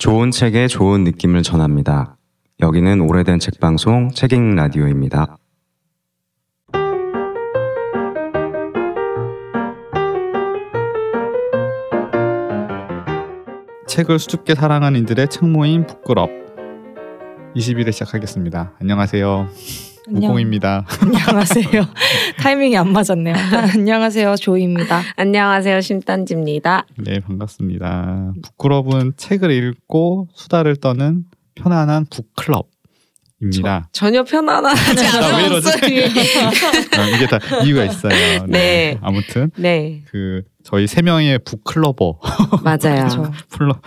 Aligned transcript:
좋은 0.00 0.30
책에 0.30 0.66
좋은 0.66 1.04
느낌을 1.04 1.42
전합니다. 1.42 2.16
여기는 2.60 3.02
오래된 3.02 3.38
책 3.38 3.60
방송 3.60 4.08
책읽 4.08 4.54
라디오입니다. 4.54 5.36
책을 13.86 14.18
수줍게 14.18 14.54
사랑하는 14.54 15.02
이들의 15.02 15.28
책 15.28 15.44
모임 15.44 15.86
부끄럽 15.86 16.30
20일에 17.54 17.92
시작하겠습니다. 17.92 18.72
안녕하세요. 18.80 19.48
안녕. 20.08 20.30
우공입니다. 20.30 20.86
안녕하세요. 21.02 21.86
타이밍이 22.40 22.76
안 22.76 22.92
맞았네요. 22.92 23.34
안녕하세요. 23.74 24.36
조이입니다. 24.36 25.02
안녕하세요. 25.16 25.80
심단지입니다. 25.80 26.86
네, 26.98 27.20
반갑습니다. 27.20 28.32
북끄럽은 28.42 29.12
책을 29.16 29.50
읽고 29.50 30.28
수다를 30.34 30.76
떠는 30.76 31.24
편안한 31.54 32.06
book 32.10 32.39
club 32.39 32.68
입니다. 33.42 33.88
전혀 33.92 34.22
편안하지 34.22 35.06
아? 35.06 35.26
않았어요. 35.26 35.80
아, 36.98 37.08
이게 37.16 37.26
다 37.26 37.38
이유가 37.64 37.84
있어요. 37.84 38.44
네. 38.48 38.98
아무튼 39.00 39.50
네, 39.56 40.02
그 40.06 40.42
저희 40.62 40.86
세 40.86 41.00
명의 41.02 41.38
book 41.38 41.68
clubber 41.68 42.20
맞아요. 42.64 43.32
플러, 43.50 43.80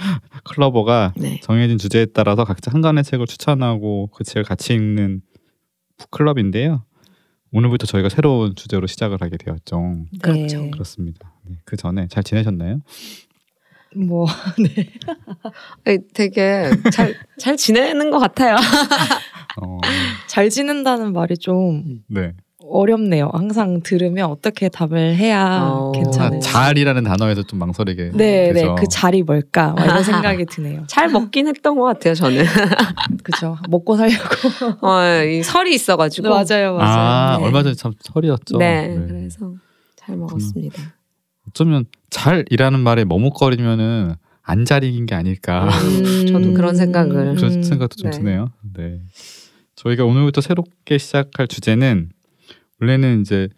clubber가 0.44 1.14
네. 1.18 1.40
정해진 1.44 1.78
주제에 1.78 2.08
따라서 2.14 2.46
각자 2.46 2.72
한 2.72 2.82
권의 2.82 3.04
책을 3.04 3.28
추천하고 3.28 4.10
그 4.14 4.24
책을 4.24 4.44
같이 4.44 4.74
읽는 4.74 5.22
book 5.98 6.21
club인데요. 6.21 6.84
오늘부터 7.52 7.86
저희가 7.86 8.10
새로운 8.10 8.56
주제로 8.56 8.88
시작을 8.88 9.22
하게 9.22 9.38
되었죠. 9.38 10.06
그렇죠. 10.22 10.62
네. 10.62 10.72
그렇습니다. 10.72 11.34
네, 11.44 11.58
그 11.66 11.78
전에 11.78 12.08
잘 12.08 12.24
지내셨나요? 12.24 12.82
뭐 13.96 14.26
네. 14.58 14.90
아니, 15.86 16.00
되게 16.14 16.72
잘, 16.92 17.16
잘 17.38 17.58
지내는 17.58 18.10
것 18.10 18.18
같아요. 18.20 18.56
어, 19.62 19.80
잘 20.28 20.50
지낸다는 20.50 21.14
말이 21.14 21.38
좀 21.38 22.04
네. 22.08 22.34
어렵네요. 22.70 23.30
항상 23.34 23.82
들으면 23.82 24.30
어떻게 24.30 24.70
답을 24.70 25.16
해야 25.16 25.64
어. 25.64 25.90
아, 25.90 25.92
괜찮은지. 25.92 26.50
잘이라는 26.50 27.04
단어에서 27.04 27.44
좀 27.44 27.60
망설이게 27.60 28.12
네, 28.14 28.48
네. 28.48 28.54
되죠. 28.54 28.76
그 28.76 28.88
자리 28.88 29.22
뭘까? 29.22 29.74
막 29.74 29.86
이런 29.86 30.04
생각이 30.04 30.46
드네요. 30.46 30.84
잘 30.88 31.10
먹긴 31.10 31.48
했던 31.48 31.78
것 31.78 31.84
같아요, 31.86 32.14
저는. 32.16 32.46
그죠. 33.24 33.58
먹고 33.70 33.98
살려고. 33.98 34.88
어, 34.88 35.24
이 35.24 35.44
설이 35.44 35.74
있어가지고. 35.76 36.28
네, 36.28 36.34
맞아요, 36.34 36.76
맞아요. 36.76 36.80
아 36.80 37.38
네. 37.38 37.46
얼마 37.46 37.64
전에 37.64 37.76
참 37.76 37.92
설이었죠. 38.00 38.58
네, 38.58 38.98
그래서 39.08 39.54
잘 39.96 40.16
먹었습니다. 40.18 40.82
어쩌면 41.50 41.86
잘이라는 42.10 42.80
말에 42.80 43.04
머뭇거리면은 43.06 44.16
안 44.46 44.66
잘익인 44.66 45.06
게 45.06 45.16
아닐까 45.16 45.70
음, 45.70 46.28
저도 46.28 46.54
그런 46.54 46.76
생각을. 46.76 47.36
그런 47.36 47.54
음. 47.54 47.64
생각도 47.64 47.96
좀 47.96 48.12
네. 48.12 48.18
드네요. 48.18 48.50
네. 48.76 49.00
저희가 49.76 50.06
오늘부터 50.06 50.42
새롭게 50.42 50.98
시작할 50.98 51.48
주제는 51.48 52.10
원래는 52.80 53.22
이제 53.22 53.50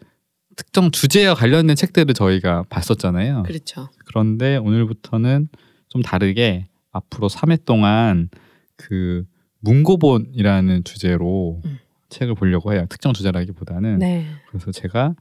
특정 0.56 0.90
주제와 0.90 1.34
관련된 1.34 1.76
책들을 1.76 2.14
저희가 2.14 2.64
봤었잖아요. 2.68 3.42
그렇죠. 3.44 3.88
그런데 4.06 4.56
오늘부터는 4.56 5.48
좀 5.88 6.02
다르게 6.02 6.66
앞으로 6.92 7.28
3회 7.28 7.64
동안 7.64 8.28
그 8.76 9.24
문고본이라는 9.60 10.84
주제로 10.84 11.60
음. 11.64 11.78
책을 12.08 12.34
보려고 12.34 12.72
해요. 12.72 12.86
특정 12.88 13.12
주제라기보다는 13.12 13.98
네. 13.98 14.26
그래서 14.48 14.70
제가 14.70 15.14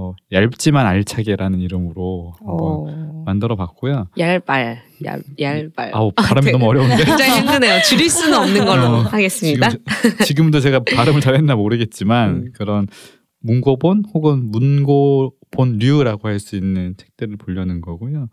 어, 0.00 0.14
얇지만 0.30 0.86
알차게라는 0.86 1.58
이름으로 1.58 2.32
한번 2.38 2.56
어. 2.60 3.22
만들어 3.26 3.56
봤고요. 3.56 4.06
얄발, 4.16 4.80
얄, 5.04 5.22
얄발. 5.40 5.90
아우 5.92 6.12
발음이 6.12 6.44
되게- 6.44 6.52
너무 6.52 6.66
어려운데 6.70 7.04
굉장히 7.04 7.40
힘드네요. 7.40 7.82
줄일 7.82 8.08
수는 8.08 8.38
없는 8.38 8.64
걸로 8.64 8.82
어, 8.86 9.00
하겠습니다. 9.00 9.70
지금, 9.70 9.84
지금도 10.24 10.60
제가 10.60 10.80
발음을 10.84 11.20
잘했나 11.20 11.56
모르겠지만 11.56 12.30
음. 12.30 12.52
그런 12.54 12.86
문고본 13.40 14.04
혹은 14.14 14.50
문고본류라고 14.50 16.28
할 16.28 16.40
수 16.40 16.56
있는 16.56 16.94
책들을 16.96 17.36
보려는 17.36 17.80
거고요. 17.80 18.28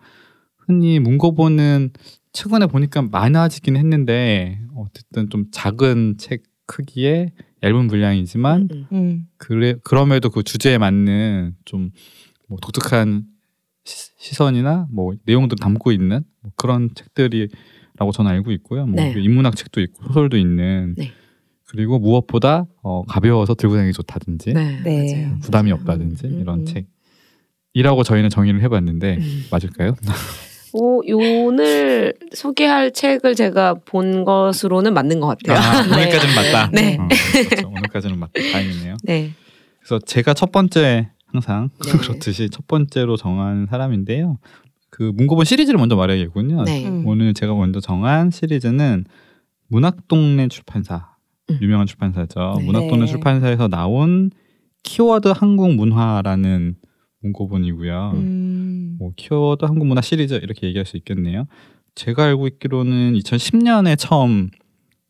흔히 0.57 0.99
문고본은 0.99 1.91
최근에 2.33 2.67
보니까 2.67 3.01
많아지긴 3.03 3.77
했는데 3.77 4.59
어쨌든 4.75 5.29
좀 5.29 5.45
작은 5.51 6.15
책 6.17 6.43
크기의 6.65 7.31
얇은 7.63 7.87
분량이지만 7.87 8.69
음, 8.71 8.87
음. 8.91 9.27
그래 9.37 9.75
그럼에도 9.83 10.29
그 10.29 10.43
주제에 10.43 10.77
맞는 10.77 11.55
좀 11.65 11.91
뭐 12.47 12.59
독특한 12.61 13.25
시, 13.83 14.11
시선이나 14.17 14.87
뭐 14.91 15.13
내용들 15.25 15.57
담고 15.59 15.91
있는 15.91 16.23
뭐 16.41 16.51
그런 16.55 16.89
책들이라고 16.93 18.11
저는 18.13 18.29
알고 18.31 18.51
있고요. 18.53 18.85
뭐 18.85 18.95
네. 19.03 19.13
인문학 19.17 19.55
책도 19.55 19.81
있고 19.81 20.03
소설도 20.07 20.37
있는 20.37 20.95
네. 20.97 21.11
그리고 21.75 21.99
무엇보다 21.99 22.65
어, 22.81 23.03
가벼워서 23.05 23.53
들고 23.53 23.75
다니기 23.75 23.91
좋다든지 23.93 24.53
네, 24.53 24.81
네. 24.83 25.25
맞아요. 25.25 25.39
부담이 25.41 25.71
없다든지 25.73 26.27
음, 26.27 26.39
이런 26.39 26.59
음. 26.61 26.83
책이라고 27.73 28.03
저희는 28.03 28.29
정의를 28.29 28.61
해봤는데 28.61 29.17
음. 29.19 29.43
맞을까요? 29.51 29.95
오, 30.71 31.01
오늘 31.45 32.13
소개할 32.33 32.91
책을 32.93 33.35
제가 33.35 33.75
본 33.85 34.23
것으로는 34.23 34.93
맞는 34.93 35.19
것 35.19 35.27
같아요. 35.27 35.57
아, 35.57 35.83
네. 35.87 36.05
오늘까지는 36.05 36.35
맞다. 36.35 36.71
네. 36.71 36.97
어, 36.97 37.07
그렇죠. 37.33 37.67
오늘까지는 37.67 38.19
맞다. 38.19 38.33
다행이네요. 38.51 38.97
네. 39.03 39.31
그래서 39.79 39.99
제가 39.99 40.33
첫 40.33 40.53
번째 40.53 41.09
항상 41.27 41.69
네. 41.85 41.91
그렇듯이 41.91 42.49
첫 42.49 42.67
번째로 42.67 43.17
정한 43.17 43.67
사람인데요. 43.69 44.37
그 44.89 45.11
문고본 45.13 45.43
시리즈를 45.43 45.77
먼저 45.77 45.97
말해야겠군요. 45.97 46.63
네. 46.63 46.87
음. 46.87 47.05
오늘 47.05 47.33
제가 47.33 47.53
먼저 47.53 47.81
정한 47.81 48.31
시리즈는 48.31 49.03
문학동네 49.67 50.47
출판사 50.47 50.95
음. 50.95 51.14
유명한 51.61 51.87
출판사죠. 51.87 52.55
네. 52.59 52.65
문학동네 52.65 53.05
네. 53.05 53.07
출판사에서 53.07 53.67
나온 53.67 54.31
키워드 54.83 55.29
한국 55.29 55.73
문화라는 55.73 56.75
문고본이고요. 57.21 58.11
음. 58.15 58.95
뭐 58.99 59.11
키워드 59.15 59.65
한국 59.65 59.87
문화 59.87 60.01
시리즈 60.01 60.33
이렇게 60.35 60.67
얘기할 60.67 60.85
수 60.85 60.97
있겠네요. 60.97 61.45
제가 61.95 62.25
알고 62.25 62.47
있기로는 62.47 63.13
2010년에 63.13 63.97
처음 63.97 64.49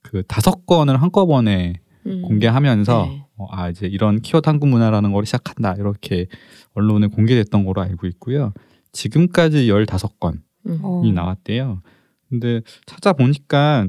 그 0.01 0.23
다섯 0.28 0.66
권을 0.66 1.01
한꺼번에 1.01 1.73
음. 2.06 2.22
공개하면서 2.22 3.06
네. 3.06 3.25
어, 3.38 3.47
아 3.52 3.69
이제 3.69 3.88
이런 3.88 4.22
키워드 4.22 4.47
한국 4.47 4.69
문화라는 4.69 5.12
걸 5.12 5.25
시작한다 5.25 5.75
이렇게 5.75 6.28
언론에 6.73 7.07
공개됐던 7.07 7.66
거로 7.66 7.81
알고 7.81 8.07
있고요. 8.07 8.53
지금까지 8.91 9.67
15권이 9.67 10.38
음. 10.67 10.79
어. 10.84 11.03
나왔대요. 11.13 11.81
근데 12.29 12.62
찾아보니까 12.85 13.88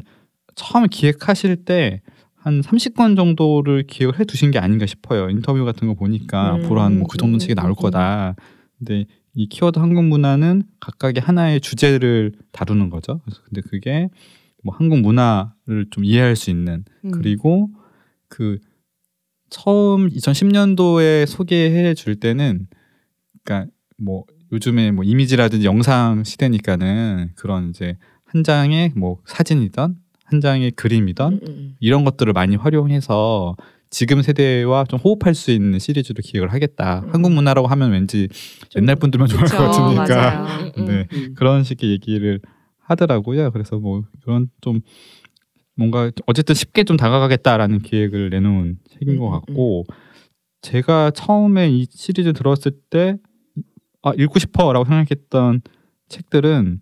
처음 0.55 0.87
기획하실 0.89 1.65
때 1.65 2.01
한 2.47 2.61
30권 2.61 3.17
정도를 3.17 3.89
기획을 3.89 4.21
해 4.21 4.25
두신 4.25 4.53
게 4.53 4.61
아닌가 4.61 4.87
싶어요. 4.87 5.29
인터뷰 5.31 5.65
같은 5.65 5.89
거 5.89 5.95
보니까 5.95 6.55
음, 6.55 6.65
앞으로 6.65 6.81
한 6.81 6.99
뭐 6.99 7.09
그 7.09 7.19
정도 7.19 7.39
책이 7.39 7.57
나올. 7.57 7.75
거다. 7.75 8.37
근데 8.79 9.05
이 9.35 9.49
키워드 9.49 9.81
한국 9.81 10.05
문화는 10.05 10.63
각각의 10.79 11.21
하나의 11.21 11.61
주제를 11.61 12.33
다루는 12.53 12.89
거죠. 12.91 13.21
그래서 13.25 13.41
근데 13.47 13.63
그게 13.63 14.09
뭐 14.63 14.73
한국 14.77 15.01
문화를 15.01 15.87
좀 15.91 16.05
이해할 16.05 16.37
수 16.37 16.51
있는 16.51 16.85
음. 17.05 17.11
그리고 17.11 17.69
그 18.29 18.59
처음 19.51 20.09
2010년도에 20.09 21.27
소개해 21.27 21.95
줄 21.95 22.15
때는 22.21 22.69
그러니까 23.43 23.71
뭐 23.99 24.23
요즘에 24.53 24.93
뭐 24.93 25.03
이미지라든지 25.05 25.67
영상 25.67 26.23
시대니까는 26.23 27.31
그런 27.35 27.71
이제 27.71 27.97
한 28.25 28.45
장의 28.45 28.93
뭐 28.95 29.19
사진이던 29.27 29.97
한 30.27 30.41
장의 30.41 30.73
그림이던 30.73 31.33
음, 31.35 31.41
음. 31.49 31.75
이런 31.81 32.05
것들을 32.05 32.33
많이 32.33 32.57
활용해서 32.57 33.57
지금 33.91 34.21
세대와 34.23 34.85
좀 34.85 34.99
호흡할 34.99 35.35
수 35.35 35.53
있는 35.53 35.79
시리즈로 35.79 36.17
기획을 36.23 36.53
하겠다. 36.53 37.03
음. 37.05 37.11
한국 37.13 37.33
문화라고 37.33 37.69
하면 37.69 37.93
왠지 37.93 38.29
좀- 38.69 38.83
옛날 38.83 38.97
분들만 38.97 39.29
좋아할 39.29 39.49
것 39.49 39.57
그쵸, 39.57 39.83
같으니까 39.83 40.05
맞아요. 40.41 40.73
네. 40.77 41.07
음. 41.13 41.35
그런 41.37 41.63
식의 41.63 41.91
얘기를 41.91 42.41
하더라고요. 42.81 43.53
그래서 43.53 43.79
뭐 43.79 44.03
그런 44.23 44.49
좀 44.61 44.81
뭔가 45.77 46.11
어쨌든 46.27 46.55
쉽게 46.55 46.83
좀 46.85 46.97
다가가겠다라는 46.97 47.81
기획을 47.81 48.31
내놓은 48.31 48.79
책인 48.99 49.19
것 49.19 49.27
음, 49.27 49.29
음, 49.29 49.33
같고 49.33 49.85
제가 50.63 51.13
처음에 51.13 51.71
이 51.71 51.87
시리즈 51.91 52.33
들었을 52.33 52.73
때 52.91 53.17
아, 54.03 54.13
읽고 54.19 54.39
싶어라고 54.41 54.85
생각했던 54.85 55.61
책들은 56.09 56.81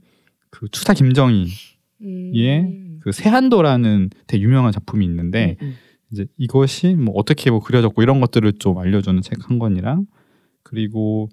그 0.51 0.69
추사 0.71 0.95
김정희 0.95 1.47
음. 2.03 2.31
예. 3.07 3.11
그 3.11 3.13
세한도라는 3.13 4.11
되게 4.27 4.43
유명한 4.43 4.73
작품이 4.73 5.05
있는데 5.05 5.57
음, 5.63 5.77
이제 6.11 6.27
이것이 6.37 6.95
뭐 6.95 7.15
어떻게 7.17 7.51
뭐 7.51 7.61
그려졌고 7.61 8.03
이런 8.03 8.21
것들을 8.21 8.53
좀 8.55 8.79
알려주는 8.79 9.21
책 9.23 9.39
한 9.49 9.59
권이랑 9.59 10.07
그리고 10.63 11.29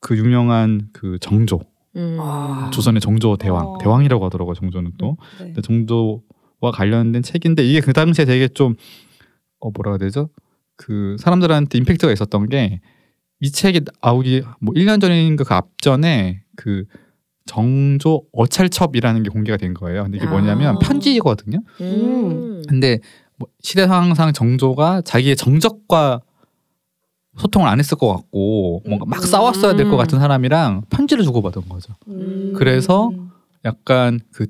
그 0.00 0.16
유명한 0.16 0.88
그 0.92 1.18
정조 1.20 1.60
음. 1.96 2.16
아. 2.20 2.70
조선의 2.72 3.00
정조 3.00 3.36
대왕 3.36 3.66
어. 3.66 3.78
대왕이라고 3.78 4.24
하더라고 4.26 4.50
요 4.50 4.54
정조는 4.54 4.92
또 4.98 5.16
네. 5.38 5.46
근데 5.46 5.60
정조와 5.60 6.72
관련된 6.72 7.22
책인데 7.22 7.64
이게 7.64 7.80
그 7.80 7.92
당시에 7.92 8.24
되게 8.24 8.48
좀 8.48 8.74
어 9.64 9.70
뭐라 9.70 9.92
해야 9.92 9.98
되죠 9.98 10.28
그 10.76 11.16
사람들한테 11.20 11.78
임팩트가 11.78 12.12
있었던 12.12 12.48
게 12.48 12.80
이 13.42 13.50
책이 13.50 13.80
나오기 14.00 14.42
뭐 14.60 14.72
1년 14.74 15.00
전인가 15.00 15.42
그 15.42 15.52
앞전에 15.52 16.42
그 16.56 16.84
정조 17.46 18.22
어찰첩이라는 18.32 19.22
게 19.24 19.30
공개가 19.30 19.56
된 19.56 19.74
거예요. 19.74 20.04
근데 20.04 20.18
이게 20.18 20.26
아. 20.26 20.30
뭐냐면 20.30 20.78
편지거든요. 20.78 21.58
음. 21.80 22.62
근데 22.68 22.98
뭐 23.36 23.48
시대 23.60 23.86
상황상 23.86 24.32
정조가 24.32 25.02
자기의 25.02 25.36
정적과 25.36 26.20
소통을 27.38 27.66
안 27.68 27.78
했을 27.78 27.96
것 27.96 28.08
같고 28.12 28.82
뭔가 28.86 29.06
막 29.06 29.20
음. 29.20 29.26
싸웠어야 29.26 29.74
될 29.74 29.88
것 29.90 29.96
같은 29.96 30.18
사람이랑 30.20 30.82
편지를 30.90 31.24
주고받은 31.24 31.68
거죠. 31.68 31.94
음. 32.08 32.52
그래서 32.56 33.10
약간 33.64 34.20
그 34.32 34.46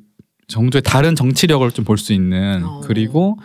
정조의 0.48 0.82
다른 0.82 1.14
정치력을 1.14 1.70
좀 1.70 1.84
볼 1.84 1.96
수 1.96 2.12
있는 2.12 2.64
어. 2.64 2.80
그리고 2.84 3.38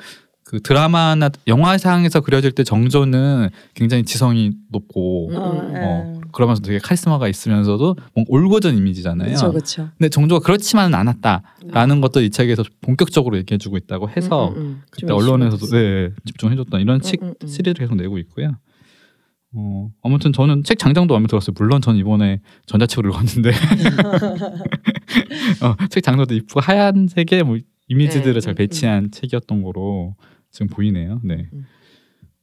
그 0.43 0.59
드라마나 0.61 1.29
영화상에서 1.45 2.21
그려질 2.21 2.53
때 2.53 2.63
정조는 2.63 3.49
굉장히 3.75 4.03
지성이 4.03 4.53
높고 4.71 5.29
음. 5.29 5.35
어, 5.37 6.16
그러면서 6.31 6.61
되게 6.61 6.79
카리스마가 6.79 7.27
있으면서도 7.27 7.95
뭔가 8.13 8.29
올고전 8.29 8.77
이미지잖아요. 8.77 9.27
그렇죠, 9.27 9.51
그렇죠. 9.51 9.89
근데 9.97 10.09
정조가 10.09 10.45
그렇지만은 10.45 10.97
않았다라는 10.97 12.01
것도 12.01 12.21
이 12.21 12.29
책에서 12.29 12.63
본격적으로 12.81 13.37
얘기해주고 13.37 13.77
있다고 13.77 14.09
해서 14.09 14.49
음, 14.49 14.55
음, 14.55 14.61
음. 14.61 14.81
그때 14.89 15.07
좀 15.07 15.17
언론에서도 15.17 15.65
이슈가 15.65 15.77
네, 15.77 16.09
집중해줬다 16.25 16.79
이런 16.79 17.01
책 17.01 17.21
음, 17.21 17.29
음, 17.29 17.33
음. 17.41 17.47
시리즈를 17.47 17.75
계속 17.75 17.95
내고 17.95 18.17
있고요. 18.19 18.55
어, 19.53 19.89
아무튼 20.03 20.33
저는 20.33 20.63
책 20.63 20.77
장장도 20.77 21.13
마음에 21.13 21.27
들었어요. 21.27 21.53
물론 21.57 21.81
전 21.81 21.95
이번에 21.95 22.41
전자책으로 22.65 23.09
읽었는데 23.09 23.49
어, 25.63 25.75
책 25.89 26.03
장장도 26.03 26.35
이쁘고 26.35 26.59
하얀색의 26.59 27.43
뭐 27.43 27.57
이미지들을 27.87 28.33
네, 28.33 28.39
잘 28.39 28.53
음, 28.53 28.55
배치한 28.55 29.11
책이었던 29.11 29.63
거로 29.63 30.15
지금 30.51 30.67
보이네요. 30.67 31.21
네. 31.23 31.49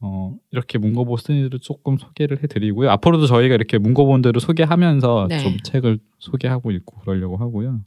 음. 0.05 0.06
어, 0.06 0.37
이렇게 0.51 0.79
문고보 0.79 1.17
스니를 1.17 1.59
조금 1.61 1.97
소개를 1.99 2.43
해드리고요. 2.43 2.91
앞으로도 2.91 3.27
저희가 3.27 3.55
이렇게 3.55 3.79
문고본들을 3.79 4.41
소개하면서 4.41 5.27
네. 5.31 5.39
좀 5.39 5.56
책을 5.65 5.99
소개하고 6.19 6.71
있고 6.73 7.01
그러려고 7.01 7.37
하고요. 7.37 7.81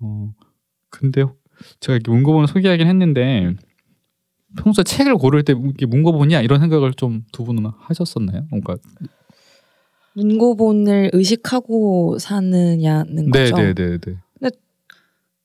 어, 0.00 0.32
근데 0.90 1.24
제가 1.80 1.96
이렇게 1.96 2.10
문고본을 2.10 2.46
소개하긴 2.48 2.86
했는데 2.86 3.54
평소에 4.58 4.84
책을 4.84 5.16
고를 5.16 5.42
때 5.42 5.54
이게 5.56 5.86
문고본이야 5.86 6.40
이런 6.42 6.60
생각을 6.60 6.92
좀 6.94 7.24
두 7.32 7.44
분은 7.44 7.66
하셨었나요? 7.78 8.46
뭔가 8.50 8.76
문고본을 10.14 11.10
의식하고 11.12 12.18
사느냐는 12.18 13.30
거죠. 13.30 13.56
네 13.56 13.74
네 13.74 13.98
네네. 13.98 14.18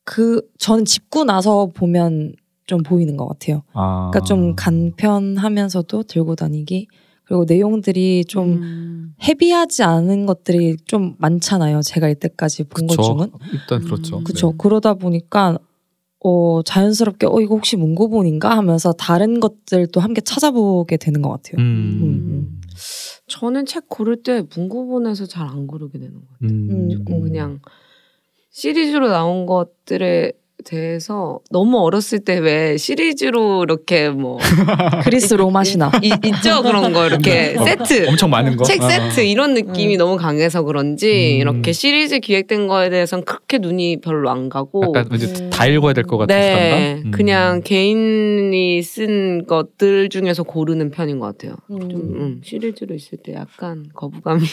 그 0.05 0.41
저는 0.57 0.83
짚고 0.83 1.23
나서 1.23 1.67
보면 1.73 2.33
좀 2.65 2.81
보이는 2.83 3.17
것 3.17 3.27
같아요. 3.27 3.63
아, 3.73 4.09
그러니까 4.11 4.25
좀 4.27 4.55
간편하면서도 4.55 6.03
들고 6.03 6.35
다니기 6.35 6.87
그리고 7.25 7.45
내용들이 7.47 8.25
좀 8.25 8.53
음. 8.53 9.15
헤비하지 9.23 9.83
않은 9.83 10.25
것들이 10.25 10.77
좀 10.85 11.15
많잖아요. 11.19 11.81
제가 11.81 12.09
이때까지 12.09 12.65
본 12.65 12.87
것. 12.87 13.01
중은 13.01 13.31
일단 13.53 13.81
그렇죠. 13.83 14.17
음. 14.17 14.23
그렇죠. 14.23 14.51
네. 14.51 14.55
그러다 14.57 14.93
보니까 14.95 15.57
어 16.25 16.61
자연스럽게 16.63 17.27
어 17.27 17.39
이거 17.41 17.55
혹시 17.55 17.75
문고본인가 17.75 18.55
하면서 18.55 18.93
다른 18.93 19.39
것들도 19.39 19.99
함께 19.99 20.21
찾아보게 20.21 20.97
되는 20.97 21.21
것 21.21 21.29
같아요. 21.29 21.55
음. 21.59 21.99
음. 22.01 22.61
저는 23.27 23.65
책 23.65 23.87
고를 23.89 24.21
때 24.23 24.43
문고본에서 24.55 25.25
잘 25.25 25.47
안 25.47 25.67
고르게 25.67 25.99
되는 25.99 26.13
것 26.15 26.21
같아요. 26.29 26.49
음. 26.49 26.89
조금 26.89 27.21
그냥 27.21 27.59
시리즈로 28.51 29.07
나온 29.09 29.45
것들에 29.45 30.33
대해서 30.63 31.39
너무 31.51 31.79
어렸을 31.79 32.19
때 32.19 32.39
왜 32.39 32.77
시리즈로 32.77 33.63
이렇게 33.63 34.09
뭐 34.09 34.37
그리스 35.03 35.33
로마 35.35 35.63
신화. 35.63 35.91
이- 36.01 36.07
있죠 36.25 36.61
그런 36.63 36.91
거 36.93 37.05
이렇게 37.07 37.55
어, 37.57 37.63
세트 37.63 38.07
엄청 38.09 38.29
많은 38.29 38.55
거. 38.57 38.63
책 38.63 38.81
아. 38.81 38.89
세트 38.89 39.21
이런 39.21 39.53
느낌이 39.53 39.95
음. 39.95 39.97
너무 39.97 40.17
강해서 40.17 40.63
그런지 40.63 41.35
음. 41.35 41.41
이렇게 41.41 41.71
시리즈 41.71 42.19
기획된 42.19 42.67
거에 42.67 42.89
대해서는 42.89 43.23
그렇게 43.25 43.57
눈이 43.59 44.01
별로 44.01 44.29
안 44.29 44.49
가고 44.49 44.93
약간 44.95 45.17
이제 45.17 45.27
음. 45.43 45.49
다 45.49 45.65
읽어야 45.67 45.93
될 45.93 46.03
것 46.03 46.17
같은 46.17 46.35
네? 46.35 47.01
음. 47.05 47.11
그냥 47.11 47.61
개인이 47.63 48.81
쓴 48.83 49.45
것들 49.45 50.09
중에서 50.09 50.43
고르는 50.43 50.91
편인 50.91 51.19
것 51.19 51.25
같아요. 51.27 51.55
좀 51.69 51.81
음. 51.81 51.91
음, 51.91 52.41
시리즈로 52.43 52.93
있을 52.95 53.17
때 53.23 53.33
약간 53.33 53.85
거부감이 53.93 54.43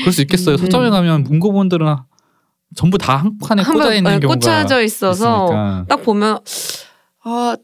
그럴 0.00 0.12
수 0.12 0.22
있겠어요. 0.22 0.54
음. 0.54 0.58
서점에 0.58 0.90
가면 0.90 1.24
문고본들은 1.24 1.86
전부 2.74 2.98
다 2.98 3.16
한 3.18 3.38
칸에 3.38 3.62
꽂아 3.62 3.94
있는 3.94 4.12
네, 4.12 4.20
경우가 4.20 4.34
꽂혀져 4.34 4.82
있어서 4.82 5.46
있으니까. 5.46 5.84
딱 5.88 6.02
보면 6.02 6.38
아 7.24 7.56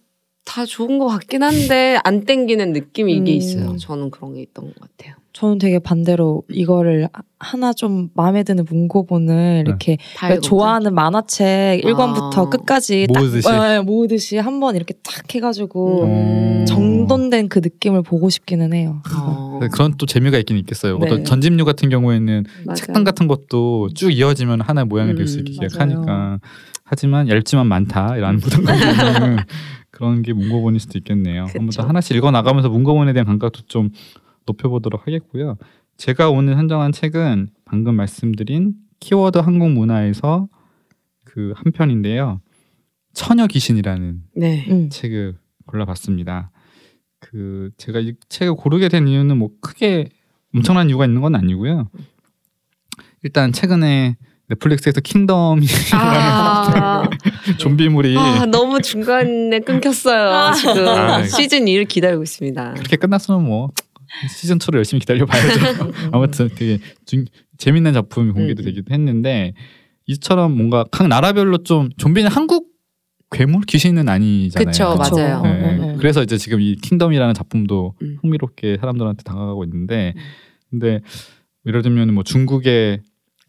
다 0.44 0.66
좋은 0.66 0.98
것 0.98 1.06
같긴 1.06 1.44
한데 1.44 2.00
안 2.02 2.24
땡기는 2.24 2.72
느낌이 2.72 3.12
이게 3.12 3.32
음. 3.32 3.36
있어요. 3.36 3.76
저는 3.76 4.10
그런 4.10 4.34
게 4.34 4.42
있던 4.42 4.66
것 4.66 4.74
같아요. 4.80 5.14
저는 5.32 5.58
되게 5.58 5.78
반대로 5.78 6.42
이거를 6.50 7.08
하나 7.38 7.72
좀 7.72 8.10
마음에 8.14 8.42
드는 8.42 8.66
문고본을 8.68 9.64
이렇게 9.66 9.96
다 10.16 10.26
내가 10.28 10.34
읽었죠? 10.34 10.48
좋아하는 10.48 10.94
만화책 10.94 11.82
1권부터 11.84 12.38
아. 12.38 12.48
끝까지 12.50 13.06
모으듯이. 13.08 13.48
딱 13.48 13.68
네, 13.68 13.80
모으듯이 13.80 14.36
한 14.38 14.60
번 14.60 14.76
이렇게 14.76 14.94
딱 15.02 15.34
해가지고 15.34 16.04
음. 16.04 16.64
정돈된 16.66 17.48
그 17.48 17.60
느낌을 17.60 18.02
보고 18.02 18.28
싶기는 18.30 18.72
해요. 18.74 19.02
어. 19.16 19.58
네, 19.62 19.68
그런 19.72 19.94
또 19.96 20.04
재미가 20.06 20.36
있긴 20.38 20.58
있겠어요. 20.58 20.98
네. 20.98 21.06
어떤 21.06 21.24
전집류 21.24 21.64
같은 21.64 21.88
경우에는 21.88 22.44
맞아요. 22.66 22.74
책당 22.76 23.02
같은 23.04 23.26
것도 23.26 23.88
쭉 23.94 24.10
이어지면 24.10 24.60
하나의 24.60 24.86
모양이 24.86 25.14
될 25.14 25.26
수 25.26 25.38
있게 25.38 25.52
음, 25.52 25.56
기획하니까 25.58 26.04
맞아요. 26.04 26.38
하지만 26.84 27.28
얇지만 27.30 27.66
많다라는 27.68 28.40
부담감은 28.40 29.38
그런 29.90 30.22
게 30.22 30.32
문고본일 30.34 30.78
수도 30.78 30.98
있겠네요. 30.98 31.46
그쵸. 31.46 31.58
아무튼 31.58 31.84
하나씩 31.84 32.16
읽어 32.16 32.30
나가면서 32.30 32.68
문고본에 32.68 33.12
대한 33.14 33.26
감각도 33.26 33.62
좀 33.66 33.90
높여보도록 34.46 35.06
하겠고요. 35.06 35.56
제가 35.96 36.30
오늘 36.30 36.54
선정한 36.54 36.92
책은 36.92 37.48
방금 37.64 37.94
말씀드린 37.96 38.74
키워드 39.00 39.38
한국 39.38 39.70
문화에서 39.70 40.48
그 41.24 41.52
한 41.56 41.72
편인데요. 41.72 42.40
처녀 43.14 43.46
귀신이라는 43.46 44.22
네. 44.36 44.66
음. 44.68 44.88
책을 44.90 45.36
골라봤습니다. 45.66 46.50
그 47.20 47.70
제가 47.78 48.00
이 48.00 48.14
책을 48.28 48.54
고르게 48.54 48.88
된 48.88 49.06
이유는 49.08 49.36
뭐 49.38 49.50
크게 49.60 50.08
엄청난 50.54 50.88
이유가 50.90 51.04
있는 51.06 51.20
건 51.22 51.34
아니고요. 51.34 51.88
일단 53.22 53.52
최근에 53.52 54.16
넷플릭스에서 54.48 55.00
킹덤이 55.00 55.66
아, 55.94 57.08
좀비물이 57.58 58.16
아, 58.18 58.44
너무 58.46 58.82
중간에 58.82 59.60
끊겼어요. 59.60 60.52
지금 60.54 60.88
아, 60.88 61.24
시즌 61.24 61.64
2를 61.64 61.88
기다리고 61.88 62.22
있습니다. 62.22 62.74
그렇게 62.74 62.96
끝났으면 62.96 63.44
뭐 63.44 63.70
시즌 64.28 64.58
2를 64.58 64.76
열심히 64.76 65.00
기다려봐야죠. 65.00 65.84
음. 65.84 66.10
아무튼 66.12 66.48
되게 66.54 66.78
중- 67.06 67.24
재밌는 67.58 67.92
작품이 67.92 68.32
공개도 68.32 68.62
음. 68.62 68.64
되기도 68.64 68.92
했는데 68.92 69.54
이처럼 70.06 70.56
뭔가 70.56 70.84
각 70.90 71.08
나라별로 71.08 71.62
좀 71.62 71.90
좀비는 71.96 72.30
한국 72.30 72.70
괴물 73.30 73.62
귀신은 73.62 74.08
아니잖아요. 74.08 74.66
그쵸, 74.66 74.98
그쵸. 74.98 75.16
맞아요. 75.16 75.36
어, 75.38 75.42
네. 75.42 75.78
어, 75.78 75.92
어. 75.92 75.96
그래서 75.96 76.22
이제 76.22 76.36
지금 76.36 76.60
이 76.60 76.76
킹덤이라는 76.76 77.34
작품도 77.34 77.94
음. 78.02 78.16
흥미롭게 78.20 78.76
사람들한테 78.80 79.22
다가가고 79.22 79.64
있는데 79.64 80.12
음. 80.16 80.22
근데 80.70 81.00
예를 81.66 81.82
들면 81.82 82.12
뭐 82.12 82.22
중국의 82.24 83.00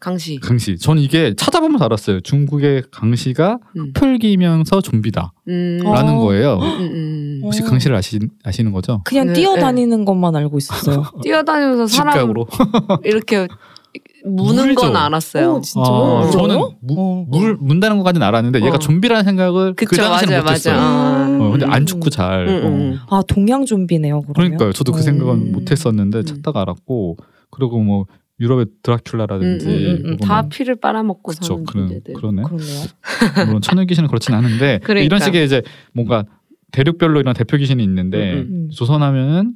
강시. 0.04 0.38
강시 0.38 0.76
저는 0.76 1.02
이게 1.02 1.32
찾아보면서 1.34 1.86
알았어요. 1.86 2.20
중국의 2.20 2.82
강시가 2.90 3.58
음. 3.78 3.90
흡혈귀면서 3.96 4.82
좀비다라는 4.82 5.32
음. 5.48 5.80
어. 5.86 6.18
거예요. 6.20 6.58
음, 6.58 6.62
음. 6.62 7.40
어. 7.42 7.46
혹시 7.46 7.62
강시를 7.62 7.96
아시, 7.96 8.18
아시는 8.44 8.72
거죠? 8.72 9.00
그냥 9.06 9.28
네, 9.28 9.32
뛰어다니는 9.32 10.04
것만 10.04 10.36
알고 10.36 10.58
있었어요. 10.58 11.04
뛰어다니면서 11.24 11.86
사람. 11.86 12.34
이렇게 13.04 13.48
무는 14.26 14.66
물죠. 14.66 14.82
건 14.82 14.96
알았어요. 14.96 15.54
오, 15.54 15.60
진짜요? 15.62 15.86
아, 15.86 16.18
물어요? 16.18 16.30
저는 16.32 16.58
무, 16.80 16.94
어. 16.98 17.26
물 17.26 17.56
문다는 17.58 17.96
것까지는 17.96 18.26
알았는데 18.26 18.60
얘가 18.60 18.76
어. 18.76 18.78
좀비라는 18.78 19.24
생각을 19.24 19.72
그 19.74 19.86
그쵸, 19.86 20.02
당시에는 20.02 20.28
맞아요, 20.28 20.42
못했어요. 20.42 20.76
어, 20.76 21.50
근데 21.50 21.64
음. 21.64 21.72
안 21.72 21.86
죽고 21.86 22.10
잘. 22.10 22.46
음, 22.46 22.54
어. 22.54 22.68
음. 22.68 22.98
아 23.08 23.22
동양 23.26 23.64
좀비네요. 23.64 24.20
그러면? 24.20 24.34
그러니까요. 24.34 24.72
저도 24.72 24.92
그 24.92 25.00
생각은 25.00 25.34
음. 25.34 25.52
못했었는데 25.52 26.18
음. 26.18 26.24
찾다가 26.24 26.60
알았고 26.60 27.16
그리고 27.50 27.78
뭐 27.80 28.04
유럽의 28.40 28.66
드라큘라라든지 28.82 29.66
음, 29.66 29.70
음, 29.70 30.02
음, 30.04 30.10
음. 30.10 30.16
다뭐 30.16 30.48
피를 30.50 30.76
빨아먹고 30.76 31.22
그쵸 31.22 31.44
사는 31.44 31.64
그런 31.64 31.88
존재들. 31.88 32.14
그러네. 32.14 32.42
그렇네요. 32.42 32.84
물론 33.46 33.62
천연 33.62 33.86
귀신은 33.86 34.08
그렇진 34.08 34.34
않은데 34.34 34.80
그러니까. 34.84 35.04
이런 35.04 35.20
식의 35.20 35.44
이제 35.44 35.62
뭔가 35.92 36.24
대륙별로 36.72 37.20
이런 37.20 37.34
대표 37.34 37.56
귀신이 37.56 37.82
있는데 37.84 38.34
음, 38.34 38.38
음. 38.50 38.70
조선하면은 38.70 39.54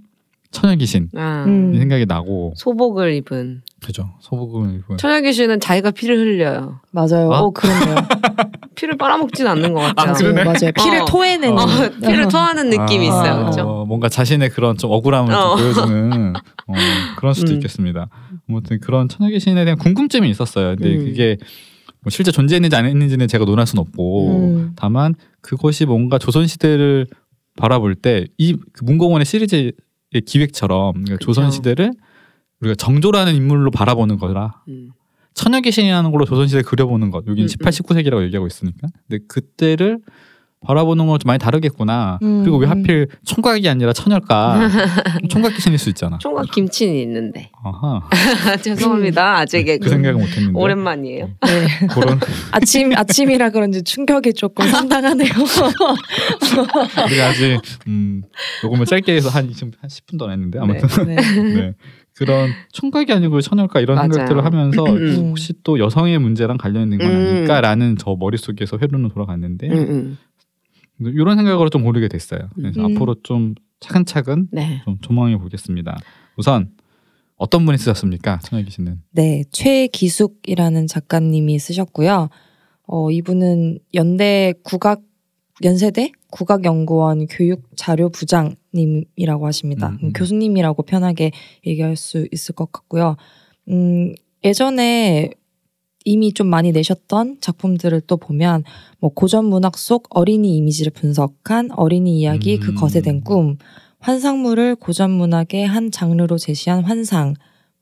천연 0.50 0.78
귀신 0.78 1.08
아, 1.14 1.44
생각이 1.44 2.06
나고 2.06 2.54
소복을 2.56 3.12
입은 3.14 3.62
그죠 3.85 4.14
소복음을 4.20 4.75
입은 4.75 4.97
천연 4.97 5.23
귀신은 5.23 5.61
자기가 5.61 5.92
피를 5.92 6.18
흘려요. 6.18 6.80
맞아요. 6.90 7.32
아? 7.32 7.40
어 7.40 7.50
그러네요. 7.50 7.97
피를 8.75 8.97
빨아먹진 8.97 9.47
않는 9.47 9.73
것 9.73 9.80
같아요. 9.80 10.14
그러네. 10.14 10.44
맞아요. 10.44 10.73
피를 10.75 11.00
어. 11.02 11.04
토해내는. 11.04 11.58
어, 11.58 11.66
피를 12.00 12.28
토하는 12.28 12.70
느낌이 12.70 13.06
아, 13.06 13.08
있어요. 13.08 13.32
아, 13.32 13.38
그렇죠? 13.38 13.62
어, 13.62 13.85
뭔가 13.85 14.08
자신의 14.08 14.50
그런 14.50 14.76
좀 14.76 14.90
억울함을 14.90 15.32
좀 15.32 15.40
어. 15.40 15.56
보여주는 15.56 16.32
어, 16.66 16.73
그런 17.16 17.35
수도 17.35 17.52
음. 17.52 17.56
있겠습니다. 17.56 18.08
아무튼 18.49 18.80
그런 18.80 19.08
천연 19.08 19.32
귀신에 19.32 19.64
대한 19.64 19.78
궁금증이 19.78 20.28
있었어요. 20.30 20.76
근데 20.76 20.97
음. 20.97 21.04
그게 21.04 21.37
뭐 22.02 22.11
실제 22.11 22.30
존재했는지 22.30 22.75
안 22.76 22.85
했는지는 22.87 23.26
제가 23.28 23.44
논할 23.44 23.66
수는 23.66 23.80
없고 23.80 24.28
음. 24.28 24.73
다만 24.76 25.14
그것이 25.40 25.85
뭔가 25.85 26.18
조선 26.18 26.47
시대를 26.47 27.06
바라볼 27.56 27.97
때이 27.97 28.54
그 28.73 28.85
문공원의 28.85 29.25
시리즈의 29.25 29.73
기획처럼 30.25 30.92
그러니까 30.92 31.16
그쵸. 31.16 31.26
조선 31.26 31.50
시대를 31.50 31.92
우리가 32.61 32.75
정조라는 32.77 33.35
인물로 33.35 33.71
바라보는 33.71 34.19
거라 34.19 34.62
음. 34.69 34.91
처녀 35.35 35.61
귀신이라는 35.61 36.11
걸로 36.11 36.25
조선시대 36.25 36.62
그려보는 36.62 37.11
것. 37.12 37.19
여기는 37.29 37.45
음, 37.45 37.49
18, 37.49 37.71
19세기라고 37.73 38.25
얘기하고 38.25 38.47
있으니까. 38.49 38.88
근데 39.09 39.25
그때를 39.29 40.00
바라보는 40.67 41.07
건 41.07 41.17
좀 41.21 41.29
많이 41.29 41.38
다르겠구나. 41.38 42.19
음, 42.23 42.41
그리고 42.43 42.57
왜 42.57 42.67
음. 42.67 42.71
하필 42.71 43.07
총각이 43.25 43.69
아니라 43.69 43.93
처녀일까? 43.93 44.69
총각 45.31 45.55
귀신일 45.55 45.79
수 45.79 45.88
있잖아. 45.91 46.19
총각 46.19 46.50
김치는 46.50 46.93
있는데. 46.97 47.53
아하. 47.62 48.03
죄송합니다. 48.61 49.38
아직 49.38 49.65
그 49.81 49.88
생각은 49.88 50.19
못했는데. 50.19 50.59
오랜만이에요. 50.59 51.27
네. 51.27 51.87
그런 51.95 52.19
아침 52.50 52.93
아침이라 52.97 53.50
그런지 53.50 53.85
충격이 53.85 54.35
조금 54.35 54.67
상당하네요. 54.67 55.31
우리가 57.07 57.27
아직 57.29 57.61
음 57.87 58.23
녹음을 58.65 58.87
짧게 58.87 59.15
해서 59.15 59.29
한 59.29 59.47
한 59.49 59.55
10분도 59.88 60.25
안 60.25 60.33
했는데 60.33 60.59
아무튼 60.59 61.07
네. 61.07 61.15
네. 61.15 61.75
그런 62.18 62.50
총각이 62.72 63.12
아니고 63.12 63.40
처녀일까 63.40 63.80
이런 63.80 63.94
맞아요. 63.96 64.12
생각들을 64.12 64.44
하면서 64.44 64.84
음. 64.84 65.28
혹시 65.28 65.54
또 65.62 65.78
여성의 65.78 66.18
문제랑 66.18 66.58
관련 66.58 66.82
있는 66.82 66.98
건 66.98 67.08
음. 67.08 67.14
아닐까라는 67.14 67.96
저 67.96 68.16
머릿속에서 68.18 68.76
회로는 68.80 69.10
돌아갔는데 69.10 69.68
음, 69.68 69.76
음. 69.76 70.18
이런 71.00 71.37
생각으로 71.37 71.68
좀 71.70 71.84
고르게 71.84 72.08
됐어요. 72.08 72.40
그래서 72.56 72.84
음. 72.84 72.96
앞으로 72.96 73.16
좀 73.22 73.54
차근차근 73.78 74.48
네. 74.50 74.82
좀 74.84 74.98
조망해 75.00 75.38
보겠습니다. 75.38 75.96
우선 76.37 76.70
어떤 77.37 77.64
분이 77.64 77.78
쓰셨습니까? 77.78 78.40
처녀 78.42 78.64
귀신은. 78.64 79.00
네, 79.12 79.44
최기숙이라는 79.52 80.88
작가님이 80.88 81.60
쓰셨고요. 81.60 82.30
어, 82.88 83.10
이분은 83.12 83.78
연대 83.94 84.54
국악 84.64 85.02
연세대 85.62 86.10
국악연구원 86.30 87.26
교육자료부장님이라고 87.26 89.47
하십니다. 89.47 89.88
음, 89.88 89.99
음. 90.02 90.12
교수님이라고 90.12 90.82
편하게 90.82 91.32
얘기할 91.66 91.97
수 91.97 92.28
있을 92.32 92.54
것 92.54 92.70
같고요. 92.73 93.16
음, 93.68 94.14
예전에 94.44 95.30
이미 96.04 96.32
좀 96.32 96.47
많이 96.47 96.73
내셨던 96.73 97.38
작품들을 97.40 98.02
또 98.02 98.16
보면 98.16 98.64
뭐 98.99 99.11
고전 99.12 99.47
문학 99.47 99.76
속 99.76 100.06
어린이 100.11 100.56
이미지를 100.56 100.92
분석한 100.92 101.73
어린이 101.73 102.20
이야기 102.20 102.56
음. 102.56 102.61
그 102.61 102.75
것에 102.75 103.00
된 103.00 103.23
꿈, 103.23 103.58
환상물을 104.00 104.76
고전 104.76 105.11
문학의 105.11 105.66
한 105.66 105.90
장르로 105.90 106.38
제시한 106.38 106.85
환상, 106.85 107.35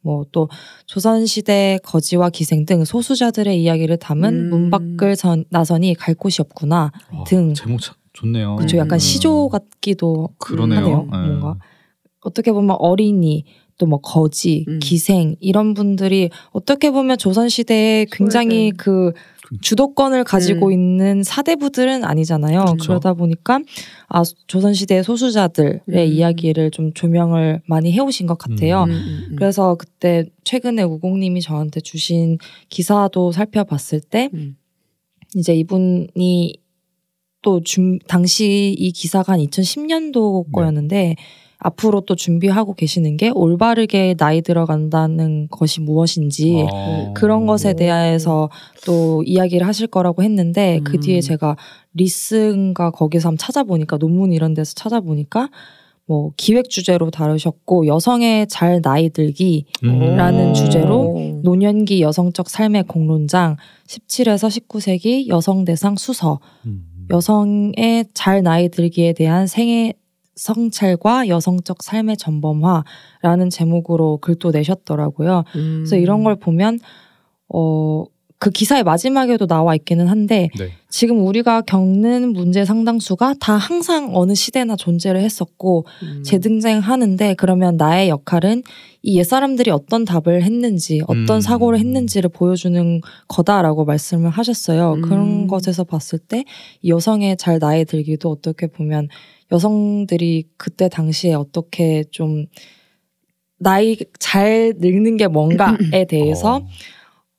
뭐 0.07 0.25
또 0.33 0.49
조선시대 0.87 1.81
거지와 1.83 2.31
기생 2.31 2.65
등 2.65 2.85
소수자들의 2.85 3.61
이야기를 3.61 3.99
담은 3.99 4.35
음. 4.35 4.51
문 4.51 4.71
밖을 4.71 5.17
전, 5.17 5.45
나선이 5.51 5.95
갈 5.95 6.15
곳이 6.15 6.41
없구나 6.43 6.93
와, 7.13 7.25
등 7.25 7.55
제목 7.55 7.81
참 7.81 7.95
좋네요. 8.17 8.57
그렇죠 8.57 8.79
약간 8.79 8.97
음. 8.97 8.99
시조 8.99 9.49
같기도 9.49 10.31
그러네요. 10.39 10.79
하네요 10.81 11.09
네. 11.11 11.29
뭔가 11.29 11.57
어떻게 12.21 12.53
보면 12.53 12.77
어린이 12.79 13.45
또 13.79 13.87
뭐 13.87 14.01
거지 14.01 14.65
음. 14.69 14.79
기생 14.83 15.37
이런 15.39 15.75
분들이 15.75 16.31
어떻게 16.51 16.91
보면 16.91 17.19
조선 17.19 17.49
시대에 17.51 18.07
굉장히 18.11 18.73
소외된. 18.73 18.77
그 18.79 19.13
주도권을 19.61 20.25
가지고 20.25 20.69
음. 20.69 20.73
있는 20.73 21.23
사대부들은 21.23 22.03
아니잖아요. 22.05 22.65
그렇죠. 22.65 22.87
그러다 22.89 23.13
보니까 23.15 23.61
아 24.09 24.23
조선 24.47 24.73
시대 24.75 25.03
소수자들의 25.03 25.81
음. 25.89 25.95
이야기를 25.95 26.71
좀 26.71 26.93
조명을 26.95 27.61
많이 27.67 27.93
해오신 27.93 28.27
것 28.27 28.39
같아요. 28.39 28.85
음, 28.85 28.91
음, 28.91 29.27
음. 29.31 29.37
그래서 29.37 29.75
그때 29.77 30.25
최근에 30.45 30.83
우공님이 30.83 31.43
저한테 31.43 31.81
주신 31.81 32.39
기사도 32.71 33.31
살펴봤을 33.31 34.01
때 34.01 34.31
음. 34.35 34.57
이제 35.37 35.55
이분이 35.55 36.55
또 37.43 37.63
준, 37.63 37.99
당시 38.09 38.75
이 38.79 38.93
기사가 38.93 39.35
한 39.35 39.41
2010년도 39.41 40.53
거였는데 40.53 41.17
앞으로 41.59 42.03
또 42.03 42.15
준비하고 42.15 42.75
계시는 42.75 43.17
게 43.17 43.31
올바르게 43.31 44.15
나이 44.19 44.43
들어간다는 44.43 45.49
것이 45.51 45.81
무엇인지 45.81 46.67
어. 46.71 47.15
그런 47.15 47.47
것에 47.47 47.75
대해서 47.75 48.51
또 48.85 49.23
이야기를 49.25 49.67
하실 49.67 49.87
거라고 49.87 50.23
했는데 50.23 50.81
그 50.85 50.97
음. 50.97 51.01
뒤에 51.01 51.21
제가 51.21 51.57
리슨가 51.95 52.91
거기서 52.91 53.29
한번 53.29 53.39
찾아보니까 53.39 53.97
논문 53.97 54.33
이런 54.33 54.55
데서 54.55 54.75
찾아보니까 54.75 55.49
뭐 56.09 56.31
기획 56.37 56.69
주제로 56.71 57.11
다루셨고 57.11 57.87
여성의 57.87 58.47
잘 58.49 58.81
나이 58.81 59.11
들기 59.11 59.65
음. 59.83 60.17
라는. 60.17 60.55
주제로 60.55 61.41
노년기 61.43 62.01
여성적 62.01 62.49
삶의 62.49 62.85
공론장 62.85 63.57
17에서 63.89 64.69
19세기 64.69 65.27
여성 65.29 65.65
대상 65.65 65.97
수서 65.97 66.39
음. 66.65 66.96
여성의 67.11 68.07
잘 68.15 68.43
나이 68.43 68.69
들기에 68.69 69.13
대한 69.13 69.47
생애 69.47 69.95
성찰과 70.37 71.29
여성적 71.29 71.83
삶의 71.83 72.19
전범화라는 72.19 73.51
제목으로 73.51 74.19
글도 74.19 74.51
내셨더라고요. 74.51 75.45
음. 75.57 75.75
그래서 75.79 75.97
이런 75.97 76.25
걸 76.25 76.37
보면 76.37 76.79
어 77.49 78.05
그 78.39 78.51
기사의 78.51 78.85
마지막에도 78.85 79.47
나와 79.47 79.75
있기는 79.75 80.09
한데 80.09 80.51
네. 80.59 80.71
지금 80.91 81.27
우리가 81.27 81.63
겪는 81.63 82.33
문제 82.33 82.65
상당수가 82.65 83.37
다 83.41 83.57
항상 83.57 84.11
어느 84.15 84.35
시대나 84.35 84.77
존재를 84.77 85.21
했었고 85.21 85.87
음. 86.03 86.23
재등장하는데 86.23 87.35
그러면 87.35 87.77
나의 87.77 88.11
역할은 88.11 88.63
이 89.03 89.19
옛사람들이 89.19 89.71
어떤 89.71 90.05
답을 90.05 90.43
했는지 90.43 91.01
어떤 91.07 91.37
음. 91.37 91.41
사고를 91.41 91.79
했는지를 91.79 92.29
보여주는 92.29 93.01
거다라고 93.29 93.85
말씀을 93.85 94.31
하셨어요. 94.31 94.95
음. 94.95 95.03
그런 95.03 95.47
것에서 95.47 95.85
봤을 95.85 96.19
때이 96.19 96.45
여성의 96.87 97.39
잘 97.39 97.59
나이 97.59 97.85
들기도 97.85 98.31
어떻게 98.31 98.67
보면 98.67 99.09
여성들이 99.51 100.45
그때 100.57 100.89
당시에 100.89 101.35
어떻게 101.35 102.05
좀 102.11 102.47
나이 103.59 103.97
잘 104.19 104.75
늙는 104.77 105.17
게 105.17 105.27
뭔가에 105.29 106.05
대해서 106.09 106.57
어. 106.57 106.67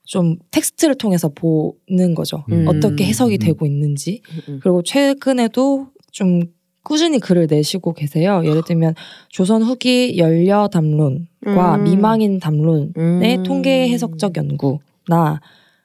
좀 0.08 0.36
텍스트를 0.50 0.94
통해서 0.94 1.28
보는 1.28 2.14
거죠. 2.14 2.42
음. 2.50 2.64
어떻게 2.66 3.04
해석이 3.04 3.36
음. 3.36 3.38
되고 3.38 3.66
있는지. 3.66 4.22
음. 4.48 4.58
그리고 4.62 4.82
최근에도 4.82 5.88
좀 6.10 6.44
꾸준히 6.82 7.18
글을 7.18 7.46
내시고 7.48 7.92
계세요. 7.92 8.40
예를 8.42 8.62
들면 8.66 8.94
조선 9.28 9.62
후기 9.62 10.16
연려 10.16 10.68
담론과 10.68 11.74
음. 11.76 11.84
미망인 11.84 12.40
담론의 12.40 12.92
음. 12.96 13.42
통계 13.44 13.90
해석적 13.90 14.34
연구나 14.38 15.40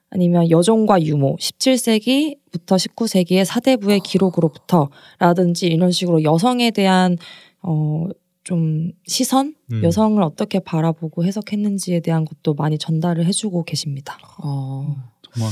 아니면 0.10 0.50
여종과 0.50 1.02
유모 1.02 1.36
17세기부터 1.36 2.78
19세기의 2.78 3.44
사대부의 3.44 4.00
기록으로부터라든지 4.00 5.68
이런 5.68 5.92
식으로 5.92 6.24
여성에 6.24 6.72
대한 6.72 7.18
어 7.62 8.08
좀 8.44 8.92
시선, 9.06 9.56
음. 9.72 9.84
여성을 9.84 10.22
어떻게 10.22 10.60
바라보고 10.60 11.24
해석했는지에 11.24 12.02
대한 12.02 12.26
것도 12.26 12.54
많이 12.56 12.78
전달을 12.78 13.26
해주고 13.26 13.64
계십니다. 13.64 14.18
어. 14.44 14.96
정말 15.32 15.52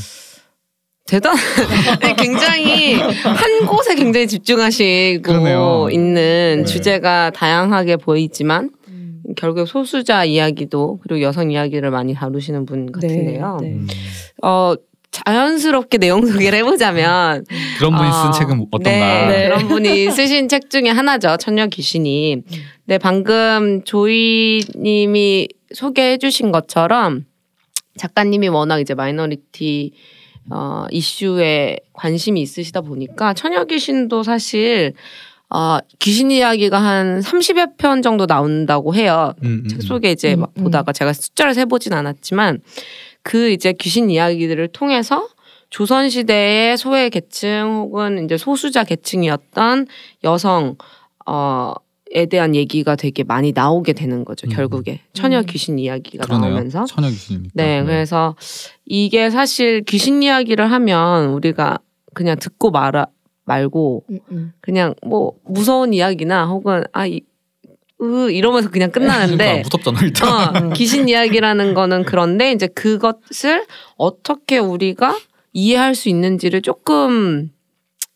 대단. 1.08 1.36
굉장히 2.18 2.94
한 2.94 3.66
곳에 3.66 3.96
굉장히 3.96 4.28
집중하시고 4.28 5.22
그러네요. 5.24 5.88
있는 5.92 6.60
네. 6.60 6.64
주제가 6.64 7.32
다양하게 7.32 7.98
보이지만 7.98 8.72
결국 9.36 9.68
소수자 9.68 10.24
이야기도 10.24 11.00
그리고 11.02 11.22
여성 11.22 11.52
이야기를 11.52 11.92
많이 11.92 12.14
다루시는 12.14 12.66
분 12.66 12.92
같은데요. 12.92 13.58
네. 13.62 13.74
음. 13.74 13.88
어 14.44 14.74
자연스럽게 15.12 15.98
내용 15.98 16.26
소개를 16.26 16.60
해보자면 16.60 17.46
그런 17.78 17.96
분이 17.96 18.10
어, 18.10 18.12
쓴 18.12 18.32
책은 18.32 18.68
어떤가? 18.72 18.90
네, 18.90 19.28
네. 19.28 19.44
그런 19.48 19.68
분이 19.68 20.10
쓰신 20.12 20.48
책 20.48 20.70
중에 20.70 20.90
하나죠. 20.90 21.38
천녀 21.38 21.68
귀신이. 21.68 22.38
네, 22.86 22.98
방금 22.98 23.84
조이님이 23.84 25.50
소개해주신 25.74 26.52
것처럼 26.52 27.26
작가님이 27.98 28.48
워낙 28.48 28.80
이제 28.80 28.94
마이너리티 28.94 29.92
어, 30.50 30.86
이슈에 30.90 31.78
관심이 31.94 32.42
있으시다 32.42 32.82
보니까 32.82 33.34
천녀 33.34 33.66
귀신도 33.66 34.24
사실 34.24 34.94
어, 35.50 35.80
귀신 36.00 36.32
이야기가 36.32 36.82
한 36.82 37.20
30여 37.20 37.78
편 37.78 38.02
정도 38.02 38.26
나온다고 38.26 38.96
해요. 38.96 39.34
음, 39.44 39.64
음, 39.66 39.68
책 39.68 39.82
속에 39.82 40.12
이제 40.12 40.34
음, 40.36 40.42
막 40.42 40.52
음. 40.58 40.64
보다가 40.64 40.94
제가 40.94 41.12
숫자를 41.12 41.54
세보진 41.54 41.92
않았지만 41.92 42.62
그 43.24 43.52
이제 43.52 43.74
귀신 43.74 44.10
이야기들을 44.10 44.70
통해서 44.70 45.28
조선 45.70 46.10
시대의 46.10 46.78
소외 46.78 47.10
계층 47.10 47.84
혹은 47.84 48.26
이제 48.26 48.38
소수자 48.38 48.84
계층이었던 48.84 49.88
여성 50.24 50.76
어에 51.26 52.26
대한 52.30 52.56
얘기가 52.56 52.96
되게 52.96 53.24
많이 53.24 53.54
나오게 53.54 53.94
되는 53.94 54.26
거죠. 54.26 54.48
음. 54.48 54.50
결국에 54.50 55.00
처녀 55.14 55.40
음. 55.40 55.46
귀신 55.48 55.80
이야기가 55.80 56.26
그러네요. 56.26 56.52
나오면서 56.52 56.86
처녀 56.86 57.08
귀신이니까. 57.08 57.52
네, 57.54 57.84
그래서 57.84 58.36
이게 58.86 59.30
사실 59.30 59.84
귀신 59.84 60.22
이야기를 60.24 60.72
하면 60.72 61.30
우리가 61.30 61.80
그냥 62.14 62.38
듣고 62.38 62.72
말아 62.72 63.08
말고 63.46 64.06
그냥 64.60 64.94
뭐 65.06 65.34
무서운 65.46 65.94
이야기나 65.94 66.48
혹은 66.48 66.84
아 66.92 67.08
이, 67.08 67.22
으 68.02 68.32
이러면서 68.32 68.70
그냥 68.70 68.92
끝나는데 68.92 69.38
그러니까 69.38 69.64
무섭잖아 69.64 70.00
일단. 70.02 70.56
어, 70.66 70.74
귀신 70.74 71.08
이야기라는 71.08 71.74
거는 71.74 72.04
그런데 72.04 72.52
이제 72.52 72.68
그것을 72.68 73.66
어떻게 73.98 74.58
우리가 74.58 75.18
이해할 75.54 75.94
수 75.96 76.10
있는지를 76.10 76.62
조금 76.62 77.52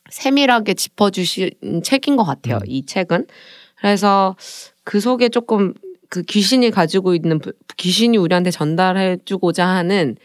세밀하게 0.10 0.74
짚어주신 0.74 1.52
책인 1.84 2.16
것 2.16 2.24
같아요. 2.24 2.58
음. 2.58 2.62
이 2.68 2.86
책은 2.86 3.28
그래서 3.76 4.36
그 4.84 5.00
속에 5.00 5.30
조금 5.30 5.74
그 6.10 6.24
귀신이 6.24 6.72
가지고 6.72 7.14
있는 7.14 7.40
부- 7.40 7.54
귀신이 7.78 8.18
우리한테 8.18 8.52
전달해주고자 8.52 9.68
하는 9.68 10.16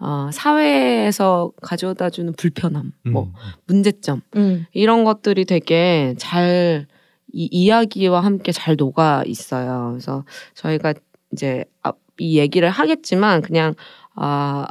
어, 0.00 0.30
사회에서 0.32 1.52
가져다 1.62 2.10
주는 2.10 2.32
불편함, 2.32 2.92
뭐 3.12 3.24
음. 3.24 3.32
문제점 3.66 4.22
음. 4.36 4.66
이런 4.72 5.04
것들이 5.04 5.44
되게 5.44 6.14
잘 6.18 6.86
이 7.34 7.48
이야기와 7.50 8.20
함께 8.20 8.52
잘 8.52 8.76
녹아 8.76 9.24
있어요. 9.26 9.88
그래서 9.90 10.24
저희가 10.54 10.94
이제 11.32 11.64
앞- 11.82 11.98
이 12.18 12.38
얘기를 12.38 12.70
하겠지만 12.70 13.42
그냥 13.42 13.74
아 14.14 14.66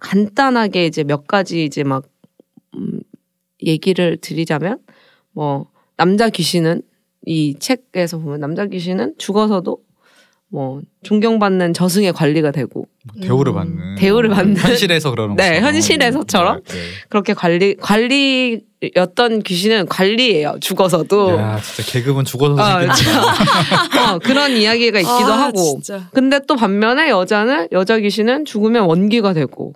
간단하게 0.00 0.86
이제 0.86 1.04
몇 1.04 1.28
가지 1.28 1.64
이제 1.64 1.84
막 1.84 2.04
음, 2.74 3.00
얘기를 3.64 4.16
드리자면 4.20 4.80
뭐 5.32 5.70
남자 5.96 6.28
귀신은 6.28 6.82
이 7.26 7.54
책에서 7.58 8.18
보면 8.18 8.40
남자 8.40 8.66
귀신은 8.66 9.14
죽어서도 9.18 9.78
뭐 10.50 10.80
존경받는 11.02 11.74
저승의 11.74 12.14
관리가 12.14 12.52
되고 12.52 12.86
뭐 13.04 13.22
대우를 13.22 13.52
음. 13.52 13.54
받는 13.54 13.94
대우를 13.96 14.30
받는 14.30 14.56
현실에서 14.56 15.10
그러는 15.10 15.36
네. 15.36 15.60
현실에서처럼? 15.60 16.62
네, 16.64 16.74
네. 16.74 16.80
그렇게 17.10 17.34
관리 17.34 17.76
관리였던 17.76 19.42
귀신은 19.44 19.86
관리예요. 19.86 20.56
죽어서도 20.60 21.36
야 21.36 21.60
진짜 21.60 21.92
계급은 21.92 22.24
죽어서 22.24 22.56
아, 22.62 22.80
어, 24.14 24.18
그런 24.20 24.52
이야기가 24.52 25.00
있기도 25.00 25.32
아, 25.32 25.44
하고. 25.44 25.60
진짜. 25.60 26.08
근데 26.14 26.40
또 26.48 26.56
반면에 26.56 27.10
여자는 27.10 27.68
여자 27.72 27.98
귀신은 27.98 28.46
죽으면 28.46 28.86
원기가 28.86 29.34
되고 29.34 29.74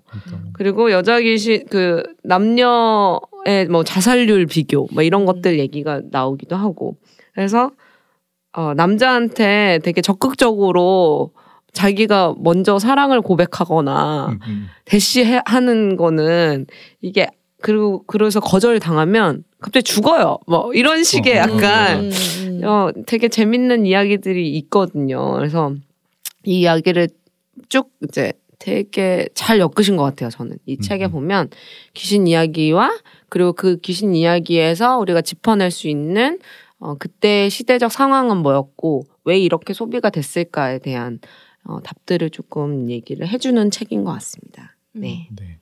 그리고 0.55 0.91
여자 0.91 1.21
귀신 1.21 1.67
그 1.69 2.03
남녀의 2.25 3.67
뭐 3.71 3.85
자살률 3.85 4.47
비교 4.47 4.89
뭐 4.93 5.03
이런 5.03 5.27
것들 5.27 5.59
얘기가 5.59 6.01
나오기도 6.11 6.57
하고 6.57 6.97
그래서 7.35 7.73
어 8.53 8.75
남자한테 8.75 9.81
되게 9.83 10.01
적극적으로 10.01 11.33
자기가 11.73 12.35
먼저 12.39 12.79
사랑을 12.79 13.23
고백하거나 13.23 14.27
음, 14.27 14.39
음. 14.47 14.69
대시하는 14.85 15.97
거는 15.97 16.67
이게 17.01 17.29
그리고 17.63 18.05
그래서 18.07 18.41
거절 18.41 18.79
당하면 18.79 19.45
갑자기 19.61 19.85
죽어요. 19.85 20.39
뭐 20.47 20.75
이런 20.75 21.03
식의 21.03 21.35
어, 21.35 21.37
약간 21.39 22.01
음, 22.01 22.11
음. 22.43 22.65
어 22.65 22.91
되게 23.07 23.29
재밌는 23.29 23.87
이야기들이 23.87 24.51
있거든요. 24.59 25.33
그래서 25.33 25.75
이 26.45 26.61
이야기를 26.61 27.09
쭉 27.69 27.91
이제 28.03 28.33
되게 28.59 29.27
잘 29.35 29.59
엮으신 29.59 29.97
것 29.97 30.05
같아요. 30.05 30.31
저는 30.31 30.59
이 30.67 30.77
음, 30.79 30.81
책에 30.81 31.07
음. 31.07 31.11
보면 31.13 31.51
귀신 31.95 32.27
이야기와 32.27 32.93
그리고 33.29 33.53
그 33.53 33.79
귀신 33.79 34.15
이야기에서 34.15 34.99
우리가 34.99 35.23
짚어낼 35.23 35.71
수 35.71 35.89
있는 35.89 36.39
어, 36.83 36.97
그때 36.97 37.49
시대적 37.49 37.93
상황은 37.93 38.39
뭐였고 38.39 39.05
왜 39.25 39.39
이렇게 39.39 39.73
소비가 39.73 40.11
됐을까에 40.11 40.81
대한 40.81 41.21
어, 41.65 41.81
답들을 41.81 42.31
조금 42.31 42.91
얘기를 42.91 43.29
해주는 43.29 43.71
책인 43.71 44.03
것 44.03 44.13
같습니다. 44.15 44.77
네. 44.93 45.29
네. 45.37 45.61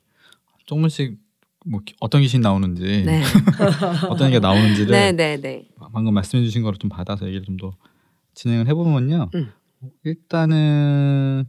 조금씩 0.65 1.19
뭐 1.65 1.79
기- 1.85 1.93
어떤 1.99 2.21
귀신 2.21 2.41
나오는지 2.41 3.03
네. 3.05 3.21
어떤 4.09 4.29
얘기가 4.31 4.39
나오는지를 4.39 4.91
네, 4.91 5.11
네, 5.11 5.37
네. 5.39 5.67
방금 5.93 6.13
말씀해주신 6.15 6.63
거를 6.63 6.79
좀 6.79 6.89
받아서 6.89 7.27
얘기를 7.27 7.45
좀 7.45 7.57
더 7.57 7.71
진행을 8.33 8.67
해보면요. 8.69 9.29
음. 9.35 9.51
일단은 10.03 11.45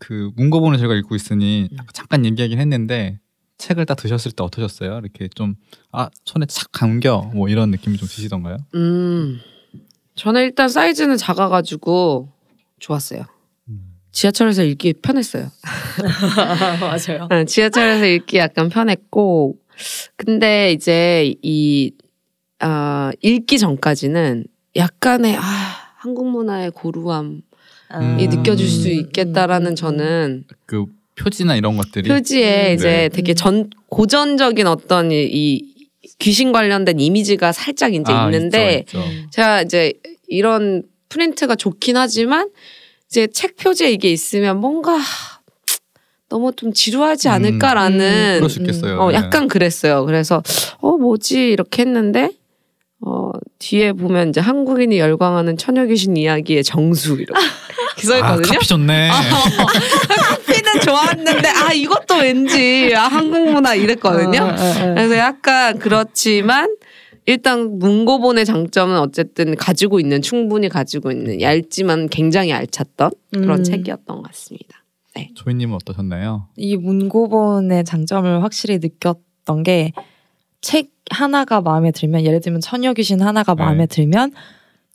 그 0.00 0.30
문고본을 0.36 0.78
제가 0.78 0.94
읽고 0.94 1.14
있으니 1.14 1.68
음. 1.70 1.76
잠깐 1.92 2.24
얘기하긴 2.24 2.58
했는데 2.58 3.20
책을 3.58 3.86
딱 3.86 3.94
드셨을 3.96 4.32
때 4.32 4.42
어떠셨어요? 4.42 4.98
이렇게 4.98 5.28
좀 5.28 5.56
아 5.96 6.10
손에 6.24 6.44
착 6.46 6.72
감겨 6.72 7.30
뭐 7.34 7.48
이런 7.48 7.70
느낌이 7.70 7.96
좀 7.96 8.08
드시던가요? 8.08 8.56
음, 8.74 9.38
저는 10.16 10.42
일단 10.42 10.68
사이즈는 10.68 11.16
작아가지고 11.16 12.28
좋았어요. 12.80 13.22
음. 13.68 13.94
지하철에서 14.10 14.64
읽기 14.64 14.94
편했어요. 14.94 15.52
맞아요. 16.80 17.28
네, 17.30 17.44
지하철에서 17.44 18.06
읽기 18.06 18.38
약간 18.38 18.68
편했고, 18.70 19.56
근데 20.16 20.72
이제 20.72 21.32
이 21.42 21.92
아, 22.58 23.12
읽기 23.22 23.60
전까지는 23.60 24.44
약간의 24.74 25.36
아, 25.36 25.42
한국 25.96 26.28
문화의 26.28 26.72
고루함이 26.72 27.40
음. 27.92 28.16
느껴질 28.16 28.68
수 28.68 28.88
음, 28.88 28.94
있겠다라는 28.94 29.72
음, 29.72 29.76
저는 29.76 30.44
그 30.66 30.86
표지나 31.16 31.56
이런 31.56 31.76
것들이 31.76 32.08
표지에 32.08 32.70
음. 32.70 32.74
이제 32.74 32.88
네. 32.88 33.08
되게 33.08 33.34
전 33.34 33.70
고전적인 33.88 34.66
어떤 34.66 35.10
이, 35.12 35.22
이 35.24 35.74
귀신 36.18 36.52
관련된 36.52 37.00
이미지가 37.00 37.52
살짝 37.52 37.94
이제 37.94 38.12
아, 38.12 38.26
있는데 38.26 38.80
있죠, 38.80 38.98
있죠. 38.98 39.28
제가 39.30 39.62
이제 39.62 39.92
이런 40.28 40.82
프린트가 41.08 41.56
좋긴 41.56 41.96
하지만 41.96 42.50
이제 43.08 43.26
책 43.28 43.56
표지에 43.56 43.90
이게 43.92 44.10
있으면 44.10 44.60
뭔가 44.60 44.98
너무 46.28 46.52
좀 46.56 46.72
지루하지 46.72 47.28
음. 47.28 47.32
않을까라는 47.34 48.36
그럴 48.38 48.50
수 48.50 48.60
있겠어요. 48.60 48.98
어 49.00 49.10
네. 49.10 49.16
약간 49.16 49.46
그랬어요. 49.46 50.04
그래서 50.04 50.42
어 50.78 50.96
뭐지 50.96 51.50
이렇게 51.50 51.82
했는데 51.82 52.30
어 53.00 53.30
뒤에 53.58 53.92
보면 53.92 54.30
이제 54.30 54.40
한국인이 54.40 54.98
열광하는 54.98 55.56
처녀 55.56 55.84
귀신 55.86 56.16
이야기의 56.16 56.64
정수 56.64 57.14
이렇게 57.20 57.34
써 58.02 58.14
아, 58.14 58.18
있거든요. 58.34 58.52
카피 58.54 58.66
좋네. 58.66 59.10
커피는 59.10 60.53
좋았는데 60.84 61.48
아 61.48 61.72
이것도 61.72 62.14
왠지 62.16 62.94
아 62.96 63.02
한국 63.02 63.52
문화 63.52 63.74
이랬거든요. 63.74 64.40
어, 64.40 64.46
어, 64.46 64.50
어. 64.50 64.94
그래서 64.94 65.16
약간 65.16 65.78
그렇지만 65.78 66.76
일단 67.26 67.78
문고본의 67.78 68.44
장점은 68.44 68.98
어쨌든 68.98 69.56
가지고 69.56 69.98
있는 70.00 70.20
충분히 70.20 70.68
가지고 70.68 71.10
있는 71.10 71.40
얇지만 71.40 72.08
굉장히 72.08 72.52
알찼던 72.52 73.10
그런 73.32 73.60
음. 73.60 73.64
책이었던 73.64 74.16
것 74.16 74.22
같습니다. 74.22 74.82
조이님은 75.34 75.76
어떠셨나요? 75.76 76.48
이 76.56 76.76
문고본의 76.76 77.84
장점을 77.84 78.42
확실히 78.42 78.78
느꼈던 78.78 79.62
게 79.62 79.92
책 80.64 80.88
하나가 81.10 81.60
마음에 81.60 81.90
들면 81.90 82.24
예를 82.24 82.40
들면 82.40 82.62
처녀 82.62 82.94
귀신 82.94 83.20
하나가 83.20 83.54
네. 83.54 83.62
마음에 83.62 83.84
들면 83.86 84.32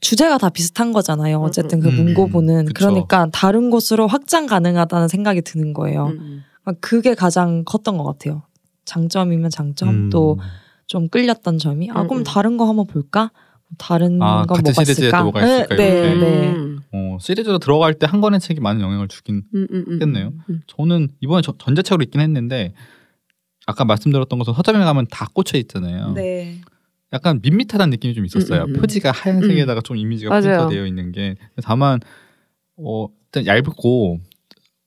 주제가 0.02 0.38
다 0.38 0.50
비슷한 0.50 0.94
거잖아요. 0.94 1.40
어쨌든 1.42 1.80
그 1.82 1.90
음, 1.90 1.96
문고본은 2.06 2.66
그쵸. 2.66 2.74
그러니까 2.88 3.28
다른 3.32 3.70
곳으로 3.70 4.08
확장 4.08 4.46
가능하다는 4.46 5.08
생각이 5.08 5.42
드는 5.42 5.74
거예요. 5.74 6.08
음. 6.08 6.44
그게 6.82 7.16
가장 7.16 7.64
컸던 7.66 7.98
것 7.98 8.04
같아요. 8.04 8.44
장점이면 8.86 9.50
장점 9.50 10.10
또좀 10.10 11.10
끌렸던 11.12 11.58
점이 11.58 11.90
아 11.92 12.02
음, 12.04 12.08
그럼 12.08 12.22
음. 12.22 12.24
다른 12.24 12.58
거 12.58 12.66
한번 12.68 12.88
볼까? 12.88 13.32
다른 13.78 14.20
아, 14.22 14.46
건 14.48 14.58
같은 14.58 14.64
뭐가 14.64 14.84
시리즈에 14.84 15.04
있을까? 15.08 15.18
또 15.20 15.24
뭐가 15.26 15.46
있을까, 15.46 15.76
네, 15.76 15.88
이렇게. 15.90 16.16
네, 16.16 16.20
네. 16.20 16.48
음. 16.56 16.80
어, 16.92 17.18
시리즈로 17.22 17.60
들어갈 17.60 17.94
때 17.94 18.08
한 18.08 18.20
권의 18.22 18.40
책이 18.40 18.62
많은 18.62 18.82
영향을 18.82 19.08
주긴 19.08 19.44
음, 19.54 19.68
음, 19.72 19.86
음, 19.88 20.02
했네요. 20.02 20.32
음. 20.50 20.62
저는 20.66 21.10
이번에 21.20 21.42
저- 21.44 21.54
전자책으로 21.58 22.02
읽긴 22.04 22.22
했는데 22.22 22.74
아까 23.68 23.86
말씀드렸던 23.86 24.40
것은 24.40 24.54
서점에 24.56 24.80
가면 24.84 25.06
다 25.12 25.28
꽂혀 25.32 25.60
있잖아요. 25.60 26.14
네. 26.14 26.59
약간 27.14 27.40
밋밋하다는 27.42 27.90
느낌이 27.92 28.14
좀 28.14 28.26
있었어요. 28.26 28.64
음, 28.64 28.70
음, 28.70 28.76
음. 28.76 28.80
표지가 28.82 29.12
하얀색에다가 29.12 29.82
좀 29.82 29.98
이미지가 29.98 30.30
맞아요. 30.30 30.42
프린터되어 30.44 30.86
있는 30.86 31.12
게 31.12 31.36
다만 31.64 32.00
어 32.78 33.08
일단 33.34 33.46
얇고 33.46 34.20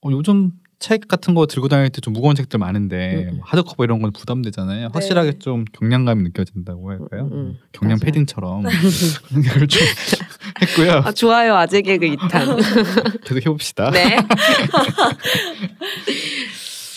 어, 0.03 0.09
요즘 0.11 0.53
책 0.79 1.07
같은 1.07 1.35
거 1.35 1.47
들고 1.47 1.69
다닐 1.69 1.89
때 1.91 2.01
좀 2.01 2.13
무거운 2.13 2.35
책들 2.35 2.59
많은데 2.59 3.15
음, 3.15 3.29
음. 3.29 3.37
뭐 3.37 3.45
하드커버 3.47 3.85
이런 3.85 4.03
건 4.03 4.13
부담되잖아요. 4.13 4.89
확실하게 4.93 5.39
좀 5.39 5.65
경량감이 5.73 6.23
느껴진다고 6.25 6.91
할까요? 6.91 7.29
음, 7.31 7.33
음. 7.33 7.59
경량 7.73 7.99
맞아요. 7.99 8.05
패딩처럼 8.05 8.63
그런 9.29 9.43
걸 9.43 9.67
좀 9.69 9.81
했고요. 10.63 10.93
아, 11.05 11.13
좋아요 11.13 11.55
아재 11.57 11.83
개그 11.83 12.07
2탄. 12.07 13.23
계속 13.25 13.37
해봅시다. 13.47 13.91
네. 13.91 14.17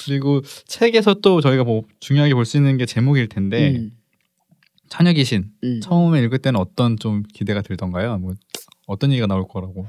그리고 0.05 0.41
책에서 0.67 1.15
또 1.15 1.41
저희가 1.41 1.63
뭐 1.63 1.83
중요하게 1.99 2.33
볼 2.35 2.45
수 2.45 2.57
있는 2.57 2.77
게 2.77 2.85
제목일 2.85 3.27
텐데 3.27 3.71
음, 3.75 3.91
처녀 4.95 5.13
귀신 5.13 5.45
음. 5.63 5.79
처음에 5.81 6.21
읽을 6.23 6.39
때는 6.39 6.59
어떤 6.59 6.97
좀 6.97 7.23
기대가 7.33 7.61
들던가요? 7.61 8.17
뭐 8.17 8.33
어떤 8.87 9.11
얘기가 9.11 9.27
나올 9.27 9.47
거라고? 9.47 9.85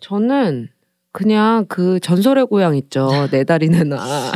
저는 0.00 0.68
그냥 1.12 1.66
그 1.68 1.98
전설의 2.00 2.46
고향 2.46 2.76
있죠. 2.76 3.08
네 3.32 3.44
다리 3.44 3.68
내놔. 3.68 4.32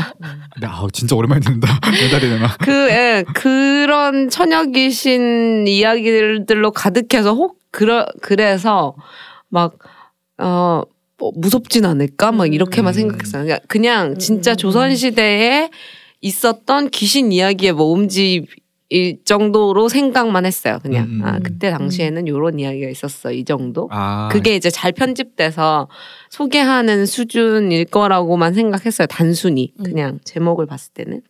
네, 0.60 0.66
아 0.66 0.86
진짜 0.92 1.14
오랜만에 1.14 1.40
듣는다. 1.40 1.68
메달이 1.90 2.28
되나? 2.28 2.48
그 2.60 2.70
예, 2.90 3.24
그런 3.34 4.28
처녀 4.28 4.64
귀신 4.66 5.66
이야기들로 5.66 6.72
가득해서 6.72 7.34
혹 7.34 7.58
그러, 7.70 8.06
그래서 8.20 8.94
막 9.48 9.78
어 10.38 10.84
뭐 11.22 11.30
무섭진 11.36 11.84
않을까 11.84 12.32
막 12.32 12.52
이렇게만 12.52 12.92
음. 12.92 12.94
생각했어요. 12.94 13.44
그냥, 13.44 13.60
그냥 13.68 14.18
진짜 14.18 14.52
음. 14.52 14.56
조선 14.56 14.96
시대에 14.96 15.70
있었던 16.20 16.90
귀신 16.90 17.30
이야기의 17.30 17.72
모음집 17.74 18.46
일 18.92 19.24
정도로 19.24 19.88
생각만 19.88 20.44
했어요. 20.44 20.78
그냥 20.82 21.04
음, 21.04 21.20
음, 21.20 21.24
아 21.24 21.36
음. 21.36 21.42
그때 21.42 21.70
당시에는 21.70 22.28
요런 22.28 22.60
이야기가 22.60 22.90
있었어 22.90 23.32
이 23.32 23.42
정도. 23.44 23.88
아 23.90 24.28
그게 24.30 24.54
이제 24.54 24.68
잘 24.68 24.92
편집돼서 24.92 25.88
소개하는 26.28 27.06
수준일 27.06 27.86
거라고만 27.86 28.52
생각했어요. 28.52 29.06
단순히 29.06 29.72
음. 29.80 29.84
그냥 29.84 30.18
제목을 30.24 30.66
봤을 30.66 30.92
때는. 30.92 31.22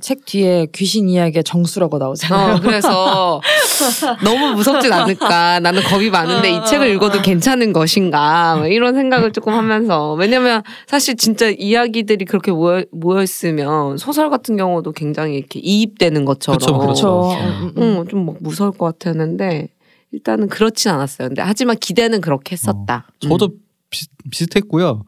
책 0.00 0.24
뒤에 0.24 0.68
귀신 0.72 1.10
이야기의 1.10 1.44
정수라고 1.44 1.98
나오잖아요. 1.98 2.54
어, 2.54 2.60
그래서 2.60 3.42
너무 4.24 4.54
무섭진 4.54 4.90
않을까. 4.90 5.60
나는 5.60 5.82
겁이 5.82 6.08
많은데 6.08 6.52
이 6.52 6.64
책을 6.64 6.88
읽어도 6.88 7.20
괜찮은 7.20 7.74
것인가. 7.74 8.56
뭐 8.56 8.66
이런 8.66 8.94
생각을 8.94 9.32
조금 9.32 9.52
하면서. 9.52 10.14
왜냐면 10.14 10.62
사실 10.86 11.16
진짜 11.16 11.50
이야기들이 11.50 12.24
그렇게 12.24 12.50
모여, 12.50 12.82
모여있으면 12.92 13.98
소설 13.98 14.30
같은 14.30 14.56
경우도 14.56 14.92
굉장히 14.92 15.36
이렇게 15.36 15.60
이입되는 15.60 16.24
것처럼. 16.24 16.58
그쵸. 16.58 16.78
그렇죠. 16.78 17.32
음, 17.32 17.72
음. 17.76 17.82
응, 17.82 18.08
좀막 18.08 18.36
무서울 18.40 18.72
것 18.72 18.86
같았는데 18.98 19.68
일단은 20.12 20.48
그렇진 20.48 20.92
않았어요. 20.92 21.28
근데 21.28 21.42
하지만 21.42 21.76
기대는 21.76 22.22
그렇게 22.22 22.52
했었다. 22.52 23.06
저도 23.20 23.46
음. 23.46 23.60
비, 23.90 24.06
비슷했고요. 24.30 25.04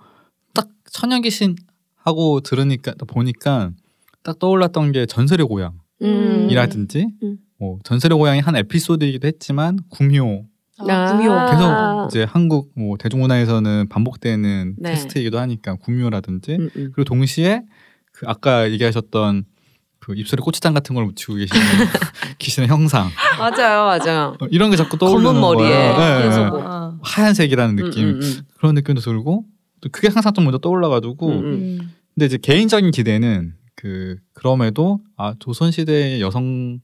딱 0.52 0.68
천연 0.90 1.22
귀신 1.22 1.56
하고 1.94 2.40
들으니까 2.40 2.92
또 2.98 3.06
보니까 3.06 3.70
딱 4.26 4.40
떠올랐던 4.40 4.90
게 4.90 5.06
전설의 5.06 5.46
고향이라든지 5.46 6.98
음. 7.04 7.10
음. 7.22 7.36
뭐 7.58 7.78
전설의 7.84 8.18
고향이 8.18 8.40
한 8.40 8.56
에피소드이기도 8.56 9.26
했지만 9.28 9.78
구미호 9.90 10.44
아, 10.80 11.12
구미호. 11.12 11.32
계속 11.50 12.06
이제 12.10 12.24
한국 12.28 12.72
뭐 12.76 12.96
대중문화에서는 12.98 13.88
반복되는 13.88 14.74
네. 14.78 14.90
테스트이기도 14.90 15.38
하니까 15.38 15.76
구미호라든지 15.76 16.56
음, 16.56 16.68
음. 16.76 16.90
그리고 16.92 17.04
동시에 17.04 17.62
그 18.12 18.26
아까 18.28 18.68
얘기하셨던 18.72 19.44
그 20.00 20.14
입술에 20.16 20.40
고추장 20.42 20.74
같은 20.74 20.94
걸 20.94 21.04
묻히고 21.06 21.34
계시는 21.34 21.60
귀신의 22.38 22.68
형상 22.68 23.08
맞아요, 23.38 23.84
맞아요. 23.86 24.36
어, 24.40 24.46
이런 24.50 24.70
게 24.70 24.76
자꾸 24.76 24.98
떠오르는 24.98 25.24
검은 25.24 25.40
머리에 25.40 25.68
거예요. 25.70 25.96
네, 25.98 26.28
네. 26.28 26.48
뭐- 26.50 26.62
아, 26.64 26.98
하얀색이라는 27.02 27.76
느낌 27.76 28.08
음, 28.08 28.20
음, 28.22 28.40
그런 28.58 28.74
느낌도 28.74 29.00
들고 29.00 29.44
또 29.80 29.88
그게 29.90 30.08
항상 30.08 30.34
좀 30.34 30.44
먼저 30.44 30.58
떠올라가지고 30.58 31.28
음, 31.28 31.38
음. 31.38 31.44
음. 31.80 31.92
근데 32.14 32.26
이제 32.26 32.38
개인적인 32.38 32.90
기대는 32.90 33.54
그 33.76 34.16
그럼에도 34.32 35.00
아 35.16 35.34
조선 35.38 35.70
시대의 35.70 36.20
여성들의 36.20 36.80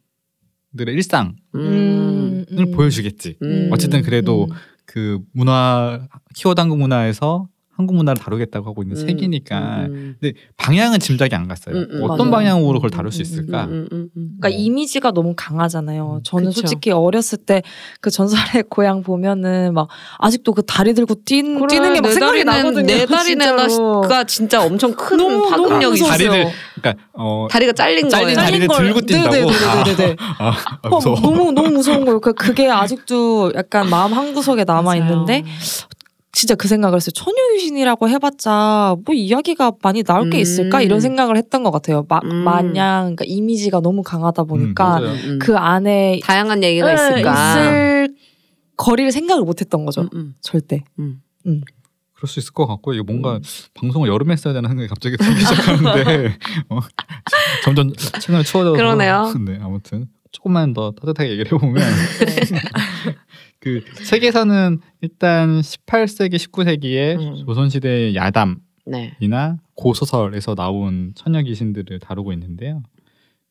일상을 0.95 1.35
음. 1.57 2.45
음. 2.51 2.71
보여주겠지. 2.73 3.39
음. 3.43 3.71
어쨌든 3.73 4.03
그래도 4.03 4.45
음. 4.45 4.57
그 4.85 5.21
문화 5.33 6.07
키워드 6.35 6.61
한국 6.61 6.79
문화에서 6.79 7.49
한국 7.75 7.97
문화를 7.97 8.23
다루겠다고 8.23 8.69
하고 8.69 8.83
있는 8.83 8.97
음, 8.97 9.07
책이니까 9.07 9.87
음, 9.91 10.17
근데 10.21 10.39
방향은 10.57 11.01
짐작이 11.01 11.35
안 11.35 11.49
갔어요. 11.49 11.77
음, 11.77 11.89
음, 11.91 12.03
어떤 12.05 12.31
맞아요. 12.31 12.31
방향으로 12.31 12.75
그걸 12.75 12.91
다룰 12.91 13.11
수 13.11 13.19
음, 13.19 13.21
음, 13.21 13.23
있을까? 13.23 13.65
음, 13.65 13.89
음, 13.93 14.09
음. 14.17 14.31
그러니까 14.41 14.49
이미지가 14.61 15.13
너무 15.13 15.35
강하잖아요. 15.37 16.21
저는 16.25 16.49
그쵸. 16.51 16.61
솔직히 16.61 16.91
어렸을 16.91 17.39
때 17.39 17.63
그 18.01 18.11
전설의 18.11 18.65
고향 18.71 19.03
보면은 19.03 19.75
막 19.75 19.89
아직도 20.19 20.53
그 20.53 20.63
다리 20.63 20.95
들고 20.95 21.15
뛴, 21.25 21.55
그래, 21.59 21.67
뛰는 21.69 21.95
게막내 21.95 22.15
생각이 22.15 22.45
나거든요. 22.45 22.87
내 22.87 23.07
다리는 23.07 23.47
진짜로. 23.47 24.01
가 24.03 24.25
진짜 24.25 24.63
엄청 24.63 24.95
큰 24.95 25.17
너무, 25.17 25.49
파급력이 25.49 26.01
무서웠어요. 26.01 26.31
다리를 26.31 26.53
그러니까 26.81 27.05
어 27.15 27.47
다리가 27.51 27.73
잘린 27.73 28.09
잘린 28.09 28.35
거예요. 28.35 28.37
다리를 28.37 28.69
들고 28.69 29.01
뛴다고? 29.03 29.35
네네네네네. 29.35 30.17
아, 30.39 30.49
아, 30.49 30.79
어, 30.83 30.89
무서워. 30.97 31.21
너무 31.21 31.53
너무 31.53 31.71
무서운 31.71 32.05
거예요. 32.05 32.21
그 32.21 32.33
그게 32.33 32.69
아직도 32.69 33.53
약간 33.55 33.89
마음 33.89 34.13
한 34.13 34.35
구석에 34.35 34.65
남아 34.65 34.97
있는데 34.97 35.45
진짜 36.33 36.55
그 36.55 36.67
생각을 36.67 36.97
했어요. 36.97 37.13
처녀 37.15 37.37
귀신이라고 37.55 38.09
해봤자 38.09 38.97
뭐 39.05 39.15
이야기가 39.15 39.73
많이 39.83 40.03
나올 40.03 40.31
게 40.31 40.39
음. 40.39 40.41
있을까 40.41 40.81
이런 40.81 41.01
생각을 41.01 41.37
했던 41.37 41.63
것 41.63 41.71
같아요. 41.71 42.07
마, 42.09 42.21
음. 42.25 42.37
마냥 42.37 43.15
그러니까 43.15 43.25
이미지가 43.27 43.81
너무 43.81 44.03
강하다 44.03 44.45
보니까 44.45 44.85
맞아요. 44.85 45.09
음, 45.09 45.21
음. 45.25 45.39
그 45.39 45.57
안에 45.57 46.21
다양한 46.25 46.65
얘기가 46.65 46.87
네, 46.87 46.95
있을까. 46.95 47.51
있을 47.51 48.15
거리를 48.77 49.13
생각을 49.13 49.45
못했던 49.45 49.85
거죠. 49.85 50.03
음, 50.03 50.09
음. 50.15 50.35
절대. 50.41 50.83
그럴 52.23 52.29
수 52.29 52.39
있을 52.39 52.53
것 52.55 52.67
같고 52.67 52.95
이게 52.95 53.03
뭔가 53.03 53.39
방송을 53.75 54.09
여름에 54.09 54.37
써야 54.37 54.55
되는 54.55 54.69
생각이 54.69 54.89
갑자기 54.89 55.17
들기 55.17 55.41
시작하는데 55.41 56.39
어, 56.71 56.79
점점 57.65 57.93
최근에 57.95 58.43
추워져서 58.45 58.77
그러네요. 58.77 59.35
네, 59.45 59.59
아무튼 59.61 60.07
조금만 60.31 60.73
더 60.73 60.93
따뜻하게 60.93 61.31
얘기를 61.31 61.53
해보면 61.53 61.75
네. 61.75 62.61
그 63.63 63.85
책에서는 64.05 64.81
일단 65.03 65.61
18세기 65.61 66.35
19세기의 66.35 67.19
음. 67.19 67.47
조선시대의 67.47 68.17
야담이나 68.17 68.59
네. 68.87 69.17
고소설에서 69.75 70.57
나온 70.57 71.13
처녀 71.15 71.43
귀신들을 71.43 72.01
다루고 72.01 72.33
있는데요. 72.33 72.83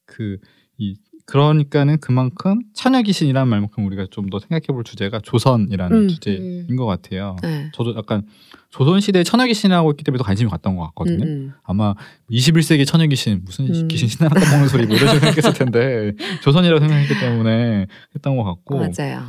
그 0.06 0.38
이 0.82 0.95
그러니까는 1.28 2.00
그만큼 2.00 2.60
처녀 2.74 3.02
귀신이라는 3.04 3.47
말만큼 3.47 3.86
우리가 3.86 4.08
좀 4.10 4.32
더 4.32 4.39
생각해볼 4.39 4.84
주제가 4.84 5.19
조선이라는 5.19 5.97
음. 5.97 6.08
주제인 6.08 6.65
음. 6.69 6.76
것 6.76 6.86
같아요. 6.86 7.36
네. 7.43 7.69
저도 7.74 7.95
약간 7.95 8.26
조선시대의 8.69 9.24
처녀 9.24 9.45
귀신이라고 9.45 9.89
했기 9.91 10.04
때문에 10.04 10.17
더 10.17 10.24
관심이 10.24 10.50
갔던 10.50 10.76
것 10.76 10.84
같거든요. 10.88 11.24
음, 11.24 11.30
음. 11.30 11.54
아마 11.63 11.93
21세기 12.32 12.88
처녀 12.88 13.06
귀신 13.06 13.41
무슨 13.45 13.67
음. 13.74 13.88
귀신 13.88 14.08
신나라 14.08 14.39
까먹는 14.41 14.67
소리 14.67 14.88
뭐 14.88 14.95
이런 14.95 15.19
생각했을 15.19 15.54
텐데 15.54 16.13
조선이라고 16.43 16.80
생각했기 16.80 17.19
때문에 17.19 17.88
했던 18.15 18.38
것 18.38 18.43
같고 18.43 18.80
맞아요. 18.80 19.24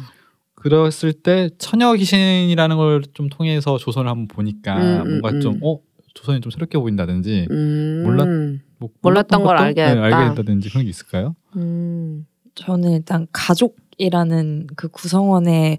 그랬을 0.63 1.13
때 1.13 1.51
처녀 1.59 1.93
귀신이라는 1.95 2.77
걸 2.77 3.03
좀 3.15 3.29
통해서 3.29 3.79
조선을 3.79 4.09
한번 4.11 4.29
보니까 4.29 4.77
음, 4.77 5.01
음, 5.07 5.09
뭔가 5.21 5.31
음. 5.31 5.41
좀 5.41 5.59
어 5.63 5.79
조선이 6.15 6.41
좀 6.41 6.51
새롭게 6.51 6.79
보인다든지 6.79 7.47
음. 7.51 8.03
몰랐- 8.07 8.61
뭐 8.79 8.91
몰랐던 9.01 9.43
걸 9.45 9.57
것도, 9.57 9.65
알게 9.67 9.85
네, 9.85 9.95
됐다. 9.95 10.05
알게 10.17 10.29
됐다든지 10.31 10.69
그런 10.71 10.85
게 10.85 10.91
있을까요? 10.91 11.35
음. 11.57 12.27
저는 12.55 12.93
일단 12.93 13.27
가족이라는 13.33 14.67
그 14.77 14.89
구성원의 14.89 15.79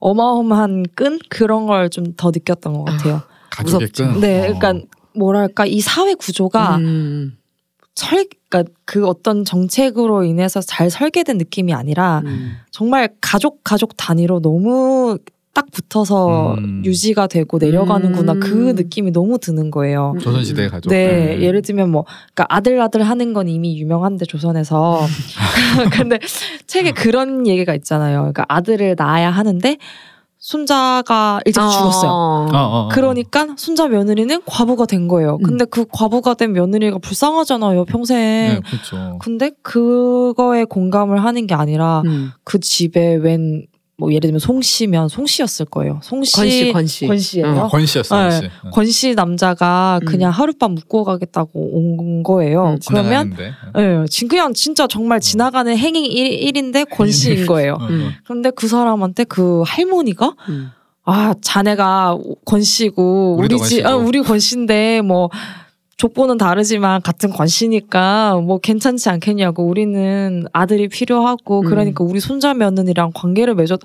어마어마한 0.00 0.84
끈 0.94 1.18
그런 1.30 1.66
걸 1.66 1.88
좀 1.90 2.14
더 2.16 2.30
느꼈던 2.30 2.72
것 2.74 2.84
같아요. 2.84 3.22
가족의 3.50 3.88
무섭죠. 3.88 4.12
끈. 4.12 4.20
네, 4.20 4.48
어. 4.50 4.58
그러니까 4.58 4.86
뭐랄까 5.16 5.64
이 5.66 5.80
사회 5.80 6.14
구조가 6.14 6.76
음. 6.76 7.36
설, 7.94 8.26
그러니까 8.48 8.72
그 8.84 9.06
어떤 9.06 9.44
정책으로 9.44 10.24
인해서 10.24 10.60
잘 10.60 10.90
설계된 10.90 11.38
느낌이 11.38 11.72
아니라 11.72 12.22
음. 12.24 12.56
정말 12.70 13.10
가족 13.20 13.60
가족 13.62 13.96
단위로 13.96 14.40
너무 14.40 15.18
딱 15.54 15.70
붙어서 15.70 16.54
음. 16.54 16.82
유지가 16.84 17.28
되고 17.28 17.58
내려가는구나 17.58 18.32
음. 18.32 18.40
그 18.40 18.72
느낌이 18.76 19.12
너무 19.12 19.38
드는 19.38 19.70
거예요. 19.70 20.14
조선시대 20.20 20.68
가족. 20.68 20.90
네, 20.90 21.36
음. 21.36 21.42
예를 21.42 21.62
들면 21.62 21.90
뭐, 21.90 22.04
그러니까 22.34 22.46
아들 22.48 22.80
아들 22.80 23.04
하는 23.04 23.32
건 23.32 23.48
이미 23.48 23.78
유명한데 23.78 24.24
조선에서, 24.24 25.00
근데 25.94 26.18
책에 26.66 26.90
그런 26.90 27.46
얘기가 27.46 27.72
있잖아요. 27.76 28.18
그러니까 28.18 28.44
아들을 28.48 28.96
낳아야 28.98 29.30
하는데 29.30 29.78
손자가 30.44 31.40
일찍 31.46 31.58
죽었어요. 31.58 32.10
어, 32.10 32.46
어, 32.52 32.52
어. 32.52 32.88
그러니까 32.92 33.46
손자 33.56 33.88
며느리는 33.88 34.42
과부가 34.44 34.84
된 34.84 35.08
거예요. 35.08 35.38
음. 35.40 35.42
근데 35.42 35.64
그 35.64 35.86
과부가 35.90 36.34
된 36.34 36.52
며느리가 36.52 36.98
불쌍하잖아요, 36.98 37.86
평생. 37.86 38.18
네, 38.18 38.60
그렇죠. 38.60 39.18
근데 39.22 39.52
그거에 39.62 40.64
공감을 40.64 41.24
하는 41.24 41.46
게 41.46 41.54
아니라 41.54 42.02
음. 42.04 42.32
그 42.44 42.60
집에 42.60 43.14
웬 43.14 43.64
뭐 43.96 44.10
예를 44.10 44.22
들면 44.22 44.40
송 44.40 44.60
씨면 44.60 45.08
송 45.08 45.24
씨였을 45.24 45.66
거예요. 45.66 46.00
송 46.02 46.24
씨 46.24 46.34
권씨 46.36 46.72
권씨. 46.72 47.06
권씨예요. 47.06 47.46
응. 47.46 47.60
아, 47.60 47.68
권씨였어. 47.68 48.16
네. 48.16 48.28
권씨. 48.30 48.46
어. 48.64 48.70
권씨 48.70 49.14
남자가 49.14 50.00
음. 50.02 50.06
그냥 50.06 50.32
하룻밤 50.32 50.72
묵고 50.74 51.04
가겠다고 51.04 51.60
온 51.76 52.22
거예요. 52.24 52.70
음, 52.70 52.78
그러면. 52.88 53.36
예, 53.78 54.04
지- 54.08 54.26
그냥 54.26 54.52
진짜 54.52 54.88
정말 54.88 55.20
지나가는 55.20 55.76
행위 55.76 56.06
일, 56.06 56.56
인데 56.56 56.82
권씨인 56.84 57.46
거예요. 57.46 57.76
음. 57.88 58.10
그런데 58.24 58.50
그 58.50 58.66
사람한테 58.66 59.24
그 59.24 59.62
할머니가 59.64 60.34
음. 60.48 60.70
아 61.04 61.34
자네가 61.40 62.16
권씨고 62.46 63.36
우리 63.38 63.48
집 63.48 63.58
권씨고. 63.58 63.88
아, 63.88 63.94
우리 63.94 64.22
권씨인데 64.22 65.02
뭐 65.02 65.28
족보는 65.96 66.38
다르지만 66.38 67.02
같은 67.02 67.30
권씨니까 67.30 68.34
뭐 68.44 68.58
괜찮지 68.58 69.08
않겠냐고 69.10 69.64
우리는 69.66 70.44
아들이 70.52 70.88
필요하고 70.88 71.60
음. 71.60 71.66
그러니까 71.66 72.02
우리 72.04 72.20
손자 72.20 72.52
며느리랑 72.54 73.12
관계를 73.14 73.54
맺었 73.54 73.78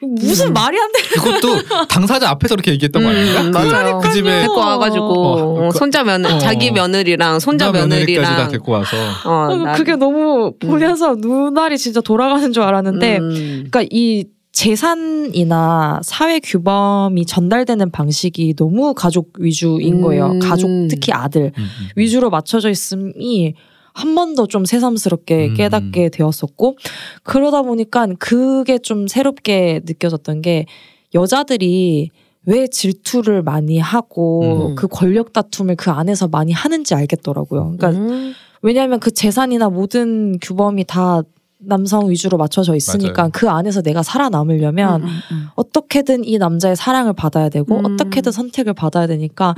무슨 0.00 0.48
음. 0.48 0.52
말이 0.52 0.76
안 0.78 0.92
돼? 0.92 0.98
그것도 1.14 1.86
당사자 1.88 2.28
앞에서 2.28 2.56
그렇게 2.56 2.72
얘기했던 2.72 3.02
거 3.02 3.08
아닌가? 3.08 3.40
음, 3.40 3.52
그- 3.52 3.58
맞아요. 3.58 4.00
그 4.00 4.10
집에 4.12 4.28
데리고 4.38 4.56
와가지고 4.58 5.06
어, 5.06 5.66
어, 5.66 5.68
그- 5.70 5.78
손자 5.78 6.02
며느 6.04 6.26
어. 6.26 6.38
자기 6.38 6.72
며느리랑 6.72 7.38
손자 7.38 7.70
며느리까지 7.72 8.14
다 8.16 8.20
며느리랑 8.30 8.48
데리고 8.48 8.72
와서 8.72 8.96
어, 9.24 9.56
나- 9.56 9.72
그게 9.74 9.96
너무 9.96 10.52
보면서 10.60 11.14
눈알이 11.14 11.78
진짜 11.78 12.00
돌아가는 12.02 12.52
줄 12.52 12.62
알았는데 12.64 13.18
음. 13.18 13.30
그러니까 13.70 13.84
이 13.90 14.24
재산이나 14.54 16.00
사회 16.02 16.38
규범이 16.40 17.26
전달되는 17.26 17.90
방식이 17.90 18.54
너무 18.54 18.94
가족 18.94 19.32
위주인 19.38 19.94
음. 19.96 20.00
거예요. 20.00 20.38
가족 20.40 20.68
특히 20.88 21.12
아들 21.12 21.52
음, 21.58 21.62
음. 21.62 21.88
위주로 21.96 22.30
맞춰져 22.30 22.70
있음이 22.70 23.54
한 23.92 24.14
번 24.14 24.34
더 24.34 24.46
좀 24.46 24.64
새삼스럽게 24.64 25.48
음. 25.48 25.54
깨닫게 25.54 26.08
되었었고 26.08 26.76
그러다 27.22 27.62
보니까 27.62 28.06
그게 28.18 28.78
좀 28.78 29.06
새롭게 29.06 29.82
느껴졌던 29.84 30.42
게 30.42 30.66
여자들이 31.14 32.10
왜 32.46 32.66
질투를 32.66 33.42
많이 33.42 33.78
하고 33.78 34.70
음. 34.70 34.74
그 34.76 34.88
권력 34.88 35.32
다툼을 35.32 35.76
그 35.76 35.90
안에서 35.90 36.28
많이 36.28 36.52
하는지 36.52 36.94
알겠더라고요. 36.94 37.76
그러니까 37.76 37.90
음. 37.90 38.34
왜냐하면 38.62 38.98
그 38.98 39.10
재산이나 39.12 39.68
모든 39.68 40.38
규범이 40.40 40.84
다 40.84 41.22
남성 41.66 42.10
위주로 42.10 42.36
맞춰져 42.38 42.74
있으니까 42.74 43.22
맞아요. 43.22 43.30
그 43.32 43.50
안에서 43.50 43.82
내가 43.82 44.02
살아남으려면 44.02 45.02
음, 45.02 45.06
음, 45.06 45.20
음. 45.32 45.46
어떻게든 45.54 46.24
이 46.24 46.38
남자의 46.38 46.76
사랑을 46.76 47.12
받아야 47.12 47.48
되고 47.48 47.78
음. 47.78 47.84
어떻게든 47.84 48.32
선택을 48.32 48.74
받아야 48.74 49.06
되니까 49.06 49.54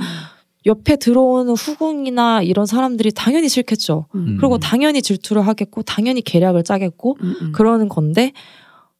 옆에 0.65 0.97
들어오는 0.97 1.53
후궁이나 1.53 2.41
이런 2.41 2.65
사람들이 2.65 3.11
당연히 3.13 3.47
싫겠죠. 3.49 4.07
음. 4.15 4.37
그리고 4.39 4.57
당연히 4.57 5.01
질투를 5.01 5.47
하겠고 5.47 5.81
당연히 5.83 6.21
계략을 6.21 6.63
짜겠고 6.63 7.17
음, 7.21 7.35
음. 7.41 7.51
그러는 7.53 7.87
건데 7.87 8.33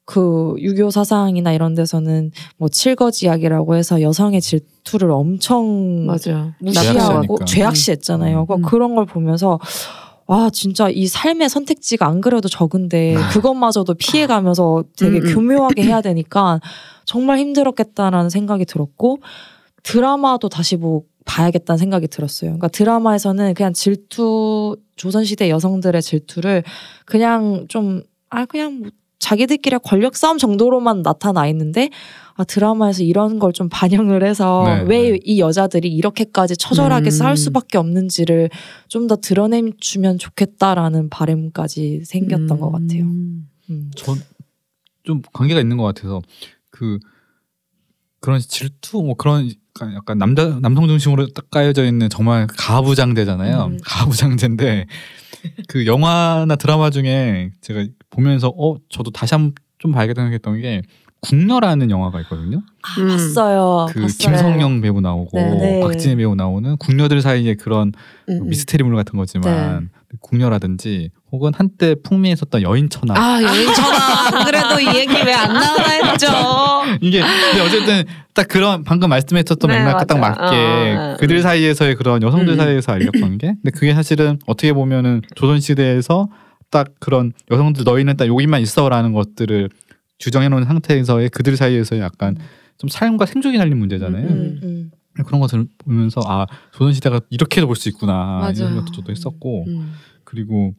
그 0.05 0.55
유교 0.59 0.89
사상이나 0.89 1.51
이런 1.51 1.75
데서는 1.75 2.31
뭐 2.55 2.69
칠거지약이라고 2.69 3.75
해서 3.75 4.01
여성의 4.01 4.39
질투를 4.39 5.11
엄청 5.11 6.05
맞아요. 6.05 6.53
무시하고. 6.61 7.43
죄악시했잖아요. 7.43 8.39
음. 8.39 8.45
그러니까 8.45 8.69
그런 8.69 8.95
걸 8.95 9.05
보면서 9.05 9.59
와 10.27 10.49
진짜 10.49 10.89
이 10.89 11.07
삶의 11.07 11.49
선택지가 11.49 12.05
안 12.05 12.21
그래도 12.21 12.47
적은데 12.49 13.15
그것마저도 13.31 13.93
피해가면서 13.95 14.83
되게 14.97 15.19
음, 15.19 15.25
음. 15.25 15.33
교묘하게 15.33 15.83
해야 15.83 16.01
되니까 16.03 16.59
정말 17.05 17.39
힘들었겠다라는 17.39 18.29
생각이 18.29 18.65
들었고 18.65 19.19
드라마도 19.83 20.49
다시 20.49 20.75
뭐 20.75 21.03
봐야겠다는 21.25 21.77
생각이 21.77 22.07
들었어요. 22.07 22.51
그러니까 22.51 22.67
드라마에서는 22.67 23.53
그냥 23.53 23.73
질투 23.73 24.77
조선시대 24.95 25.49
여성들의 25.49 26.01
질투를 26.01 26.63
그냥 27.05 27.65
좀 27.69 28.03
아 28.29 28.45
그냥 28.45 28.79
뭐 28.79 28.89
자기들끼리 29.19 29.77
권력 29.83 30.15
싸움 30.15 30.37
정도로만 30.37 31.01
나타나 31.01 31.47
있는데 31.47 31.89
아 32.37 32.43
드라마에서 32.43 33.03
이런 33.03 33.39
걸 33.39 33.51
좀 33.51 33.67
반영을 33.69 34.23
해서 34.23 34.63
네, 34.65 34.81
왜 34.87 35.11
네. 35.11 35.19
이 35.23 35.39
여자들이 35.39 35.87
이렇게까지 35.93 36.55
처절하게 36.57 37.07
음. 37.07 37.11
싸울 37.11 37.35
수밖에 37.37 37.77
없는지를 37.79 38.49
좀 38.87 39.07
더 39.07 39.15
드러내주면 39.15 40.17
좋겠다라는 40.19 41.09
바람까지 41.09 42.03
생겼던 42.05 42.59
것 42.59 42.71
같아요. 42.71 43.03
음. 43.03 43.49
음. 43.69 43.91
전좀 43.95 45.21
관계가 45.33 45.59
있는 45.61 45.77
것 45.77 45.83
같아서 45.83 46.21
그 46.69 46.99
그런 48.19 48.39
질투 48.39 49.01
뭐 49.01 49.15
그런 49.15 49.49
약간- 49.79 49.93
약간 49.95 50.17
남자 50.17 50.59
남성 50.61 50.87
중심으로 50.87 51.27
딱 51.33 51.49
까여져 51.49 51.85
있는 51.85 52.09
정말 52.09 52.47
가부장제잖아요. 52.47 53.65
음. 53.71 53.77
가부장제인데 53.83 54.85
그 55.67 55.85
영화나 55.85 56.55
드라마 56.55 56.89
중에 56.89 57.51
제가 57.61 57.85
보면서 58.09 58.49
어 58.57 58.77
저도 58.89 59.11
다시 59.11 59.33
한번 59.33 59.53
좀 59.79 59.91
봐야겠다 59.91 60.21
생각했던 60.21 60.59
게 60.61 60.81
궁녀라는 61.27 61.89
영화가 61.91 62.21
있거든요. 62.21 62.61
아, 62.81 63.01
음. 63.01 63.07
봤어요. 63.09 63.87
그 63.91 64.01
봤어요. 64.01 64.17
김성령 64.17 64.81
배우 64.81 65.01
나오고 65.01 65.37
네, 65.37 65.49
네. 65.59 65.79
박진희 65.81 66.15
배우 66.15 66.35
나오는 66.35 66.77
궁녀들 66.77 67.21
사이의 67.21 67.55
그런 67.55 67.91
음, 68.29 68.41
음. 68.43 68.49
미스테리물 68.49 68.95
같은 68.95 69.17
거지만 69.17 69.89
궁녀라든지 70.21 71.09
혹은 71.31 71.51
한때 71.53 71.95
풍미했었던 72.01 72.61
여인천하 72.61 73.13
아 73.17 73.41
여인천하 73.43 74.37
안 74.39 74.45
그래도 74.45 74.79
이 74.79 74.87
얘기 74.95 75.13
왜 75.13 75.33
안 75.33 75.53
나오나 75.53 75.83
했죠. 76.11 76.27
이게 77.01 77.19
근데 77.21 77.59
어쨌든 77.61 78.03
딱 78.33 78.47
그런 78.47 78.83
방금 78.83 79.09
말씀하셨던 79.09 79.69
네, 79.69 79.79
맥락 79.79 80.07
딱. 80.07 80.17
맞게 80.19 80.41
어, 80.55 81.13
어, 81.13 81.17
그들 81.19 81.37
음. 81.37 81.41
사이에서의 81.41 81.95
그런 81.95 82.21
여성들 82.23 82.53
음. 82.53 82.57
사이에서 82.57 82.93
알력 82.93 83.11
관계 83.19 83.47
근데 83.47 83.71
그게 83.71 83.93
사실은 83.93 84.39
어떻게 84.47 84.71
보면은 84.73 85.21
조선 85.35 85.59
시대에서 85.59 86.29
딱 86.71 86.87
그런 86.99 87.33
여성들 87.51 87.83
너희는 87.83 88.15
딱 88.17 88.27
여기만 88.27 88.61
있어라는 88.61 89.11
것들을 89.13 89.69
규정해 90.19 90.49
놓은 90.49 90.63
상태에서의 90.65 91.29
그들 91.29 91.57
사이에서의 91.57 92.01
약간 92.01 92.37
좀 92.77 92.89
삶과 92.89 93.25
생존이 93.25 93.57
달린 93.57 93.77
문제잖아요. 93.77 94.27
음, 94.27 94.59
음. 94.63 94.91
그런 95.25 95.39
것을 95.41 95.67
보면서 95.79 96.21
아 96.25 96.45
조선 96.73 96.93
시대가 96.93 97.19
이렇게도 97.29 97.65
볼 97.67 97.75
수 97.75 97.89
있구나 97.89 98.13
맞아요. 98.39 98.53
이런 98.55 98.75
것도 98.75 98.91
저도 98.91 99.11
했었고 99.11 99.65
음. 99.67 99.93
그리고 100.23 100.73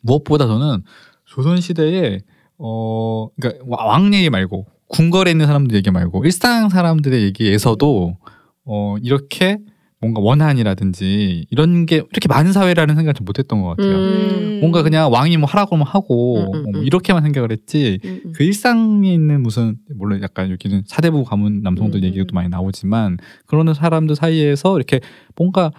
무엇보다 0.00 0.46
저는 0.46 0.82
조선 1.24 1.60
시대에 1.60 2.20
어 2.58 3.28
그러니까 3.40 3.64
와- 3.68 3.84
왕 3.86 4.12
얘기 4.12 4.28
말고 4.30 4.66
궁궐에 4.88 5.30
있는 5.30 5.46
사람들 5.46 5.76
얘기 5.76 5.90
말고 5.90 6.24
일상 6.24 6.68
사람들의 6.68 7.22
얘기에서도 7.22 8.18
어 8.64 8.96
이렇게 9.02 9.58
뭔가 10.00 10.20
원한이라든지 10.20 11.46
이런 11.50 11.84
게 11.84 11.96
이렇게 11.96 12.26
많은 12.26 12.52
사회라는 12.52 12.94
생각을 12.94 13.12
좀 13.14 13.26
못했던 13.26 13.60
것 13.60 13.68
같아요. 13.68 13.96
음. 13.96 14.58
뭔가 14.60 14.82
그냥 14.82 15.12
왕이 15.12 15.36
뭐 15.36 15.46
하라고 15.46 15.76
하면 15.76 15.86
하고 15.86 16.40
음, 16.40 16.54
음, 16.54 16.72
뭐 16.72 16.80
음. 16.80 16.86
이렇게만 16.86 17.22
생각을 17.22 17.52
했지 17.52 18.00
음, 18.04 18.20
음. 18.24 18.32
그 18.34 18.42
일상에 18.42 19.12
있는 19.12 19.42
무슨 19.42 19.76
물론 19.94 20.22
약간 20.22 20.50
여기는 20.50 20.84
사대부 20.86 21.24
가문 21.24 21.60
남성들 21.62 22.00
음. 22.00 22.04
얘기도 22.04 22.34
많이 22.34 22.48
나오지만 22.48 23.18
그러는 23.46 23.74
사람들 23.74 24.16
사이에서 24.16 24.76
이렇게 24.76 25.00
뭔가 25.36 25.70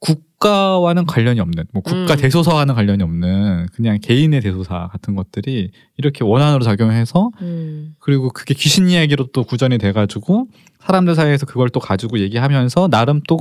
국가와는 0.00 1.06
관련이 1.06 1.40
없는 1.40 1.64
뭐 1.72 1.82
국가 1.82 2.14
음. 2.14 2.16
대소사와는 2.18 2.74
관련이 2.74 3.02
없는 3.02 3.66
그냥 3.74 3.98
개인의 4.00 4.42
대소사 4.42 4.88
같은 4.88 5.14
것들이 5.14 5.70
이렇게 5.96 6.22
원한으로 6.24 6.64
작용해서 6.64 7.30
음. 7.40 7.94
그리고 7.98 8.28
그게 8.30 8.52
귀신 8.52 8.90
이야기로 8.90 9.28
또 9.32 9.44
구전이 9.44 9.78
돼가지고 9.78 10.48
사람들 10.80 11.14
사이에서 11.14 11.46
그걸 11.46 11.70
또 11.70 11.80
가지고 11.80 12.18
얘기하면서 12.18 12.88
나름 12.88 13.20
또 13.26 13.38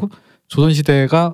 조선 0.49 0.73
시대가 0.73 1.33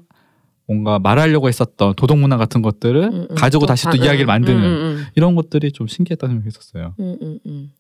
뭔가 0.67 0.99
말하려고 0.99 1.47
했었던 1.47 1.93
도덕 1.95 2.17
문화 2.17 2.37
같은 2.37 2.61
것들을 2.61 3.03
음, 3.03 3.27
음. 3.29 3.35
가지고 3.35 3.65
다시 3.65 3.85
또 3.85 3.91
반- 3.91 4.03
이야기를 4.03 4.25
음, 4.25 4.27
만드는 4.27 4.57
음, 4.57 4.65
음. 4.65 5.05
이런 5.15 5.35
것들이 5.35 5.71
좀 5.71 5.87
신기했다는 5.87 6.35
생각했었어요. 6.35 6.95
음, 6.99 7.17
음, 7.21 7.39
음. 7.45 7.71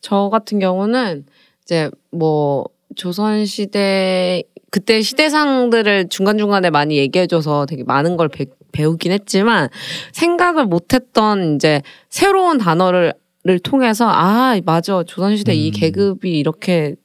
저 0.00 0.28
같은 0.30 0.58
경우는 0.58 1.26
이제 1.62 1.90
뭐 2.12 2.64
조선 2.94 3.44
시대 3.46 4.42
그때 4.70 5.00
시대상들을 5.00 6.08
중간 6.08 6.38
중간에 6.38 6.70
많이 6.70 6.96
얘기해줘서 6.98 7.66
되게 7.66 7.82
많은 7.82 8.16
걸 8.16 8.28
배, 8.28 8.46
배우긴 8.72 9.12
했지만 9.12 9.68
생각을 10.12 10.66
못했던 10.66 11.56
이제 11.56 11.82
새로운 12.08 12.58
단어를 12.58 13.12
를 13.46 13.60
통해서 13.60 14.08
아 14.08 14.58
맞아 14.64 15.04
조선 15.04 15.36
시대 15.36 15.54
이 15.54 15.68
음. 15.68 15.72
계급이 15.72 16.36
이렇게 16.36 16.96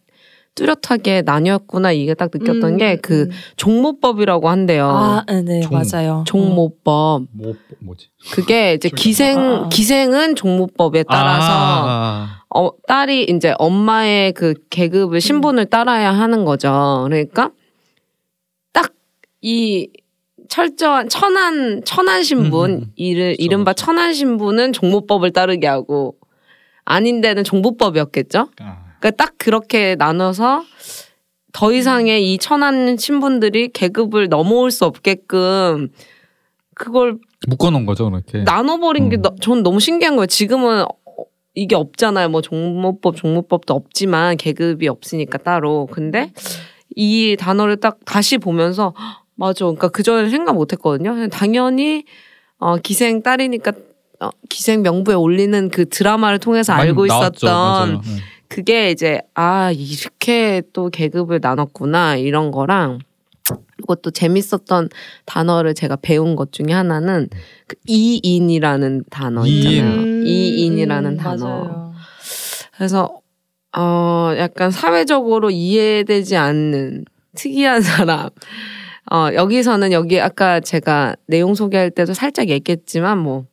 뚜렷하게 0.55 1.21
나뉘었구나 1.23 1.91
이게 1.93 2.13
딱 2.13 2.29
느꼈던 2.33 2.63
음, 2.73 2.77
게그 2.77 3.21
음. 3.23 3.29
종모법이라고 3.55 4.49
한대요. 4.49 4.87
아, 4.89 5.25
네, 5.45 5.61
종- 5.61 5.71
맞아요. 5.71 6.23
종모법 6.27 7.23
뭐 7.31 7.53
뭐지? 7.79 8.09
그게 8.33 8.73
이제 8.73 8.89
기생 8.95 9.39
아. 9.39 9.69
기생은 9.69 10.35
종모법에 10.35 11.03
따라서 11.09 11.47
아, 11.51 12.41
어, 12.53 12.69
딸이 12.87 13.27
이제 13.29 13.53
엄마의 13.59 14.33
그 14.33 14.53
계급을 14.69 15.21
신분을 15.21 15.65
따라야 15.67 16.11
하는 16.11 16.43
거죠. 16.45 17.01
그러니까 17.05 17.51
딱 18.73 18.91
이 19.41 19.89
철저한 20.49 21.07
천한 21.07 21.81
천한 21.85 22.23
신분 22.23 22.69
음, 22.71 22.75
음. 22.83 22.91
이를 22.97 23.35
이른바. 23.39 23.71
천한 23.73 24.13
신분은 24.13 24.73
종모법을 24.73 25.31
따르게 25.31 25.65
하고 25.65 26.15
아닌 26.83 27.21
데는 27.21 27.45
종부법이었겠죠. 27.45 28.49
아. 28.59 28.90
그러니까 29.01 29.11
딱 29.11 29.33
그렇게 29.37 29.95
나눠서 29.95 30.63
더 31.53 31.73
이상의 31.73 32.31
이 32.33 32.37
천한 32.37 32.95
신분들이 32.97 33.69
계급을 33.73 34.29
넘어올 34.29 34.71
수 34.71 34.85
없게끔 34.85 35.89
그걸 36.75 37.17
묶어놓은 37.47 37.85
거죠 37.85 38.09
그렇게. 38.09 38.43
나눠버린 38.43 39.09
게 39.09 39.17
음. 39.17 39.21
나- 39.23 39.31
전 39.41 39.63
너무 39.63 39.79
신기한 39.79 40.15
거예요. 40.15 40.27
지금은 40.27 40.83
어, 40.83 40.87
이게 41.55 41.75
없잖아요. 41.75 42.29
뭐 42.29 42.41
종모법, 42.41 43.17
종모법도 43.17 43.73
없지만 43.73 44.37
계급이 44.37 44.87
없으니까 44.87 45.39
따로. 45.39 45.87
근데 45.91 46.31
이 46.95 47.35
단어를 47.37 47.77
딱 47.77 47.97
다시 48.05 48.37
보면서 48.37 48.93
헉, 48.97 49.25
맞아. 49.35 49.65
그러니까 49.65 49.89
그 49.89 50.03
전에 50.03 50.29
생각 50.29 50.53
못했거든요. 50.53 51.27
당연히 51.29 52.05
어, 52.59 52.77
기생 52.77 53.23
딸이니까 53.23 53.73
어, 54.21 54.29
기생 54.49 54.83
명부에 54.83 55.15
올리는 55.15 55.69
그 55.69 55.89
드라마를 55.89 56.37
통해서 56.37 56.73
알고. 56.73 57.07
있었던. 57.07 58.01
네. 58.03 58.09
그게 58.51 58.91
이제 58.91 59.21
아 59.33 59.71
이렇게 59.71 60.61
또 60.73 60.89
계급을 60.89 61.39
나눴구나 61.41 62.17
이런 62.17 62.51
거랑 62.51 62.99
그리고 63.77 63.95
또 63.95 64.11
재밌었던 64.11 64.89
단어를 65.25 65.73
제가 65.73 65.95
배운 65.95 66.35
것 66.35 66.51
중에 66.51 66.73
하나는 66.73 67.29
그 67.65 67.77
이인이라는 67.87 69.05
단어. 69.09 69.45
있잖아요. 69.45 70.01
음, 70.01 70.23
이인이라는 70.27 71.11
음, 71.11 71.17
단어. 71.17 71.45
맞아요. 71.45 71.93
그래서 72.75 73.21
어 73.77 74.33
약간 74.37 74.69
사회적으로 74.69 75.49
이해되지 75.49 76.35
않는 76.35 77.05
특이한 77.35 77.81
사람. 77.81 78.29
어 79.13 79.29
여기서는 79.33 79.93
여기 79.93 80.19
아까 80.19 80.59
제가 80.59 81.15
내용 81.25 81.55
소개할 81.55 81.89
때도 81.89 82.13
살짝 82.13 82.49
얘기했지만 82.49 83.17
뭐 83.17 83.45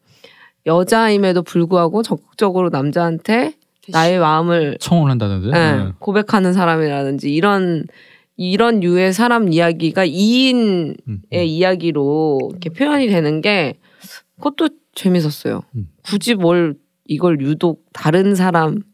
여자임에도 0.66 1.42
불구하고 1.42 2.02
적극적으로 2.02 2.68
남자한테 2.68 3.54
나의 3.90 4.18
마음을 4.18 4.76
청혼을 4.80 5.10
한다든지. 5.10 5.48
예, 5.48 5.52
네. 5.52 5.92
고백하는 5.98 6.52
사람이라든지 6.52 7.32
이런 7.32 7.84
이런 8.36 8.82
유의 8.82 9.12
사람 9.12 9.52
이야기가 9.52 10.06
2인의 10.06 10.54
음, 10.54 10.96
음. 11.08 11.22
이야기로 11.32 12.38
이렇게 12.50 12.70
표현이 12.70 13.08
되는 13.08 13.40
게 13.40 13.74
그것도 14.36 14.68
재밌었어요. 14.94 15.62
음. 15.74 15.88
굳이 16.04 16.34
뭘 16.34 16.76
이걸 17.08 17.40
유독 17.40 17.86
다른 17.92 18.34
사람으로 18.34 18.84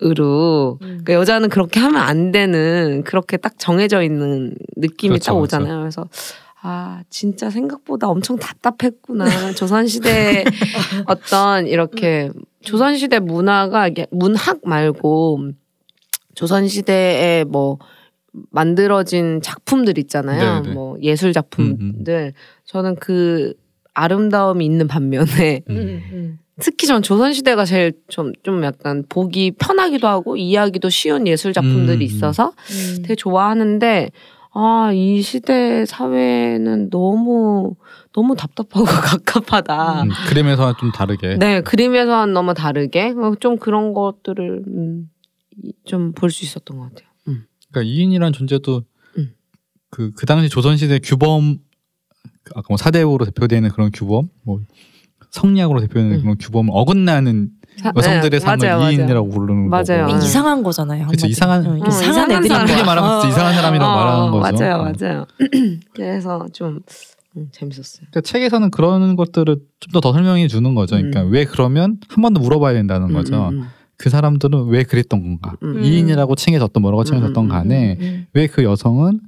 음. 0.00 0.78
그러니까 0.78 1.14
여자는 1.14 1.48
그렇게 1.48 1.80
하면 1.80 2.00
안 2.00 2.30
되는 2.30 3.02
그렇게 3.04 3.38
딱 3.38 3.58
정해져 3.58 4.02
있는 4.02 4.54
느낌이 4.76 5.14
그렇죠, 5.14 5.32
딱 5.32 5.38
오잖아요. 5.38 5.80
그래서 5.80 6.06
아 6.62 7.02
진짜 7.10 7.50
생각보다 7.50 8.08
엄청 8.08 8.36
답답했구나 8.36 9.52
조선시대 9.52 10.44
어떤 11.06 11.66
이렇게 11.66 12.30
조선시대 12.62 13.18
문화가 13.18 13.88
이게 13.88 14.06
문학 14.12 14.60
말고 14.64 15.50
조선시대의 16.34 17.44
뭐 17.46 17.78
만들어진 18.50 19.40
작품들 19.42 19.98
있잖아요. 19.98 20.62
네, 20.62 20.68
네. 20.68 20.74
뭐 20.74 20.96
예술 21.02 21.32
작품들. 21.32 22.32
저는 22.64 22.94
그 22.96 23.54
아름다움이 23.94 24.64
있는 24.64 24.88
반면에 24.88 25.62
음. 25.68 26.38
특히 26.58 26.86
전 26.86 27.02
조선시대가 27.02 27.64
제일 27.64 27.92
좀, 28.08 28.32
좀 28.42 28.64
약간 28.64 29.04
보기 29.08 29.52
편하기도 29.52 30.06
하고 30.06 30.36
이해하기도 30.36 30.88
쉬운 30.88 31.26
예술 31.26 31.52
작품들이 31.52 31.96
음, 31.96 32.00
음. 32.00 32.02
있어서 32.02 32.52
음. 32.70 33.02
되게 33.02 33.14
좋아하는데 33.14 34.10
아, 34.54 34.92
이 34.92 35.22
시대 35.22 35.86
사회는 35.86 36.90
너무 36.90 37.74
너무 38.12 38.36
답답하고 38.36 38.84
갑갑하다. 38.84 40.02
음, 40.02 40.08
그림에서와 40.28 40.74
좀 40.78 40.92
다르게. 40.92 41.36
네, 41.38 41.62
그림에서는 41.62 42.34
너무 42.34 42.52
다르게 42.52 43.14
어, 43.16 43.34
좀 43.40 43.56
그런 43.56 43.94
것들을 43.94 44.64
음, 44.66 45.10
좀볼 45.86 46.30
수 46.30 46.44
있었던 46.44 46.76
것 46.78 46.88
같아요. 46.90 47.08
음. 47.28 47.46
그러니까 47.70 47.90
이인이라는 47.90 48.32
존재도 48.34 48.82
음. 49.18 49.34
그, 49.90 50.12
그 50.12 50.26
당시 50.26 50.48
조선시대 50.50 50.98
규범 51.02 51.58
그 52.44 52.52
아까 52.54 52.66
뭐 52.68 52.76
사대우로 52.76 53.24
대표되는 53.24 53.70
그런 53.70 53.90
규범, 53.92 54.28
뭐 54.42 54.60
성리학으로 55.30 55.80
대표되는 55.80 56.16
음. 56.16 56.20
그런 56.22 56.38
규범을 56.38 56.70
어긋나는 56.72 57.50
사- 57.50 57.61
여성들의 57.96 58.30
네, 58.30 58.38
삶을 58.40 58.58
맞아요, 58.68 58.78
맞아요. 58.80 58.90
이인이라고 58.92 59.28
부르는 59.30 59.68
맞아요. 59.70 60.06
거고. 60.06 60.18
네. 60.18 60.24
이상한 60.26 60.62
거잖아요. 60.62 61.06
그쵸, 61.08 61.26
한마디로. 61.26 61.28
이상한- 61.30 61.64
응, 61.66 61.82
어, 61.82 61.86
이상한 61.88 62.30
애들인 62.32 62.48
사람. 62.48 62.86
말하면 62.86 63.20
진짜 63.20 63.28
이상한 63.34 63.54
사람이라고 63.54 63.90
어, 63.92 63.96
말하는 63.96 64.30
거죠. 64.30 64.64
맞아요, 64.64 64.74
어. 64.76 64.92
맞아요. 64.92 65.26
그래서 65.94 66.46
좀 66.52 66.80
음, 67.36 67.48
재밌었어요. 67.50 68.06
그러니까 68.10 68.20
책에서는 68.20 68.70
그런 68.70 69.16
것들을 69.16 69.56
좀 69.80 69.92
더더 69.92 70.12
설명해 70.12 70.48
주는 70.48 70.74
거죠. 70.74 70.96
그러니까 70.96 71.22
음. 71.22 71.32
왜 71.32 71.44
그러면 71.44 71.98
한 72.08 72.22
번 72.22 72.34
더 72.34 72.40
물어봐야 72.40 72.74
된다는 72.74 73.08
음, 73.08 73.14
거죠. 73.14 73.48
음, 73.48 73.64
그 73.96 74.10
사람들은 74.10 74.66
왜 74.66 74.82
그랬던 74.82 75.20
건가? 75.22 75.54
음. 75.62 75.82
이인이라고 75.82 76.34
칭해졌던 76.34 76.82
뭐라고 76.82 77.04
칭해졌던 77.04 77.44
음, 77.44 77.46
음, 77.46 77.48
간에 77.48 77.96
음, 78.00 78.26
왜그 78.34 78.64
여성은 78.64 79.20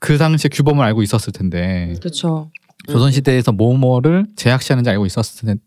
그 0.00 0.16
당시에 0.18 0.48
규범을 0.52 0.84
알고 0.84 1.02
있었을 1.02 1.32
텐데 1.32 1.94
그렇죠. 2.00 2.50
조선 2.88 3.10
시대에서 3.10 3.52
뭐뭐를 3.52 4.26
제약시하는지 4.36 4.90
알고 4.90 5.06
있었을 5.06 5.46
텐- 5.46 5.58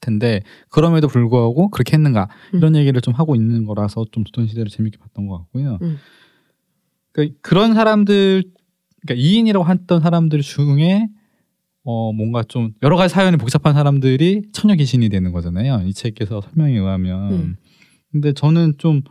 텐데 0.00 0.42
그럼에도 0.68 1.08
불구하고 1.08 1.70
그렇게 1.70 1.94
했는가 1.94 2.28
이런 2.54 2.76
얘기를 2.76 3.00
좀 3.00 3.14
하고 3.14 3.34
있는 3.34 3.66
거라서 3.66 4.04
좀 4.12 4.24
조선 4.24 4.46
시대를 4.46 4.70
재밌게 4.70 4.98
봤던 4.98 5.26
것 5.26 5.38
같고요. 5.38 5.78
음. 5.82 5.98
그러니까 7.12 7.38
그런 7.42 7.74
사람들, 7.74 8.44
그러니까 9.02 9.22
이인이라고 9.22 9.68
했던 9.68 10.00
사람들 10.00 10.40
중에 10.42 11.08
어 11.82 12.12
뭔가 12.12 12.42
좀 12.42 12.72
여러 12.82 12.96
가지 12.96 13.12
사연이 13.12 13.36
복잡한 13.36 13.74
사람들이 13.74 14.42
처녀 14.52 14.74
귀신이 14.74 15.08
되는 15.08 15.32
거잖아요. 15.32 15.82
이 15.86 15.94
책에서 15.94 16.42
설명에 16.42 16.74
의하면. 16.78 17.32
음. 17.32 17.56
근데 18.12 18.32
저는 18.32 18.74
좀 18.78 19.02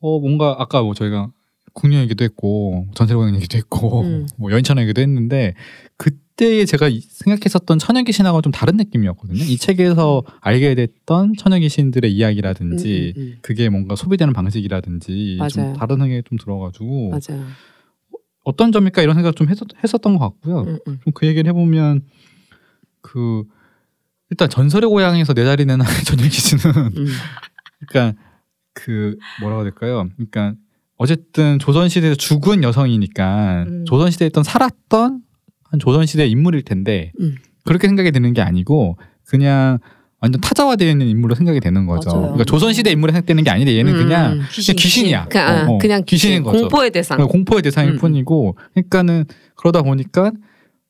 어 0.00 0.20
뭔가 0.20 0.56
아까 0.58 0.82
뭐 0.82 0.94
저희가 0.94 1.30
국녀 1.72 1.98
얘기도 1.98 2.24
했고 2.24 2.86
전세로관 2.94 3.34
얘기도 3.34 3.58
했고 3.58 4.02
음. 4.02 4.26
뭐 4.36 4.52
여인처녀 4.52 4.82
얘기도 4.82 5.00
했는데 5.02 5.54
그 5.96 6.10
때 6.38 6.64
제가 6.64 6.88
이- 6.88 7.00
생각했었던 7.00 7.78
처녀 7.80 8.02
귀신하고 8.04 8.40
좀 8.42 8.52
다른 8.52 8.76
느낌이었거든요. 8.76 9.42
이 9.42 9.56
책에서 9.58 10.22
알게 10.40 10.74
됐던 10.76 11.34
처녀 11.36 11.58
귀신들의 11.58 12.10
이야기라든지 12.12 13.12
음, 13.16 13.20
음, 13.22 13.38
그게 13.42 13.68
뭔가 13.68 13.96
소비되는 13.96 14.32
방식이라든지 14.32 15.38
좀 15.50 15.62
맞아요. 15.64 15.76
다른 15.76 15.96
생각이 15.96 16.22
좀 16.28 16.38
들어가지고 16.38 17.10
음. 17.10 17.10
맞아요. 17.10 17.44
어떤 18.44 18.70
점일까 18.72 19.02
이런 19.02 19.14
생각 19.16 19.34
좀 19.36 19.48
했었, 19.48 19.66
했었던 19.82 20.16
것 20.16 20.20
같고요. 20.20 20.60
음, 20.62 20.78
음. 20.86 20.98
좀 21.04 21.12
그 21.12 21.26
얘기를 21.26 21.48
해보면 21.50 22.02
그 23.02 23.42
일단 24.30 24.48
전설의 24.48 24.88
고향에서 24.88 25.34
내 25.34 25.44
자리는 25.44 25.76
전혀 26.06 26.22
기신은 26.22 26.74
음. 26.96 27.06
그러니까 27.88 28.20
그 28.74 29.16
뭐라고 29.40 29.62
해야 29.62 29.70
될까요? 29.70 30.08
그러니까 30.16 30.54
어쨌든 30.96 31.58
조선 31.58 31.88
시대에서 31.88 32.14
죽은 32.14 32.62
여성이니까 32.62 33.64
음. 33.68 33.84
조선 33.86 34.10
시대에 34.12 34.26
있던 34.28 34.44
살았던 34.44 35.22
한 35.70 35.78
조선 35.80 36.06
시대 36.06 36.24
의 36.24 36.30
인물일 36.30 36.62
텐데 36.62 37.12
음. 37.20 37.36
그렇게 37.64 37.88
생각이 37.88 38.10
드는 38.10 38.32
게 38.32 38.40
아니고 38.40 38.96
그냥 39.26 39.78
완전 40.20 40.40
타자화되어 40.40 40.88
있는 40.90 41.06
인물로 41.06 41.34
생각이 41.34 41.60
되는 41.60 41.86
거죠. 41.86 42.10
맞아요. 42.10 42.22
그러니까 42.22 42.44
조선 42.44 42.72
시대 42.72 42.90
인물로 42.90 43.12
생각되는 43.12 43.44
게 43.44 43.50
아닌데 43.50 43.76
얘는 43.76 43.94
음. 43.94 43.98
그냥 43.98 44.40
귀신, 44.50 44.74
그냥 44.74 44.82
귀신이야. 44.82 45.24
그냥, 45.26 45.48
아, 45.48 45.62
어, 45.62 45.74
어. 45.74 45.78
그냥 45.78 46.02
귀신인 46.06 46.42
거죠. 46.42 46.60
공포의 46.60 46.90
대상. 46.90 47.18
공포의 47.18 47.62
대상일 47.62 47.92
음, 47.92 47.94
음. 47.94 47.98
뿐이고 47.98 48.56
그러니까는 48.74 49.24
그러다 49.54 49.82
보니까 49.82 50.32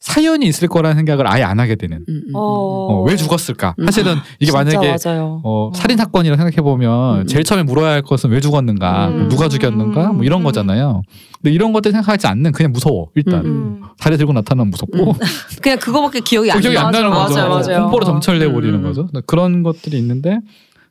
사연이 0.00 0.46
있을 0.46 0.68
거라는 0.68 0.96
생각을 0.96 1.26
아예 1.26 1.42
안 1.42 1.58
하게 1.58 1.74
되는. 1.74 1.98
음, 1.98 2.04
음, 2.08 2.22
음. 2.28 2.32
어, 2.34 2.40
어, 2.40 3.02
왜 3.02 3.16
죽었을까? 3.16 3.74
음. 3.80 3.84
사실은 3.86 4.14
이게 4.38 4.52
만약에 4.52 4.96
맞아요. 5.04 5.40
어, 5.44 5.72
살인 5.74 5.96
사건이라 5.98 6.36
생각해 6.36 6.56
보면 6.62 7.22
음. 7.22 7.26
제일 7.26 7.42
처음에 7.44 7.64
물어야 7.64 7.90
할 7.92 8.02
것은 8.02 8.30
왜 8.30 8.40
죽었는가, 8.40 9.08
음. 9.08 9.28
누가 9.28 9.48
죽였는가, 9.48 10.12
뭐 10.12 10.24
이런 10.24 10.40
음. 10.40 10.44
거잖아요. 10.44 11.02
근데 11.42 11.52
이런 11.52 11.72
것들 11.72 11.90
생각하지 11.90 12.28
않는 12.28 12.52
그냥 12.52 12.72
무서워 12.72 13.08
일단 13.16 13.44
음. 13.44 13.46
음. 13.46 13.82
다리 13.98 14.16
들고 14.16 14.32
나타나면 14.32 14.70
무섭고 14.70 15.10
음. 15.10 15.18
그냥 15.60 15.78
그거밖에 15.78 16.20
기억이 16.20 16.50
안 16.52 16.60
기억이 16.60 16.78
안 16.78 16.92
나. 16.92 17.00
나는 17.00 17.10
거죠. 17.10 17.34
맞아요, 17.34 17.48
맞아요. 17.50 17.80
공포로 17.82 18.02
어. 18.04 18.06
점철돼 18.06 18.52
버리는 18.52 18.74
음. 18.78 18.82
거죠. 18.82 19.08
그런 19.26 19.62
것들이 19.64 19.98
있는데 19.98 20.38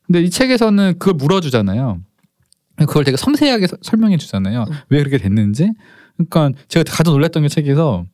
근데 0.06 0.22
이 0.22 0.30
책에서는 0.30 0.96
그걸 1.00 1.14
물어주잖아요. 1.16 2.00
그걸 2.80 3.04
되게 3.06 3.16
섬세하게 3.18 3.68
서- 3.68 3.78
설명해 3.82 4.18
주잖아요. 4.18 4.66
음. 4.70 4.74
왜 4.90 5.00
그렇게 5.00 5.18
됐는지. 5.18 5.72
그러니까 6.18 6.52
제가 6.68 6.84
가장 6.90 7.14
놀랐던 7.14 7.44
게 7.44 7.50
책에서 7.50 8.06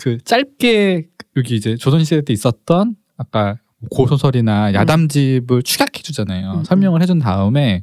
그 0.00 0.16
짧게 0.24 1.08
여기 1.36 1.56
이제 1.56 1.76
조선시대 1.76 2.22
때 2.22 2.32
있었던 2.32 2.96
아까 3.18 3.58
고소설이나 3.90 4.72
야담집을 4.72 5.62
축약해 5.62 6.02
주잖아요. 6.02 6.54
음. 6.60 6.64
설명을 6.64 7.02
해준 7.02 7.18
다음에 7.18 7.82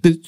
근데 0.00 0.18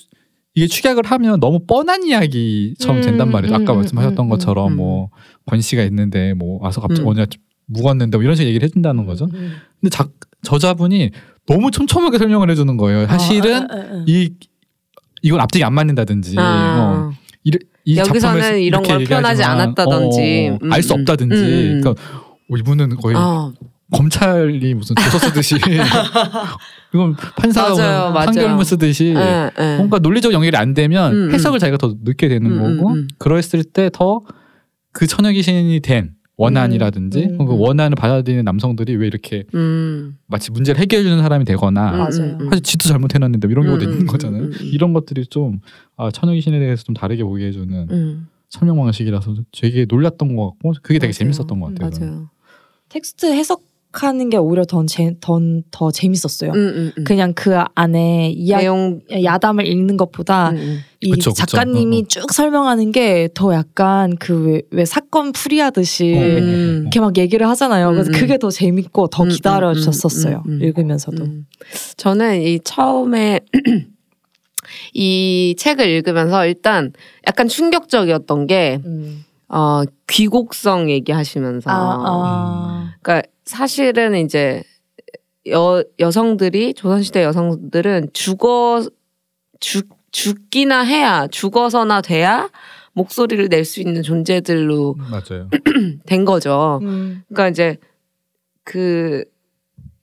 이게 0.55 0.67
축약을 0.67 1.05
하면 1.07 1.41
너무 1.41 1.61
뻔한 1.67 2.05
이야기처럼 2.05 2.99
음, 2.99 3.03
된단 3.03 3.31
말이죠. 3.31 3.55
아까 3.55 3.73
음, 3.73 3.77
말씀하셨던 3.77 4.27
음, 4.27 4.29
것처럼 4.29 4.73
음. 4.73 4.77
뭐 4.77 5.09
권씨가 5.47 5.83
있는데 5.85 6.35
뭐 6.35 6.63
와서 6.63 6.83
갑자기 6.83 7.01
음. 7.01 7.09
어느 7.09 7.19
날 7.19 7.27
묵었는데 7.65 8.19
뭐 8.19 8.23
이런 8.23 8.37
식의 8.37 8.49
얘기를 8.49 8.67
해준다는 8.67 9.07
거죠. 9.07 9.25
음. 9.33 9.55
근데 9.81 9.89
작, 9.89 10.11
저자분이 10.43 11.11
너무 11.47 11.71
촘촘하게 11.71 12.19
설명을 12.19 12.51
해주는 12.51 12.77
거예요. 12.77 13.07
사실은 13.07 13.71
아, 13.71 13.75
아, 13.75 13.77
아, 13.77 13.81
아. 13.81 14.05
이 14.07 14.35
이건 15.23 15.41
앞뒤가 15.41 15.67
안 15.69 15.73
맞는다든지 15.73 16.37
어, 16.39 16.43
아. 16.43 17.13
이, 17.45 17.51
이 17.51 17.59
여기서는 17.87 18.61
이런 18.61 18.83
걸 18.83 19.05
표현하지 19.05 19.43
않았다든지. 19.43 20.51
어, 20.53 20.59
음, 20.63 20.73
알수 20.73 20.95
음. 20.95 21.01
없다든지 21.01 21.37
음, 21.37 21.43
음. 21.43 21.81
그러니까 21.81 21.91
어, 21.91 22.57
이분은 22.57 22.97
거의 22.97 23.17
아, 23.19 23.51
검찰이 23.93 24.75
무슨 24.75 24.97
조서 24.97 25.19
쓰듯이 25.19 25.57
이건 26.95 27.15
판사가 27.37 28.11
맞아요. 28.11 28.27
판결문 28.27 28.65
쓰듯이 28.65 29.15
예, 29.17 29.51
예. 29.59 29.77
뭔가 29.77 29.99
논리적 29.99 30.33
연결이 30.33 30.57
안 30.57 30.75
되면 30.75 31.13
음, 31.13 31.29
음. 31.29 31.35
해석을 31.35 31.59
자기가 31.59 31.77
더 31.79 31.95
늦게 32.03 32.29
되는 32.29 32.51
음, 32.51 32.65
음, 32.65 32.77
거고 32.79 32.93
음. 32.95 33.09
그랬을 33.19 33.65
때 33.65 33.91
더그 33.93 35.07
처녀 35.09 35.31
귀신이 35.31 35.81
된 35.81 36.13
원한이라든지 36.43 37.25
음, 37.25 37.41
음, 37.41 37.47
그 37.47 37.55
음. 37.55 37.61
원한을 37.61 37.95
받아들이는 37.95 38.45
남성들이 38.45 38.97
왜 38.97 39.07
이렇게 39.07 39.45
음. 39.55 40.17
마치 40.27 40.51
문제를 40.51 40.81
해결해 40.81 41.05
주는 41.05 41.21
사람이 41.23 41.45
되거나 41.45 41.93
음, 41.93 41.99
맞아요. 41.99 42.33
음, 42.33 42.39
음. 42.41 42.51
사실 42.51 42.63
지도 42.63 42.89
잘못해놨는데 42.89 43.49
이런 43.51 43.65
경우도 43.67 43.85
음, 43.85 43.91
있는 43.91 44.03
음, 44.03 44.07
거잖아요. 44.07 44.51
이런 44.73 44.93
것들이 44.93 45.27
좀 45.27 45.61
아, 45.97 46.11
처녀 46.11 46.33
귀신에 46.33 46.59
대해서 46.59 46.83
좀 46.83 46.95
다르게 46.95 47.23
보게 47.25 47.47
해주는 47.47 47.89
음. 47.91 48.29
설명 48.51 48.77
방식이라서 48.77 49.35
되게 49.53 49.87
놀랐던 49.89 50.37
것 50.37 50.51
같고 50.51 50.75
그게 50.83 50.99
되게 50.99 51.13
맞아요. 51.13 51.33
재밌었던 51.33 51.61
것 51.61 51.75
같아요. 51.75 51.91
맞아요. 52.07 52.31
텍스트 52.89 53.27
해석 53.27 53.63
하는 53.93 54.31
게 54.31 54.37
오히려 54.37 54.65
더, 54.65 54.85
재, 54.87 55.15
더, 55.21 55.41
더 55.71 55.91
재밌었어요. 55.91 56.53
음, 56.53 56.57
음, 56.57 56.93
음. 56.97 57.05
그냥 57.05 57.33
그 57.35 57.59
안에 57.75 58.31
이야기 58.31 58.63
내용 58.63 59.01
야담을 59.11 59.67
읽는 59.67 59.97
것보다 59.97 60.51
음, 60.51 60.57
음. 60.57 60.79
이 61.01 61.11
그쵸, 61.11 61.31
그쵸. 61.31 61.45
작가님이 61.47 61.97
어, 61.97 62.01
어. 62.01 62.05
쭉 62.09 62.33
설명하는 62.33 62.93
게 62.93 63.29
더 63.35 63.53
약간 63.55 64.17
그왜 64.17 64.63
왜 64.71 64.85
사건 64.85 65.33
풀이하듯이. 65.33 66.15
음. 66.15 66.81
이렇게 66.83 67.01
막 67.01 67.17
얘기를 67.19 67.49
하잖아요. 67.49 67.91
그래서 67.91 68.11
음, 68.11 68.15
음. 68.15 68.19
그게 68.21 68.39
더 68.39 68.51
재밌고 68.51 69.09
더 69.09 69.25
음, 69.25 69.29
기다려졌었어요. 69.29 70.43
음, 70.47 70.51
음, 70.53 70.57
음. 70.59 70.63
읽으면서도. 70.63 71.25
음. 71.25 71.47
저는 71.97 72.43
이 72.43 72.61
처음에 72.63 73.41
이 74.95 75.55
책을 75.59 75.89
읽으면서 75.89 76.47
일단 76.47 76.93
약간 77.27 77.49
충격적이었던 77.49 78.47
게 78.47 78.81
음. 78.85 79.25
어, 79.53 79.83
귀곡성 80.09 80.91
얘기하시면서 80.91 81.71
아, 81.71 81.75
아. 81.75 82.95
그러니까 83.03 83.29
사실은 83.45 84.17
이제 84.17 84.63
여 85.49 85.85
여성들이 85.99 86.75
조선시대 86.75 87.23
여성들은 87.23 88.09
죽어 88.15 88.83
죽 89.61 89.89
죽기나 90.11 90.83
해야 90.83 91.27
죽어서나 91.27 92.01
돼야 92.01 92.49
목소리를 92.95 93.49
낼 93.49 93.65
수 93.65 93.81
있는 93.81 94.03
존재들로 94.03 94.97
맞아요. 94.99 95.49
된 96.07 96.25
거죠. 96.25 96.81
음. 96.83 97.23
그러니까 97.29 97.49
이제 97.49 97.77
그 98.65 99.25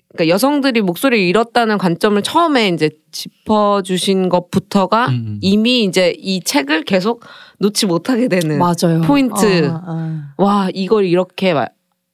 그러니까 0.09 0.33
여성들이 0.33 0.81
목소리를 0.81 1.23
잃었다는 1.23 1.77
관점을 1.77 2.21
처음에 2.21 2.69
이제 2.69 2.89
짚어주신 3.11 4.29
것부터가 4.29 5.07
음, 5.07 5.13
음. 5.13 5.37
이미 5.41 5.83
이제 5.83 6.13
이 6.17 6.41
책을 6.41 6.83
계속 6.83 7.23
놓지 7.59 7.85
못하게 7.85 8.27
되는 8.27 8.57
맞아요. 8.57 9.01
포인트. 9.05 9.69
아, 9.69 9.81
아. 9.85 10.33
와 10.37 10.69
이걸 10.73 11.05
이렇게 11.05 11.53
막 11.53 11.69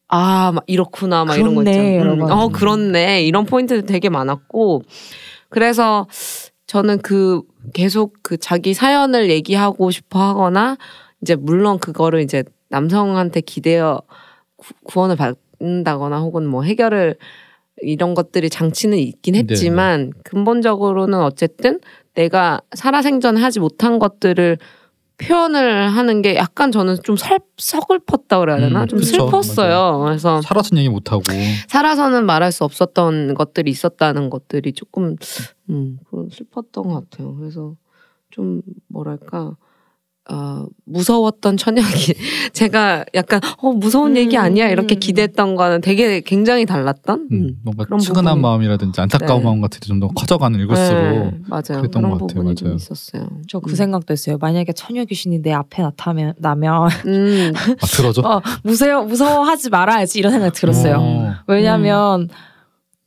아, 0.08 0.52
막 0.54 0.64
이렇구나, 0.68 1.26
막 1.26 1.36
이런 1.36 1.56
거 1.56 1.62
그렇네, 1.64 1.96
있잖아. 1.96 2.14
음. 2.14 2.22
어, 2.22 2.50
그렇네. 2.50 3.24
이런 3.24 3.46
포인트도 3.46 3.88
되게 3.88 4.10
많았고. 4.10 4.84
그래서 5.50 6.08
저는 6.68 7.00
그 7.00 7.42
계속 7.74 8.14
그 8.22 8.38
자기 8.38 8.74
사연을 8.74 9.30
얘기하고 9.30 9.90
싶어 9.92 10.20
하거나 10.20 10.78
이제 11.22 11.36
물론 11.36 11.80
그거를 11.80 12.22
이제 12.22 12.44
남성한테 12.70 13.42
기대어 13.42 14.02
구- 14.58 14.74
구원을 14.84 15.16
받는다거나 15.16 16.20
혹은 16.20 16.46
뭐 16.46 16.64
해결을 16.64 17.16
이런 17.82 18.14
것들이 18.14 18.50
장치는 18.50 18.98
있긴 18.98 19.34
네, 19.34 19.40
했지만 19.40 20.12
근본적으로는 20.24 21.20
어쨌든 21.20 21.80
내가 22.14 22.62
살아생전 22.76 23.38
하지 23.38 23.60
못한 23.60 24.00
것들을 24.00 24.58
표현을 25.18 25.90
하는 25.90 26.22
게 26.22 26.36
약간 26.36 26.72
저는 26.72 26.98
좀 27.04 27.16
설, 27.16 27.40
서글펐다 27.58 28.40
그래야 28.40 28.58
되나? 28.60 28.82
음, 28.82 28.88
좀 28.88 29.00
그쵸. 29.00 29.30
슬펐어요. 29.30 30.02
그래서 30.04 30.42
살아서 30.42 30.76
얘기 30.78 30.90
못 30.90 31.12
하고 31.12 31.24
살아서는 31.68 32.26
말할 32.26 32.52
수 32.52 32.64
없었던 32.64 33.34
것들이 33.34 33.72
있었다는 33.72 34.30
것들이 34.30 34.74
조금 34.74 35.16
음 35.70 36.00
슬펐던 36.32 36.84
것 36.88 37.10
같아요. 37.10 37.36
그래서 37.36 37.76
좀 38.30 38.62
뭐랄까 38.88 39.56
아 40.28 40.66
무서웠던 40.86 41.56
천연기 41.58 42.16
제가 42.54 43.06
약간 43.14 43.40
어 43.60 43.72
무서운 43.74 44.14
음, 44.14 44.18
얘기 44.18 44.38
아니야 44.38 44.70
이렇게 44.70 44.96
음. 44.96 45.00
기대했던 45.00 45.54
거는 45.56 45.82
되게 45.82 46.22
굉장히 46.22 46.66
달랐던 46.66 47.28
음, 47.32 47.36
음. 47.36 47.56
뭔가 47.64 47.86
그런 47.86 48.00
측은한 48.00 48.38
부분이- 48.38 48.42
마음이라든지 48.42 49.02
안타까운 49.02 49.42
네. 49.42 49.46
마음 49.46 49.62
같은 49.62 49.80
게 49.80 49.86
좀 49.88 50.00
더 50.00 50.08
커져가는 50.08 50.60
읽을수록 50.60 51.00
네, 51.00 51.32
맞아요 51.48 51.64
그랬던 51.80 51.90
그런 51.92 52.10
것 52.10 52.18
같아요. 52.22 52.28
부분이 52.40 52.56
좀 52.56 52.68
맞아요. 52.70 52.76
있었어요. 52.76 53.28
저그 53.48 53.70
음. 53.72 53.76
생각도 53.76 54.12
했어요. 54.14 54.38
만약에 54.42 54.74
처녀 54.74 55.06
귀신이 55.06 55.44
내 55.44 55.52
앞에 55.54 55.84
나타나면 55.84 56.34
나면 56.40 56.90
음 57.06 57.54
아, 57.56 57.86
들어줘. 57.86 58.22
어, 58.24 58.42
무서워 58.64 59.04
무서워하지 59.06 59.70
말아야지 59.70 60.18
이런 60.18 60.32
생각이 60.32 60.56
들었어요. 60.60 60.98
어. 61.00 61.34
왜냐하면 61.48 62.30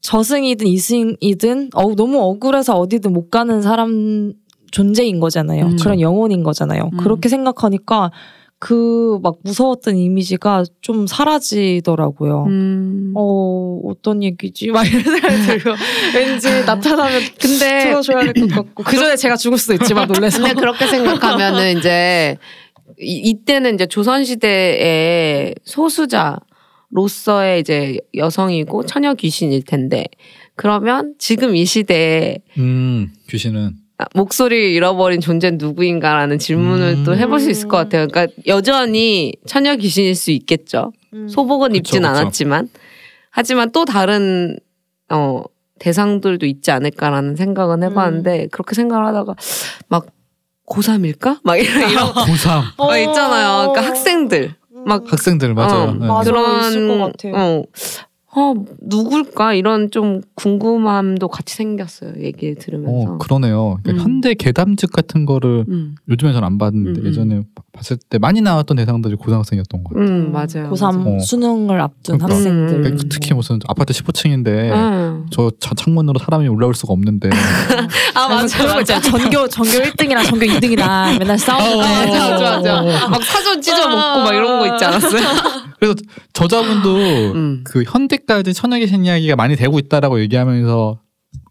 저승이든 0.02 0.68
이승이든 0.68 1.70
어, 1.74 1.94
너무 1.96 2.20
억울해서 2.22 2.78
어디든 2.78 3.12
못 3.12 3.28
가는 3.30 3.60
사람 3.60 4.32
존재인 4.70 5.20
거잖아요. 5.20 5.66
음. 5.66 5.76
그런 5.76 6.00
영혼인 6.00 6.42
거잖아요. 6.42 6.90
음. 6.92 6.96
그렇게 6.98 7.28
생각하니까 7.28 8.10
그 8.60 9.20
막 9.22 9.36
무서웠던 9.44 9.96
이미지가 9.96 10.64
좀 10.80 11.06
사라지더라고요. 11.06 12.44
음. 12.46 13.12
어 13.16 13.80
어떤 13.84 14.22
얘기지? 14.22 14.68
막 14.72 14.84
이런 14.86 15.02
생각이 15.02 15.36
들고 15.46 15.70
왠지 16.14 16.48
나타나면 16.64 17.20
근데 17.40 17.84
들어줘야 17.84 18.32
될 18.32 18.32
것 18.34 18.48
같고 18.48 18.82
그 18.84 18.96
전에 18.96 19.16
제가 19.16 19.36
죽을 19.36 19.58
수도 19.58 19.74
있지만 19.74 20.06
놀래서 20.12 20.42
근데 20.42 20.54
그렇게 20.54 20.86
생각하면은 20.86 21.78
이제 21.78 22.36
이, 23.00 23.16
이때는 23.30 23.74
이제 23.74 23.86
조선 23.86 24.24
시대의 24.24 25.54
소수자 25.64 26.38
로서의 26.90 27.60
이제 27.60 27.98
여성이고 28.16 28.86
처녀 28.86 29.14
귀신일 29.14 29.62
텐데 29.64 30.04
그러면 30.56 31.14
지금 31.18 31.54
이 31.54 31.64
시대에 31.64 32.38
음, 32.58 33.10
귀신은 33.28 33.66
아, 33.66 33.70
목소리를 34.14 34.70
잃어버린 34.70 35.20
존재는 35.20 35.58
누구인가라는 35.58 36.38
질문을 36.38 36.98
음. 36.98 37.04
또 37.04 37.16
해볼 37.16 37.40
수 37.40 37.50
있을 37.50 37.68
것 37.68 37.76
같아요. 37.78 38.06
그러니까 38.06 38.32
여전히 38.46 39.32
처녀 39.46 39.74
귀신일 39.76 40.14
수 40.14 40.30
있겠죠. 40.30 40.92
음. 41.14 41.28
소복은 41.28 41.68
그쵸, 41.70 41.78
입진 41.78 42.02
그쵸. 42.02 42.08
않았지만 42.08 42.68
하지만 43.30 43.72
또 43.72 43.84
다른 43.84 44.56
어 45.10 45.42
대상들도 45.80 46.46
있지 46.46 46.70
않을까라는 46.70 47.36
생각은 47.36 47.82
해봤는데 47.82 48.44
음. 48.44 48.48
그렇게 48.50 48.74
생각을 48.74 49.06
하다가 49.06 49.34
막 49.88 50.06
고3일까? 50.66 51.40
막 51.42 51.56
이런 51.56 51.90
이런 51.90 52.12
고3 52.12 52.76
거 52.76 52.98
있잖아요. 52.98 53.70
그러니까 53.72 53.86
학생들 53.86 54.54
막 54.86 55.10
학생들 55.10 55.54
맞아요. 55.54 55.90
어, 55.90 55.92
네. 55.94 56.06
맞아. 56.06 56.30
그런 56.30 56.60
있을 56.60 56.88
것 56.88 56.98
같아요. 56.98 57.32
어, 57.34 57.64
어 58.36 58.52
누굴까 58.82 59.54
이런 59.54 59.90
좀 59.90 60.20
궁금함도 60.34 61.28
같이 61.28 61.54
생겼어요. 61.54 62.12
얘기 62.20 62.54
들으면서. 62.54 63.12
어, 63.14 63.18
그러네요. 63.18 63.78
그러니까 63.82 64.04
음. 64.04 64.04
현대 64.12 64.34
괴담집 64.34 64.92
같은 64.92 65.24
거를 65.24 65.64
음, 65.68 65.94
요즘에 66.10 66.32
전 66.34 66.44
안 66.44 66.58
봤는데 66.58 67.00
음, 67.00 67.04
음. 67.04 67.08
예전에 67.08 67.36
봐- 67.54 67.62
봤을 67.72 67.96
때 68.10 68.18
많이 68.18 68.42
나왔던 68.42 68.76
대상들이 68.76 69.14
고등학생이었던 69.16 69.82
것 69.82 69.94
같아요. 69.94 70.08
음 70.08 70.32
맞아요. 70.32 70.70
고3 70.70 70.96
맞아요. 70.98 71.16
어. 71.16 71.18
수능을 71.20 71.80
앞둔 71.80 72.18
그러니까. 72.18 72.36
학생들. 72.36 72.74
음. 72.76 72.82
그러니까 72.82 73.04
특히 73.10 73.32
무슨 73.34 73.58
아파트 73.66 73.92
15층인데 73.94 74.46
음. 74.74 75.26
저 75.30 75.50
자- 75.58 75.74
창문으로 75.74 76.18
사람이 76.18 76.48
올라올 76.48 76.74
수가 76.74 76.92
없는데 76.92 77.30
아 78.14 78.44
그런 78.46 78.74
거 78.74 78.80
있잖아요. 78.80 79.02
전교 79.10 79.48
전교 79.48 79.70
1등이랑 79.70 80.24
전교 80.26 80.44
2등이랑 80.46 81.18
맨날 81.18 81.38
싸우고. 81.38 81.82
아, 81.82 82.06
맞아, 82.06 82.30
맞아, 82.30 82.82
맞아. 82.82 83.08
막 83.08 83.22
사전 83.24 83.60
찢어 83.62 83.88
먹고 83.88 84.20
막 84.20 84.34
이런 84.34 84.58
거 84.58 84.74
있지 84.74 84.84
않았어요? 84.84 85.22
그래서 85.78 85.94
저자분도 86.32 86.96
음. 87.34 87.64
그 87.64 87.84
현대까지 87.84 88.52
천여귀신 88.52 89.04
이야기가 89.04 89.36
많이 89.36 89.56
되고 89.56 89.78
있다라고 89.78 90.20
얘기하면서 90.20 91.00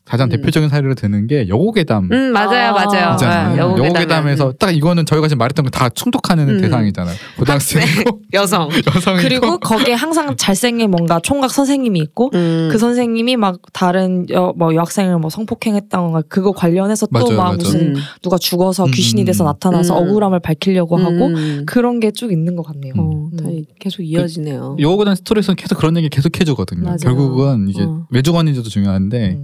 가장 0.07 0.27
음. 0.27 0.29
대표적인 0.29 0.69
사례를 0.69 0.95
드는 0.95 1.27
게 1.27 1.47
여고괴담 1.49 2.09
음 2.11 2.31
맞아요, 2.31 2.69
아. 2.69 2.85
맞아요. 2.85 3.17
네, 3.17 3.57
여고괴담이요. 3.59 3.85
여고괴담에서 3.85 4.53
딱 4.59 4.71
이거는 4.75 5.05
저희가 5.05 5.27
지금 5.27 5.39
말했던 5.39 5.65
거 5.65 5.69
다 5.77 5.89
충족하는 5.89 6.49
음. 6.49 6.61
대상이잖아요. 6.61 7.15
고등학생이고 7.37 8.21
여성. 8.33 8.69
여성이고 8.95 9.21
그리고 9.21 9.57
거기에 9.59 9.93
항상 9.93 10.35
잘생긴 10.35 10.89
뭔가 10.91 11.19
총각 11.19 11.51
선생님이 11.51 11.99
있고 11.99 12.31
음. 12.33 12.69
그 12.71 12.77
선생님이 12.77 13.35
막 13.37 13.59
다른 13.73 14.25
여, 14.31 14.53
뭐 14.57 14.73
여학생을 14.73 15.19
뭐 15.19 15.29
성폭행했다거나 15.29 16.23
그거 16.29 16.51
관련해서 16.51 17.07
또 17.07 17.31
막. 17.31 17.57
무슨 17.57 17.95
음. 17.95 17.95
누가 18.21 18.37
죽어서 18.37 18.85
음, 18.85 18.91
귀신이 18.91 19.25
돼서 19.25 19.43
음. 19.43 19.47
나타나서 19.47 19.99
음. 20.01 20.09
억울함을 20.09 20.39
밝히려고 20.39 20.97
하고 20.97 21.27
음. 21.27 21.63
그런 21.67 21.99
게 21.99 22.11
쭉 22.11 22.31
있는 22.31 22.55
것 22.55 22.63
같네요. 22.65 22.93
어, 22.97 23.29
음. 23.33 23.37
다 23.37 23.43
계속 23.79 24.01
이어지네요. 24.01 24.77
여고괴담 24.79 25.15
스토리에서는 25.15 25.55
계속 25.57 25.77
그런 25.77 25.95
얘기 25.97 26.09
계속 26.09 26.39
해주거든요. 26.39 26.83
맞아요. 26.83 26.97
결국은 27.01 27.67
이게 27.69 27.83
어. 27.83 28.07
외주관인지도 28.09 28.69
중요한데 28.69 29.31
음. 29.31 29.43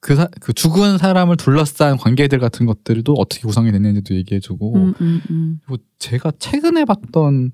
그, 0.00 0.16
사, 0.16 0.28
그 0.40 0.52
죽은 0.52 0.98
사람을 0.98 1.36
둘러싼 1.36 1.96
관계들 1.96 2.38
같은 2.38 2.66
것들도 2.66 3.12
어떻게 3.14 3.42
구성이 3.42 3.70
됐는지도 3.70 4.14
얘기해주고 4.14 4.74
음, 4.74 4.94
음, 5.00 5.20
음. 5.30 5.60
그리고 5.64 5.82
제가 5.98 6.32
최근에 6.38 6.86
봤던 6.86 7.52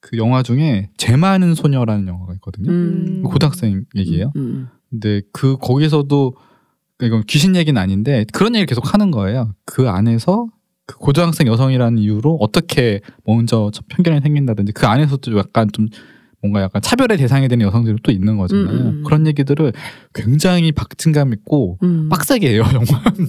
그 0.00 0.16
영화 0.16 0.42
중에 0.42 0.90
제 0.96 1.16
많은 1.16 1.54
소녀라는 1.54 2.06
영화가 2.06 2.34
있거든요. 2.34 2.70
음. 2.70 3.22
고등학생 3.24 3.84
얘기예요. 3.96 4.32
음, 4.36 4.68
근데 4.88 5.22
그 5.32 5.56
거기서도 5.58 6.34
이건 7.02 7.22
귀신 7.26 7.56
얘기는 7.56 7.80
아닌데 7.80 8.24
그런 8.32 8.54
얘기를 8.54 8.66
계속 8.66 8.92
하는 8.94 9.10
거예요. 9.10 9.54
그 9.64 9.88
안에서 9.88 10.46
그 10.86 10.96
고등학생 10.96 11.46
여성이라는 11.48 11.98
이유로 11.98 12.38
어떻게 12.40 13.00
먼저 13.24 13.70
편견이 13.88 14.20
생긴다든지 14.20 14.72
그 14.72 14.86
안에서도 14.86 15.36
약간 15.38 15.68
좀 15.72 15.88
뭔가 16.40 16.62
약간 16.62 16.80
차별의 16.80 17.18
대상이 17.18 17.48
되는 17.48 17.66
여성들이 17.66 17.96
또 18.02 18.12
있는 18.12 18.36
거잖아요. 18.36 18.68
음, 18.68 18.86
음. 18.86 19.04
그런 19.04 19.26
얘기들을 19.26 19.72
굉장히 20.14 20.70
박진감 20.70 21.32
있고 21.32 21.78
음. 21.82 22.08
빡세게 22.08 22.52
해요 22.52 22.62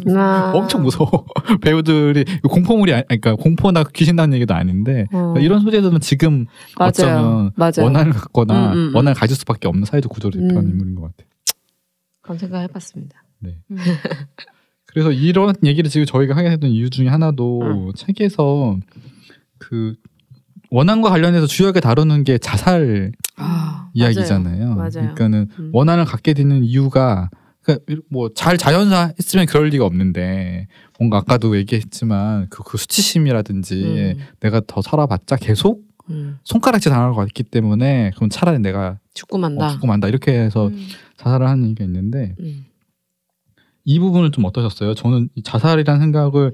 정말 0.05 0.17
아. 0.17 0.51
엄청 0.53 0.83
무서워 0.83 1.25
배우들이 1.61 2.23
공포물이 2.47 2.93
아니 2.93 3.03
그러니까 3.07 3.35
공포나 3.35 3.83
귀신 3.95 4.15
나는 4.15 4.35
얘기도 4.35 4.53
아닌데 4.53 5.05
어. 5.11 5.33
이런 5.39 5.61
소재들은 5.61 5.99
지금 6.01 6.45
맞아요. 6.77 6.89
어쩌면 6.89 7.51
맞아요. 7.55 7.85
원한을 7.85 8.13
갖거나 8.13 8.73
음, 8.73 8.73
음, 8.73 8.77
음. 8.89 8.95
원한을 8.95 9.15
가질 9.15 9.35
수밖에 9.35 9.67
없는 9.67 9.85
사회적 9.85 10.11
구조를 10.11 10.41
대표하는 10.41 10.69
음. 10.69 10.73
인물인 10.73 10.95
것 10.95 11.01
같아요. 11.01 11.27
그런 12.21 12.37
생각해봤습니다. 12.37 13.23
음. 13.45 13.55
그래서 14.85 15.11
이런 15.11 15.55
얘기를 15.63 15.89
지금 15.89 16.05
저희가 16.05 16.35
하게 16.35 16.49
됐던 16.49 16.69
이유 16.69 16.89
중에 16.89 17.07
하나도 17.07 17.61
음. 17.61 17.91
책에서 17.95 18.77
그 19.57 19.95
원한과 20.71 21.09
관련해서 21.09 21.47
주요하게 21.47 21.79
다루는 21.79 22.23
게 22.23 22.37
자살 22.37 23.11
아, 23.37 23.89
이야기잖아요. 23.93 24.75
맞아요. 24.75 24.89
그러니까는 24.91 25.47
음. 25.59 25.69
원한을 25.73 26.05
갖게 26.05 26.33
되는 26.33 26.63
이유가 26.63 27.29
그러니까 27.61 27.85
뭐 28.09 28.29
잘 28.35 28.57
자연사 28.57 29.11
했으면 29.19 29.45
그럴 29.45 29.69
리가 29.69 29.85
없는데 29.85 30.67
뭔가 30.97 31.17
아까도 31.17 31.57
얘기했지만 31.57 32.47
그, 32.49 32.63
그 32.63 32.77
수치심이라든지 32.77 34.15
음. 34.17 34.19
내가 34.39 34.61
더 34.65 34.81
살아봤자 34.81 35.37
계속 35.37 35.83
음. 36.09 36.37
손가락질 36.43 36.91
당할 36.91 37.11
것 37.11 37.17
같기 37.17 37.43
때문에 37.43 38.11
그럼 38.15 38.29
차라리 38.29 38.59
내가 38.59 38.99
죽고 39.13 39.37
어, 39.37 39.39
만다. 39.39 39.69
죽고 39.69 39.87
만다 39.87 40.07
이렇게 40.07 40.31
해서 40.33 40.67
음. 40.67 40.87
자살을 41.17 41.47
하는 41.47 41.65
얘기가 41.65 41.83
있는데 41.85 42.35
음. 42.39 42.65
이 43.85 43.99
부분을 43.99 44.31
좀 44.31 44.45
어떠셨어요? 44.45 44.93
저는 44.93 45.29
이 45.35 45.43
자살이라는 45.43 45.99
생각을 45.99 46.53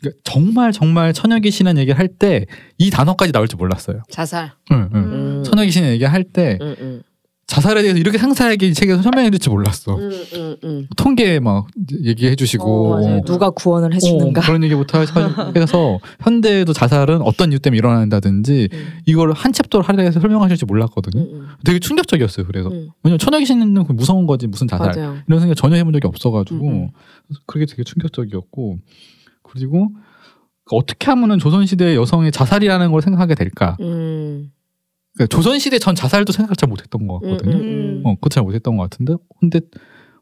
그러니까 0.00 0.20
정말 0.24 0.72
정말 0.72 1.12
처녀 1.12 1.38
귀신이라는 1.38 1.80
얘기를 1.80 1.98
할 1.98 2.08
때 2.18 2.46
이 2.78 2.90
단어까지 2.90 3.32
나올 3.32 3.46
줄 3.48 3.56
몰랐어요. 3.58 4.02
자살. 4.10 4.52
응, 4.72 4.88
응. 4.94 5.00
음. 5.00 5.42
처녀 5.44 5.62
귀신 5.64 5.84
얘기할 5.84 6.24
때 6.24 6.58
음, 6.60 6.74
음. 6.80 7.02
자살에 7.46 7.82
대해서 7.82 7.98
이렇게 7.98 8.16
상세하게 8.16 8.68
이 8.68 8.72
책에서 8.74 9.02
설명해 9.02 9.30
줄지 9.32 9.48
몰랐어. 9.50 9.96
음, 9.96 10.10
음, 10.34 10.56
음. 10.62 10.86
통계 10.96 11.40
막 11.40 11.66
얘기해 12.04 12.36
주시고 12.36 12.92
어, 12.94 13.00
맞아요. 13.00 13.20
누가 13.26 13.50
구원을 13.50 13.92
해주는가. 13.92 14.40
어, 14.40 14.44
그런 14.44 14.62
얘기부터 14.64 15.00
하- 15.00 15.02
해서 15.56 15.98
현대에도 16.20 16.72
자살은 16.72 17.22
어떤 17.22 17.50
이유 17.50 17.58
때문에 17.58 17.78
일어난다든지 17.78 18.68
음. 18.72 18.88
이걸 19.04 19.32
한 19.32 19.52
챕터로 19.52 19.82
할애해서 19.82 20.20
설명하실지 20.20 20.64
몰랐거든요. 20.66 21.22
음, 21.24 21.48
되게 21.64 21.80
충격적이었어요. 21.80 22.46
그래서 22.46 22.68
음. 22.68 22.90
왜냐면 23.02 23.18
처녀귀신은 23.18 23.84
그 23.84 23.92
무서운 23.94 24.26
거지 24.28 24.46
무슨 24.46 24.68
자살 24.68 24.92
맞아요. 24.94 25.16
이런 25.26 25.40
생각 25.40 25.56
전혀 25.56 25.74
해본 25.76 25.92
적이 25.92 26.06
없어가지고 26.06 26.90
그게 27.46 27.66
되게 27.66 27.82
충격적이었고 27.82 28.78
그리고 29.50 29.90
어떻게 30.70 31.06
하면은 31.06 31.38
조선시대 31.38 31.96
여성의 31.96 32.32
자살이라는 32.32 32.92
걸 32.92 33.02
생각하게 33.02 33.34
될까? 33.34 33.76
음. 33.80 34.52
그러니까 35.14 35.34
조선시대 35.34 35.78
전 35.78 35.94
자살도 35.94 36.32
생각 36.32 36.56
잘 36.56 36.68
못했던 36.68 37.06
것 37.06 37.20
같거든요. 37.20 37.56
음, 37.56 37.62
음. 37.62 38.02
어, 38.04 38.14
그거 38.14 38.28
잘 38.28 38.42
못했던 38.42 38.76
것 38.76 38.88
같은데 38.88 39.14
근데 39.40 39.60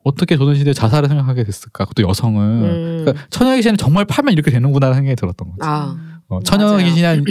어떻게 0.03 0.37
조선시대 0.37 0.73
자살을 0.73 1.09
생각하게 1.09 1.45
됐을까? 1.45 1.85
그것도 1.85 2.09
여성을. 2.09 2.43
음. 2.43 3.05
그러니까 3.05 3.27
처녀 3.31 3.55
귀신을 3.57 3.77
정말 3.77 4.05
파면 4.07 4.33
이렇게 4.33 4.51
되는구나 4.51 4.95
생각이 4.95 5.15
들었던 5.17 5.51
거죠. 5.51 5.59
아, 5.61 5.97
어, 6.29 6.41
처녀 6.41 6.65
맞아요. 6.67 6.79
귀신이라는 6.79 7.25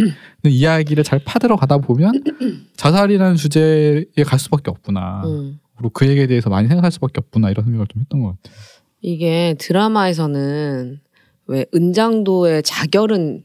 이야기를 0.45 1.03
잘 1.03 1.19
파들어 1.19 1.55
가다 1.55 1.79
보면 1.79 2.11
자살이라는 2.77 3.35
주제에 3.35 4.23
갈 4.25 4.37
수밖에 4.37 4.69
없구나. 4.69 5.23
음. 5.25 5.59
그리고 5.75 5.89
그 5.89 6.07
얘기에 6.07 6.27
대해서 6.27 6.49
많이 6.49 6.67
생각할 6.67 6.91
수밖에 6.91 7.13
없구나 7.17 7.49
이런 7.49 7.65
생각을 7.65 7.87
좀 7.87 8.01
했던 8.01 8.21
것 8.21 8.29
같아요. 8.29 8.55
이게 9.01 9.55
드라마에서는 9.59 10.99
왜 11.47 11.65
은장도의 11.73 12.63
자결은 12.63 13.43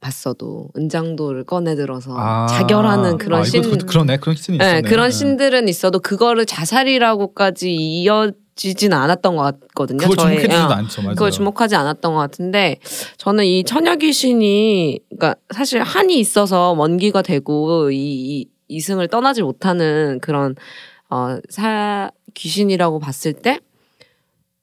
봤어도 0.00 0.68
은장도를 0.76 1.44
꺼내 1.44 1.74
들어서 1.74 2.46
자결하는 2.48 3.18
그런 3.18 3.40
아, 3.40 3.44
씬, 3.44 3.64
이거 3.64 3.70
그, 3.76 3.86
그러네 3.86 4.18
그런 4.18 4.36
씬이 4.36 4.58
네, 4.58 4.64
있었네. 4.64 4.82
그런 4.82 5.10
신들은 5.10 5.68
있어도 5.68 5.98
그거를 5.98 6.46
자살이라고까지 6.46 7.74
이어지진 7.74 8.92
않았던 8.92 9.34
것 9.36 9.42
같거든요. 9.42 9.98
그걸 9.98 10.16
저의- 10.16 10.38
주목해주지도 10.40 10.56
어, 10.56 10.72
않죠. 10.72 11.02
맞아요. 11.02 11.14
그걸 11.14 11.30
주목하지 11.32 11.74
않았던 11.74 12.12
것 12.12 12.18
같은데 12.20 12.78
저는 13.16 13.44
이 13.44 13.64
처녀 13.64 13.96
귀신이 13.96 15.00
그러니까 15.10 15.34
사실 15.52 15.82
한이 15.82 16.18
있어서 16.20 16.72
원기가 16.78 17.22
되고 17.22 17.90
이, 17.90 17.96
이 17.96 18.46
이승을 18.68 19.08
떠나지 19.08 19.42
못하는 19.42 20.18
그런 20.20 20.54
어 21.10 21.38
사 21.48 22.10
귀신이라고 22.34 22.98
봤을 23.00 23.32
때 23.32 23.58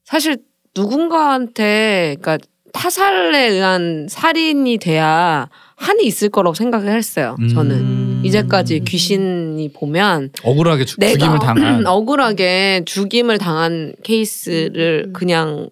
사실 0.05 0.38
누군가한테 0.78 2.15
그러니까 2.21 2.38
타살에 2.76 3.47
의한 3.47 4.07
살인이 4.09 4.78
돼야 4.80 5.49
한이 5.78 6.05
있을 6.05 6.30
거라고 6.30 6.53
생각을 6.53 6.91
했어요. 6.95 7.38
저는 7.53 7.71
음. 7.76 8.21
이제까지 8.26 8.82
귀신이 8.82 9.71
보면 9.71 10.32
억울하게 10.43 10.84
죽, 10.86 10.99
내가 10.99 11.13
죽임을 11.13 11.39
당한 11.39 11.86
억울하게 11.88 12.84
죽임을 12.86 13.38
당한 13.38 13.93
케이스를 14.03 15.05
음. 15.07 15.13
그냥 15.13 15.69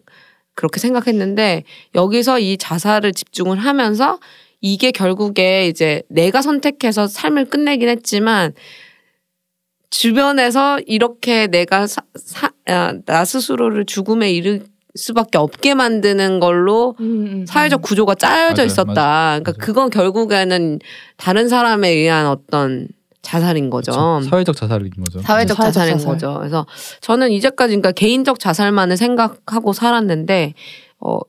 그렇게 0.55 0.79
생각했는데 0.79 1.63
여기서 1.93 2.39
이 2.39 2.57
자살을 2.57 3.11
집중을 3.11 3.57
하면서 3.57 4.19
이게 4.61 4.91
결국에 4.91 5.67
이제 5.67 6.03
내가 6.07 6.41
선택해서 6.41 7.07
삶을 7.07 7.45
끝내긴 7.45 7.89
했지만 7.89 8.53
주변에서 9.89 10.79
이렇게 10.85 11.47
내가 11.47 11.85
사, 11.87 12.01
사- 12.15 12.51
아, 12.67 12.93
나 13.05 13.25
스스로를 13.25 13.85
죽음에 13.85 14.31
이를 14.31 14.63
수밖에 14.95 15.37
없게 15.37 15.73
만드는 15.73 16.39
걸로 16.39 16.95
음, 16.99 17.45
사회적 17.47 17.81
구조가 17.81 18.15
짜여져 18.15 18.61
맞아요, 18.61 18.65
있었다. 18.67 18.93
맞아요. 18.93 19.41
그러니까 19.41 19.51
맞아요. 19.51 19.57
그건 19.59 19.89
결국에는 19.89 20.79
다른 21.17 21.49
사람에 21.49 21.89
의한 21.89 22.27
어떤 22.27 22.87
자살인 23.23 23.69
거죠. 23.69 23.91
그렇죠. 23.91 24.29
사회적 24.29 24.55
자살인 24.55 24.91
거죠. 24.91 25.19
사회적 25.21 25.57
사회적 25.57 25.57
자살인 25.73 25.93
자살. 25.97 26.11
거죠. 26.13 26.35
그래서 26.39 26.65
저는 27.01 27.31
이제까지 27.31 27.71
그러니까 27.71 27.91
개인적 27.93 28.39
자살만을 28.39 28.97
생각하고 28.97 29.73
살았는데 29.73 30.53
어, 30.99 31.19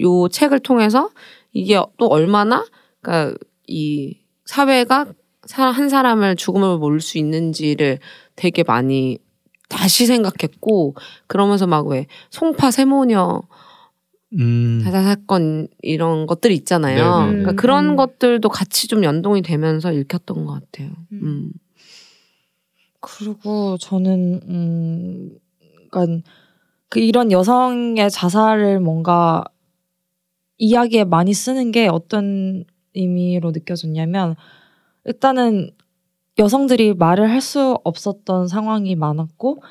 요 0.00 0.28
책을 0.28 0.60
통해서 0.60 1.10
이게 1.52 1.78
또 1.98 2.06
얼마나 2.06 2.64
그러니까 3.02 3.36
이 3.66 4.16
사회가 4.46 5.06
사- 5.46 5.70
한 5.70 5.88
사람을 5.88 6.36
죽음을 6.36 6.78
몰 6.78 7.00
수 7.00 7.18
있는지를 7.18 7.98
되게 8.36 8.62
많이 8.62 9.18
다시 9.70 10.04
생각했고 10.04 10.94
그러면서 11.26 11.66
막 11.66 11.86
왜 11.86 12.06
송파 12.30 12.70
세모녀 12.70 13.42
음. 14.34 14.80
자살 14.84 15.04
사건 15.04 15.68
이런 15.82 16.26
것들이 16.26 16.54
있잖아요. 16.54 16.96
네네. 16.96 17.26
그러니까 17.28 17.50
음, 17.52 17.56
그런 17.56 17.88
음. 17.90 17.96
것들도 17.96 18.48
같이 18.48 18.86
좀 18.86 19.02
연동이 19.02 19.42
되면서 19.42 19.92
읽혔던 19.92 20.44
것 20.44 20.52
같아요. 20.52 20.90
음. 21.12 21.52
그리고 23.00 23.78
저는 23.78 24.40
음, 24.48 25.30
그러니까 25.90 26.22
그 26.88 27.00
이런 27.00 27.32
여성의 27.32 28.10
자살을 28.10 28.80
뭔가 28.80 29.42
이야기에 30.58 31.04
많이 31.04 31.32
쓰는 31.32 31.72
게 31.72 31.88
어떤 31.88 32.64
의미로 32.94 33.52
느껴졌냐면 33.52 34.36
일단은 35.06 35.70
여성들이 36.40 36.94
말을 36.94 37.30
할 37.30 37.40
수 37.40 37.78
없었던 37.84 38.48
상황이 38.48 38.94
많았고 38.96 39.62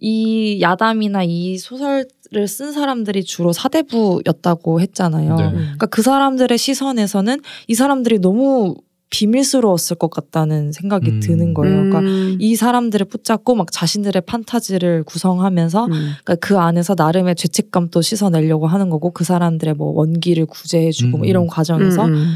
이 0.00 0.60
야담이나 0.60 1.22
이 1.24 1.56
소설을 1.58 2.06
쓴 2.46 2.72
사람들이 2.72 3.24
주로 3.24 3.52
사대부였다고 3.52 4.80
했잖아요. 4.80 5.36
네. 5.36 5.50
그러니까 5.50 5.86
그 5.86 6.02
사람들의 6.02 6.56
시선에서는 6.58 7.40
이 7.68 7.74
사람들이 7.74 8.18
너무 8.20 8.74
비밀스러웠을 9.10 9.96
것 9.96 10.10
같다는 10.10 10.72
생각이 10.72 11.08
음. 11.08 11.20
드는 11.20 11.54
거예요. 11.54 11.76
그러니까 11.76 12.00
음. 12.00 12.36
이 12.40 12.56
사람들을 12.56 13.06
붙잡고 13.06 13.54
막 13.54 13.70
자신들의 13.70 14.22
판타지를 14.22 15.04
구성하면서 15.04 15.84
음. 15.86 15.90
그러니까 16.24 16.34
그 16.36 16.58
안에서 16.58 16.94
나름의 16.96 17.36
죄책감도 17.36 18.02
씻어내려고 18.02 18.66
하는 18.66 18.90
거고 18.90 19.12
그 19.12 19.22
사람들의 19.22 19.74
뭐 19.74 19.92
원기를 19.92 20.46
구제해주고 20.46 21.10
뭐 21.18 21.20
음. 21.20 21.24
이런 21.26 21.46
과정에서 21.46 22.06
음, 22.06 22.14
음. 22.14 22.34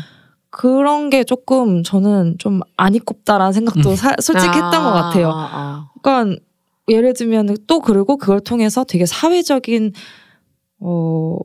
그런 0.50 1.10
게 1.10 1.24
조금 1.24 1.82
저는 1.82 2.36
좀 2.38 2.60
아니꼽다라는 2.76 3.52
생각도 3.52 3.90
음. 3.90 3.96
사- 3.96 4.16
솔직히 4.20 4.48
했던 4.54 4.70
것 4.82 4.92
같아요. 4.92 5.28
아, 5.30 5.48
아. 5.52 5.90
그러니까 6.02 6.40
예를 6.88 7.12
들면 7.14 7.56
또 7.66 7.80
그리고 7.80 8.16
그걸 8.16 8.40
통해서 8.40 8.84
되게 8.84 9.04
사회적인 9.06 9.92
어 10.80 11.36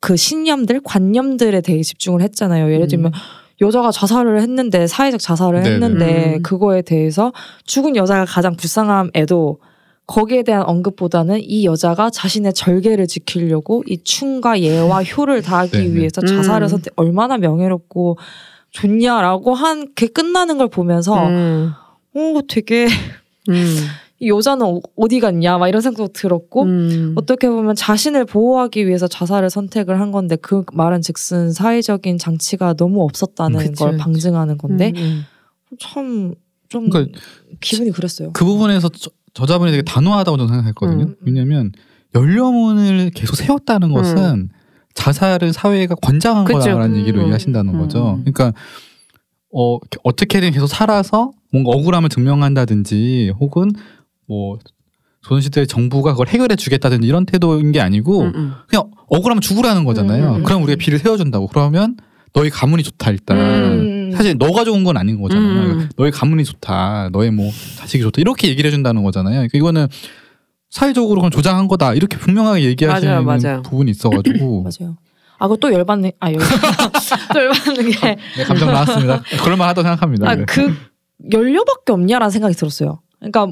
그 0.00 0.14
신념들, 0.16 0.80
관념들에 0.84 1.62
대해 1.62 1.82
집중을 1.82 2.20
했잖아요. 2.22 2.70
예를 2.72 2.86
들면 2.86 3.12
여자가 3.60 3.90
자살을 3.90 4.40
했는데 4.40 4.86
사회적 4.86 5.18
자살을 5.20 5.62
네네. 5.62 5.74
했는데 5.74 6.34
음. 6.36 6.42
그거에 6.42 6.82
대해서 6.82 7.32
죽은 7.64 7.96
여자가 7.96 8.24
가장 8.24 8.54
불쌍함에도 8.56 9.58
거기에 10.06 10.42
대한 10.44 10.62
언급보다는 10.66 11.40
이 11.42 11.64
여자가 11.64 12.10
자신의 12.10 12.54
절개를 12.54 13.06
지키려고 13.08 13.82
이 13.88 13.98
충과 14.04 14.60
예와 14.60 15.02
효를 15.02 15.42
다하기 15.42 15.72
네네. 15.72 15.94
위해서 15.94 16.20
음. 16.22 16.26
자살을 16.26 16.68
선택 16.68 16.92
얼마나 16.96 17.36
명예롭고 17.38 18.16
좋냐라고 18.70 19.54
한 19.54 19.94
게 19.94 20.06
끝나는 20.06 20.58
걸 20.58 20.68
보면서 20.68 21.26
음. 21.26 21.72
어 22.14 22.40
되게 22.48 22.86
음. 23.48 23.54
이 24.20 24.28
여자는 24.30 24.64
어- 24.64 24.80
어디 24.96 25.20
갔냐 25.20 25.58
막 25.58 25.68
이런 25.68 25.82
생각도 25.82 26.12
들었고 26.12 26.62
음. 26.62 27.12
어떻게 27.16 27.48
보면 27.48 27.74
자신을 27.74 28.24
보호하기 28.26 28.86
위해서 28.86 29.06
자살을 29.08 29.50
선택을 29.50 30.00
한 30.00 30.10
건데 30.12 30.36
그 30.36 30.64
말은 30.72 31.02
즉슨 31.02 31.52
사회적인 31.52 32.16
장치가 32.18 32.72
너무 32.74 33.02
없었다는 33.04 33.58
음, 33.60 33.66
그치, 33.66 33.82
걸. 33.84 33.96
방증하는 33.98 34.56
건데 34.56 34.92
음, 34.96 35.24
참좀 35.78 36.34
그러니까 36.90 37.18
기분이 37.60 37.90
그랬어요. 37.90 38.30
그 38.32 38.44
부분에서 38.44 38.88
저, 38.88 39.10
저자분이 39.36 39.70
되게 39.70 39.82
단호하다고 39.82 40.38
저는 40.38 40.48
생각했거든요. 40.48 41.04
음. 41.04 41.14
왜냐하면 41.20 41.70
연료문을 42.14 43.10
계속 43.10 43.36
세웠다는 43.36 43.92
것은 43.92 44.48
자살을 44.94 45.52
사회가 45.52 45.94
권장한 45.96 46.46
그쵸. 46.46 46.96
얘기를 46.96 47.20
음. 47.22 47.32
하신다는 47.32 47.74
음. 47.74 47.80
거죠. 47.80 48.18
그러니까 48.24 48.54
어 49.52 49.78
어떻게든 50.04 50.52
계속 50.52 50.66
살아서 50.68 51.32
뭔가 51.52 51.70
억울함을 51.72 52.08
증명한다든지 52.08 53.34
혹은 53.38 53.70
뭐 54.26 54.58
조선시대 55.20 55.66
정부가 55.66 56.12
그걸 56.12 56.28
해결해 56.28 56.56
주겠다든지 56.56 57.06
이런 57.06 57.26
태도인 57.26 57.72
게 57.72 57.80
아니고 57.80 58.22
음, 58.22 58.32
음. 58.34 58.52
그냥 58.68 58.90
억울하면 59.08 59.42
죽으라는 59.42 59.84
거잖아요. 59.84 60.30
음, 60.30 60.36
음, 60.36 60.42
그럼 60.44 60.62
우리가 60.62 60.76
비를 60.78 60.98
세워준다고. 60.98 61.48
그러면 61.48 61.96
너희 62.32 62.48
가문이 62.48 62.82
좋다 62.82 63.10
일단. 63.10 63.36
음. 63.36 63.95
사실 64.12 64.36
너가 64.38 64.64
좋은 64.64 64.84
건 64.84 64.96
아닌 64.96 65.20
거잖아요. 65.20 65.46
음. 65.46 65.64
그러니까 65.64 65.88
너희 65.96 66.10
가문이 66.10 66.44
좋다. 66.44 67.10
너의 67.12 67.30
뭐 67.30 67.50
자식이 67.76 68.02
좋다. 68.02 68.20
이렇게 68.20 68.48
얘기를 68.48 68.68
해준다는 68.68 69.02
거잖아요. 69.02 69.34
그러니까 69.34 69.56
이거는 69.58 69.88
사회적으로 70.70 71.20
그냥 71.20 71.30
조장한 71.30 71.68
거다. 71.68 71.94
이렇게 71.94 72.18
분명하게 72.18 72.64
얘기하시는 72.64 73.24
맞아요, 73.24 73.40
맞아요. 73.42 73.62
부분이 73.62 73.90
있어가지고 73.92 74.64
맞아요. 74.80 74.96
아, 75.38 75.48
그거 75.48 75.56
또 75.58 75.72
열받는, 75.72 76.12
아, 76.18 76.32
열, 76.32 76.38
또 77.34 77.40
열받는 77.44 77.90
게, 77.90 78.16
네, 78.36 78.44
감정 78.44 78.68
나왔습니다. 78.72 79.22
그럴만하다고 79.42 79.82
생각합니다. 79.82 80.30
아, 80.30 80.34
네. 80.34 80.44
그, 80.46 80.74
연료밖에 81.30 81.92
없냐라는 81.92 82.30
생각이 82.30 82.54
들었어요. 82.54 83.00
그러니까, 83.18 83.48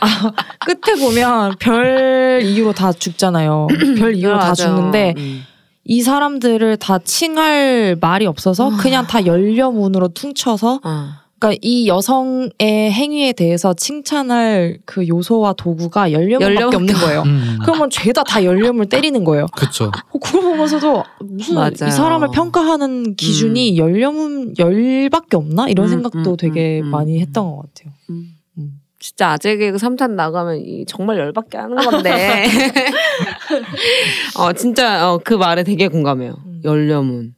아, 0.00 0.32
끝에 0.64 0.98
보면 0.98 1.56
별 1.58 2.40
이유로 2.42 2.72
다 2.72 2.92
죽잖아요. 2.92 3.66
별 3.98 4.14
이유로 4.14 4.38
다 4.38 4.44
맞아요. 4.46 4.54
죽는데, 4.54 5.14
음. 5.18 5.42
이 5.90 6.02
사람들을 6.02 6.76
다 6.76 7.00
칭할 7.00 7.98
말이 8.00 8.24
없어서 8.24 8.76
그냥 8.76 9.08
다 9.08 9.26
연료문으로 9.26 10.06
퉁쳐서 10.14 10.78
아. 10.84 11.22
그러니까 11.40 11.58
이 11.62 11.88
여성의 11.88 12.92
행위에 12.92 13.32
대해서 13.32 13.74
칭찬할 13.74 14.78
그 14.84 15.08
요소와 15.08 15.54
도구가 15.54 16.12
연료밖에 16.12 16.62
없는 16.62 16.94
거예요. 16.94 17.22
음, 17.22 17.58
그러면 17.64 17.90
죄다 17.90 18.22
다 18.22 18.44
연료물 18.44 18.86
때리는 18.86 19.24
거예요. 19.24 19.46
그렇죠. 19.56 19.86
어, 19.86 20.18
그걸 20.20 20.42
보면서도 20.42 21.02
무슨 21.24 21.56
맞아요. 21.56 21.88
이 21.88 21.90
사람을 21.90 22.28
평가하는 22.34 23.16
기준이 23.16 23.76
연료문 23.76 24.54
열밖에 24.60 25.36
없나 25.38 25.68
이런 25.68 25.86
음, 25.86 25.90
생각도 25.90 26.30
음, 26.30 26.36
되게 26.36 26.82
음, 26.82 26.86
음. 26.86 26.90
많이 26.92 27.18
했던 27.20 27.50
것 27.50 27.62
같아요. 27.62 27.92
진짜 29.00 29.30
아재 29.30 29.56
개그 29.56 29.78
3탄 29.78 30.12
나가면 30.12 30.58
이 30.58 30.84
정말 30.86 31.18
열받게 31.18 31.56
하는 31.56 31.76
건데. 31.76 32.44
어, 34.38 34.52
진짜 34.52 35.10
어, 35.10 35.18
그 35.24 35.34
말에 35.34 35.64
되게 35.64 35.88
공감해요. 35.88 36.36
음. 36.44 36.60
연료문. 36.64 37.34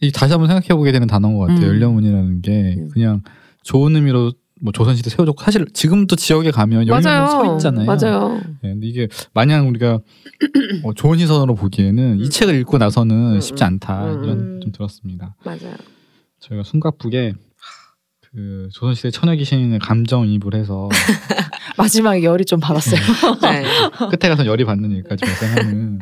이 0.00 0.12
다시 0.12 0.32
한번 0.32 0.46
생각해 0.48 0.68
보게 0.78 0.92
되는 0.92 1.08
단어인 1.08 1.36
것 1.36 1.48
같아요. 1.48 1.66
음. 1.66 1.74
연료문이라는 1.74 2.42
게 2.42 2.76
음. 2.78 2.88
그냥 2.92 3.22
좋은 3.64 3.96
의미로 3.96 4.32
뭐 4.62 4.72
조선시대 4.72 5.10
세워졌고 5.10 5.42
사실 5.42 5.66
지금도 5.74 6.14
지역에 6.16 6.52
가면 6.52 6.86
맞아요. 6.86 7.26
서 7.26 7.54
있잖아요. 7.54 7.84
맞아요. 7.84 8.40
네, 8.62 8.70
근데 8.70 8.86
이게 8.86 9.08
마냥 9.34 9.68
우리가 9.68 9.98
어, 10.84 10.94
좋은 10.94 11.18
시선으로 11.18 11.56
보기에는 11.56 12.20
이 12.20 12.24
음. 12.24 12.30
책을 12.30 12.54
읽고 12.60 12.78
나서는 12.78 13.34
음, 13.34 13.40
쉽지 13.40 13.64
않다 13.64 14.06
음, 14.06 14.24
이런 14.24 14.38
음. 14.38 14.60
좀 14.62 14.70
들었습니다. 14.72 15.34
맞아요. 15.44 15.74
저희가 16.38 16.62
숨가쁘게 16.62 17.34
그 18.36 18.68
조선시대 18.70 19.12
처녀귀신의 19.12 19.78
감정이입을 19.78 20.54
해서 20.56 20.90
마지막에 21.78 22.22
열이 22.22 22.44
좀 22.44 22.60
받았어요. 22.60 23.00
네. 23.40 23.64
끝에 24.10 24.28
가서 24.28 24.44
열이 24.44 24.66
받는 24.66 24.90
일까지 24.90 25.24
발생하는 25.24 26.00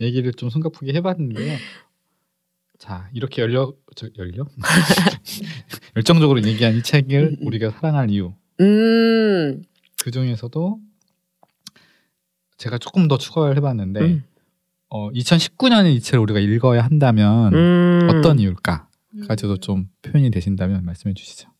얘기를 0.00 0.32
좀 0.32 0.48
숨가쁘게 0.48 0.94
해봤는데요. 0.94 1.58
자 2.78 3.10
이렇게 3.12 3.42
열려 3.42 3.74
저, 3.96 4.08
열려 4.16 4.46
열정적으로 5.94 6.42
얘기한 6.42 6.74
이 6.74 6.82
책을 6.82 7.36
우리가 7.42 7.70
사랑할 7.72 8.08
이유 8.08 8.32
음. 8.60 9.62
그 10.02 10.10
중에서도 10.10 10.80
제가 12.56 12.78
조금 12.78 13.08
더 13.08 13.18
추가를 13.18 13.58
해봤는데 13.58 14.00
음. 14.00 14.24
어, 14.88 15.10
2019년에 15.10 15.94
이 15.94 16.00
책을 16.00 16.18
우리가 16.20 16.40
읽어야 16.40 16.82
한다면 16.82 17.52
음. 17.52 18.08
어떤 18.10 18.38
이유일까 18.38 18.88
까지도 19.28 19.58
좀 19.58 19.90
표현이 20.00 20.30
되신다면 20.30 20.86
말씀해 20.86 21.12
주시죠. 21.12 21.53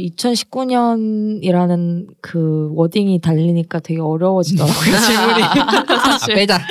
2019년이라는 0.00 2.06
그 2.20 2.70
wording이 2.74 3.20
달리니까 3.20 3.78
되게 3.80 4.00
어려워지더라고요 4.00 4.98
질문이. 4.98 5.42
사실. 6.02 6.34
빼자 6.34 6.58
빼. 6.58 6.64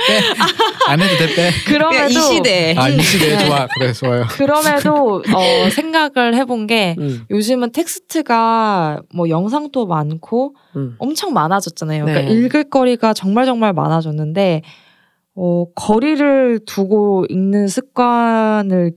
안 0.88 1.02
해도 1.02 1.18
돼 1.18 1.36
빼. 1.36 1.52
그럼에도 1.66 2.08
이 2.08 2.14
시대. 2.14 2.76
아이 2.78 3.02
시대 3.02 3.46
좋아 3.46 3.68
그래 3.68 3.92
좋아요. 3.94 4.26
그럼에도 4.30 5.24
어, 5.34 5.44
생각을 5.72 6.36
해본 6.36 6.68
게 6.68 6.96
음. 7.00 7.24
요즘은 7.30 7.72
텍스트가 7.72 9.02
뭐 9.14 9.30
영상도 9.30 9.88
많고 9.88 10.56
음. 10.76 10.96
엄청 10.98 11.32
많아졌잖아요. 11.34 12.04
그러니까 12.06 12.30
네. 12.30 12.36
읽을 12.38 12.70
거리가 12.70 13.14
정말 13.14 13.46
정말 13.46 13.72
많아졌는데 13.74 14.62
어, 15.36 15.66
거리를 15.76 16.60
두고 16.66 17.26
읽는 17.30 17.68
습관을 17.68 18.92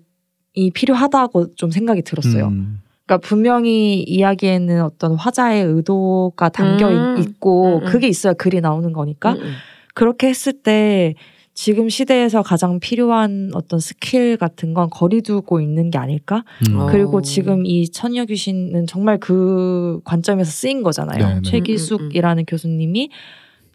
이 0.54 0.70
필요하다고 0.70 1.54
좀 1.56 1.70
생각이 1.70 2.00
들었어요. 2.02 2.48
음. 2.48 2.80
그러니까 3.06 3.26
분명히 3.26 4.02
이야기에는 4.02 4.82
어떤 4.82 5.14
화자의 5.14 5.64
의도가 5.64 6.48
담겨 6.48 6.88
음. 6.88 7.18
있, 7.18 7.40
고 7.40 7.78
음, 7.78 7.82
음. 7.82 7.86
그게 7.86 8.08
있어야 8.08 8.32
글이 8.32 8.60
나오는 8.60 8.92
거니까 8.92 9.32
음, 9.32 9.38
음. 9.40 9.52
그렇게 9.94 10.28
했을 10.28 10.52
때 10.52 11.14
지금 11.54 11.88
시대에서 11.88 12.42
가장 12.42 12.80
필요한 12.80 13.50
어떤 13.54 13.80
스킬 13.80 14.36
같은 14.36 14.74
건 14.74 14.90
거리 14.90 15.22
두고 15.22 15.60
있는 15.60 15.90
게 15.90 15.96
아닐까? 15.96 16.44
음. 16.68 16.80
어. 16.80 16.86
그리고 16.86 17.22
지금 17.22 17.64
이 17.64 17.88
처녀 17.88 18.26
귀신은 18.26 18.86
정말 18.86 19.18
그 19.18 20.00
관점에서 20.04 20.50
쓰인 20.50 20.82
거잖아요. 20.82 21.26
네, 21.26 21.34
네. 21.36 21.40
최기숙이라는 21.42 22.44
교수님이 22.44 23.08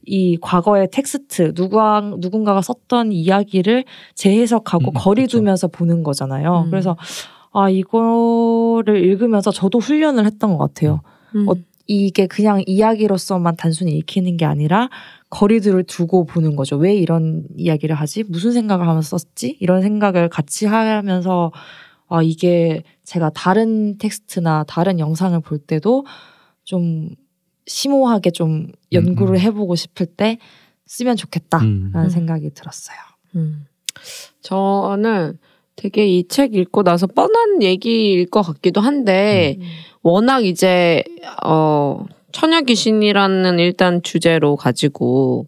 이 0.05 0.37
과거의 0.41 0.89
텍스트 0.91 1.53
누가 1.53 2.01
누군가가 2.01 2.61
썼던 2.61 3.11
이야기를 3.11 3.85
재해석하고 4.15 4.91
음, 4.91 4.93
거리 4.95 5.23
그쵸. 5.23 5.37
두면서 5.37 5.67
보는 5.67 6.03
거잖아요. 6.03 6.63
음. 6.65 6.69
그래서 6.69 6.97
아 7.53 7.69
이거를 7.69 9.03
읽으면서 9.03 9.51
저도 9.51 9.79
훈련을 9.79 10.25
했던 10.25 10.57
것 10.57 10.57
같아요. 10.57 11.01
음. 11.35 11.47
어, 11.49 11.53
이게 11.87 12.27
그냥 12.27 12.63
이야기로서만 12.65 13.57
단순히 13.57 13.97
읽히는 13.97 14.37
게 14.37 14.45
아니라 14.45 14.89
거리들을 15.29 15.83
두고 15.83 16.25
보는 16.25 16.55
거죠. 16.55 16.77
왜 16.77 16.93
이런 16.93 17.43
이야기를 17.57 17.95
하지? 17.95 18.23
무슨 18.23 18.51
생각을 18.53 18.87
하면서 18.87 19.17
썼지? 19.17 19.57
이런 19.59 19.81
생각을 19.81 20.29
같이 20.29 20.65
하면서 20.65 21.51
아 22.07 22.21
이게 22.21 22.83
제가 23.03 23.31
다른 23.31 23.97
텍스트나 23.97 24.65
다른 24.67 24.99
영상을 24.99 25.39
볼 25.41 25.57
때도 25.57 26.05
좀 26.63 27.09
심오하게 27.67 28.31
좀 28.31 28.67
연구를 28.91 29.35
음. 29.35 29.39
해보고 29.39 29.75
싶을 29.75 30.05
때 30.05 30.37
쓰면 30.85 31.15
좋겠다라는 31.15 31.95
음. 31.95 32.09
생각이 32.09 32.51
들었어요. 32.53 32.97
음. 33.35 33.65
저는 34.41 35.37
되게 35.81 36.05
이 36.05 36.27
책 36.27 36.53
읽고 36.53 36.83
나서 36.83 37.07
뻔한 37.07 37.63
얘기일 37.63 38.29
것 38.29 38.43
같기도 38.43 38.81
한데 38.81 39.57
워낙 40.03 40.45
이제 40.45 41.03
어 41.43 42.05
처녀 42.31 42.61
귀신이라는 42.61 43.57
일단 43.57 44.03
주제로 44.03 44.55
가지고 44.55 45.47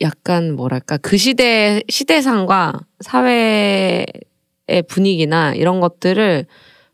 약간 0.00 0.56
뭐랄까 0.56 0.96
그 0.96 1.16
시대 1.16 1.82
시대상과 1.88 2.80
사회의 2.98 4.06
분위기나 4.88 5.54
이런 5.54 5.78
것들을 5.78 6.46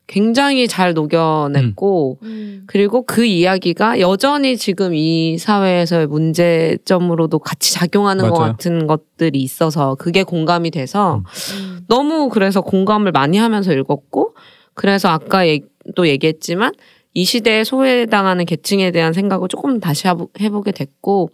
굉장히 0.09 0.67
잘 0.67 0.95
녹여냈고 0.95 2.19
그리고 2.67 3.03
그 3.05 3.25
이야기가 3.27 4.01
여전히 4.01 4.57
지금 4.57 4.95
이 4.95 5.37
사회에서의 5.39 6.07
문제점으로도 6.09 7.39
같이 7.39 7.75
작용하는 7.75 8.29
것 8.29 8.39
맞아요. 8.39 8.53
같은 8.53 8.87
것들이 8.87 9.39
있어서 9.41 9.95
그게 9.97 10.23
공감이 10.23 10.71
돼서 10.71 11.23
음. 11.61 11.81
너무 11.89 12.31
그래서 12.31 12.63
공감을 12.63 13.13
많이 13.13 13.37
하면서 13.37 13.73
읽었고 13.73 14.35
그래서 14.75 15.09
아까 15.11 15.47
얘- 15.47 15.61
또 15.95 16.09
얘기했지만 16.09 16.73
이 17.13 17.25
시대에 17.25 17.65
소외당하는 17.65 18.47
계층에 18.47 18.91
대한 18.91 19.13
생각을 19.13 19.49
조금 19.49 19.79
다시 19.79 20.09
해보게 20.41 20.73
됐고 20.73 21.31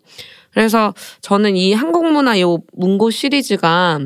그래서 0.51 0.95
저는 1.21 1.57
이 1.57 1.73
한국 1.75 2.11
문화 2.11 2.41
요 2.41 2.59
문고 2.73 3.11
시리즈가 3.11 4.01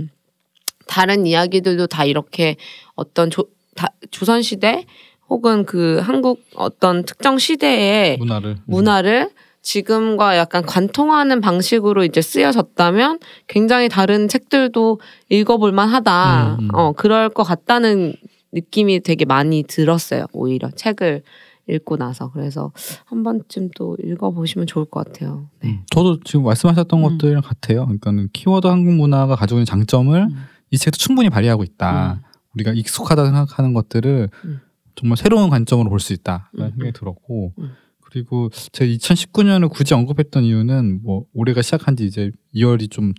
다른 0.86 1.26
이야기들도 1.26 1.86
다 1.86 2.04
이렇게 2.04 2.56
어떤 2.94 3.30
조, 3.30 3.44
다, 3.78 3.88
조선 4.10 4.42
시대 4.42 4.84
혹은 5.28 5.64
그 5.64 6.00
한국 6.02 6.40
어떤 6.56 7.04
특정 7.04 7.38
시대에 7.38 8.16
문화를 8.18 8.56
문화를 8.66 9.30
지금과 9.62 10.36
약간 10.36 10.64
관통하는 10.64 11.40
방식으로 11.40 12.04
이제 12.04 12.20
쓰여졌다면 12.20 13.18
굉장히 13.46 13.88
다른 13.88 14.26
책들도 14.26 15.00
읽어볼 15.28 15.72
만하다. 15.72 16.56
음, 16.58 16.64
음. 16.64 16.68
어, 16.74 16.92
그럴 16.92 17.28
것 17.28 17.42
같다는 17.44 18.14
느낌이 18.52 19.00
되게 19.00 19.24
많이 19.24 19.62
들었어요. 19.62 20.26
오히려 20.32 20.70
책을 20.70 21.22
읽고 21.68 21.98
나서. 21.98 22.30
그래서 22.30 22.72
한 23.04 23.22
번쯤 23.22 23.70
또 23.76 23.96
읽어보시면 24.02 24.66
좋을 24.66 24.86
것 24.86 25.04
같아요. 25.04 25.48
네. 25.60 25.68
음. 25.68 25.80
저도 25.90 26.20
지금 26.24 26.44
말씀하셨던 26.44 26.98
음. 26.98 27.02
것들이랑 27.02 27.42
같아요. 27.42 27.84
그러니까는 27.84 28.28
키워드 28.32 28.66
한국 28.66 28.94
문화가 28.94 29.36
가지고 29.36 29.58
있는 29.58 29.66
장점을 29.66 30.18
음. 30.18 30.44
이 30.70 30.78
책도 30.78 30.96
충분히 30.96 31.28
발휘하고 31.28 31.62
있다. 31.62 32.20
우리가 32.54 32.72
익숙하다 32.72 33.24
생각하는 33.24 33.72
것들을 33.72 34.30
음. 34.44 34.60
정말 34.94 35.16
새로운 35.16 35.50
관점으로 35.50 35.90
볼 35.90 36.00
수 36.00 36.12
있다라는 36.12 36.48
음, 36.58 36.70
생각이 36.70 36.92
들었고 36.92 37.52
음. 37.58 37.72
그리고 38.00 38.50
제가 38.72 38.90
2019년을 38.90 39.70
굳이 39.70 39.94
언급했던 39.94 40.44
이유는 40.44 41.02
뭐 41.02 41.26
올해가 41.34 41.62
시작한 41.62 41.96
지 41.96 42.06
이제 42.06 42.30
2월이 42.54 42.90
좀 42.90 43.12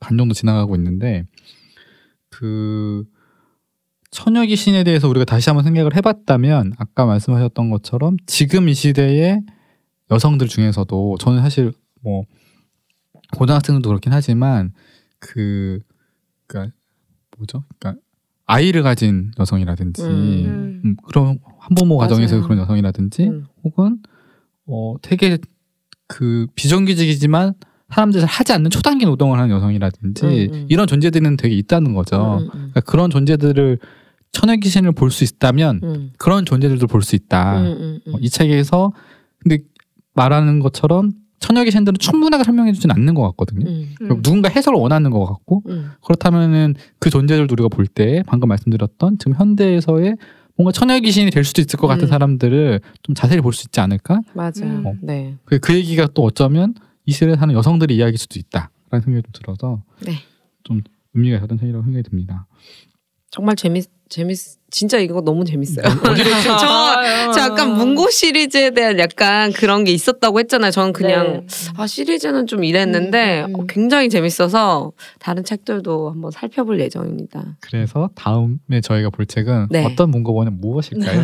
반 0.00 0.16
정도 0.16 0.34
지나가고 0.34 0.76
있는데 0.76 1.24
그 2.30 3.04
처녀 4.10 4.44
귀신에 4.44 4.84
대해서 4.84 5.08
우리가 5.08 5.24
다시 5.24 5.50
한번 5.50 5.64
생각을 5.64 5.94
해봤다면 5.96 6.72
아까 6.78 7.04
말씀하셨던 7.04 7.70
것처럼 7.70 8.16
지금 8.26 8.68
이 8.68 8.74
시대의 8.74 9.42
여성들 10.10 10.48
중에서도 10.48 11.18
저는 11.18 11.42
사실 11.42 11.72
뭐 12.00 12.24
고등학생들도 13.36 13.88
그렇긴 13.88 14.12
하지만 14.12 14.72
그 15.18 15.80
그니까 16.46 16.72
뭐죠? 17.36 17.64
그러니까 17.78 18.00
아이를 18.48 18.82
가진 18.82 19.30
여성이라든지 19.38 20.02
음. 20.02 20.80
음, 20.84 20.96
그런 21.06 21.38
한부모 21.60 21.98
가정에서 21.98 22.36
맞아요. 22.36 22.44
그런 22.48 22.58
여성이라든지 22.60 23.24
음. 23.28 23.44
혹은 23.62 23.98
어 24.66 24.96
되게 25.02 25.38
그 26.08 26.46
비정규직이지만 26.54 27.54
사람들이 27.90 28.20
잘 28.22 28.28
하지 28.28 28.52
않는 28.54 28.70
초단기 28.70 29.04
노동을 29.04 29.38
하는 29.38 29.54
여성이라든지 29.54 30.24
음, 30.24 30.54
음. 30.54 30.66
이런 30.68 30.86
존재들은 30.86 31.36
되게 31.36 31.54
있다는 31.56 31.94
거죠. 31.94 32.38
음, 32.38 32.44
음, 32.44 32.48
그러니까 32.50 32.80
그런 32.80 33.10
존재들을 33.10 33.78
천여 34.32 34.56
귀신을 34.56 34.92
볼 34.92 35.10
수 35.10 35.24
있다면 35.24 35.80
음. 35.82 36.10
그런 36.18 36.44
존재들도 36.44 36.86
볼 36.86 37.02
수 37.02 37.16
있다. 37.16 37.60
음, 37.60 37.66
음, 37.66 38.00
음. 38.06 38.14
어, 38.14 38.18
이 38.20 38.28
책에서 38.30 38.92
근데 39.40 39.58
말하는 40.14 40.58
것처럼 40.60 41.12
천여 41.40 41.64
귀신들은 41.64 41.98
충분하게 41.98 42.44
설명해 42.44 42.72
주진 42.72 42.90
않는 42.90 43.14
것 43.14 43.22
같거든요. 43.30 43.68
음, 43.68 43.94
음. 44.02 44.08
누군가 44.22 44.48
해석을 44.48 44.78
원하는 44.80 45.10
것 45.10 45.24
같고 45.24 45.62
음. 45.68 45.92
그렇다면은 46.04 46.74
그 46.98 47.10
존재들도 47.10 47.52
우리가 47.52 47.68
볼 47.68 47.86
때 47.86 48.22
방금 48.26 48.48
말씀드렸던 48.48 49.18
지금 49.18 49.34
현대에서의 49.36 50.16
뭔가 50.56 50.72
천여 50.72 50.98
귀신이 51.00 51.30
될 51.30 51.44
수도 51.44 51.60
있을 51.60 51.78
것 51.78 51.86
같은 51.86 52.04
음. 52.04 52.08
사람들을 52.08 52.80
좀 53.02 53.14
자세히 53.14 53.40
볼 53.40 53.52
수 53.52 53.66
있지 53.66 53.78
않을까? 53.80 54.20
맞아요. 54.34 54.52
음. 54.64 54.98
네. 55.02 55.36
그, 55.44 55.58
그 55.60 55.74
얘기가 55.74 56.08
또 56.14 56.22
어쩌면 56.24 56.74
이 57.06 57.12
시대에 57.12 57.36
사는 57.36 57.54
여성들의 57.54 57.96
이야기일 57.96 58.18
수도 58.18 58.38
있다라는 58.40 58.68
생각이 59.04 59.22
좀 59.22 59.32
들어서 59.32 59.82
네. 60.04 60.14
좀 60.64 60.80
의미가 61.14 61.36
있었던 61.38 61.58
책이라고 61.58 61.84
생각이 61.84 62.02
듭니다. 62.08 62.46
정말 63.30 63.54
재밌 63.56 63.86
재밌 64.08 64.38
진짜 64.70 64.98
이거 64.98 65.22
너무 65.22 65.46
재밌어요. 65.46 65.86
어디로 65.86 66.30
저, 66.44 66.58
저 67.32 67.40
약간 67.40 67.74
문고 67.74 68.10
시리즈에 68.10 68.70
대한 68.70 68.98
약간 68.98 69.50
그런 69.52 69.82
게 69.84 69.92
있었다고 69.92 70.38
했잖아요. 70.40 70.70
저는 70.72 70.92
그냥 70.92 71.46
아 71.76 71.86
시리즈는 71.86 72.46
좀 72.46 72.64
이랬는데 72.64 73.40
음, 73.40 73.44
음, 73.46 73.54
음. 73.54 73.60
어, 73.60 73.66
굉장히 73.66 74.10
재밌어서 74.10 74.92
다른 75.20 75.42
책들도 75.42 76.10
한번 76.10 76.30
살펴볼 76.30 76.80
예정입니다. 76.80 77.56
그래서 77.60 78.10
다음에 78.14 78.82
저희가 78.82 79.08
볼 79.08 79.24
책은 79.24 79.68
네. 79.70 79.86
어떤 79.86 80.10
문고본은 80.10 80.60
무엇일까요? 80.60 81.22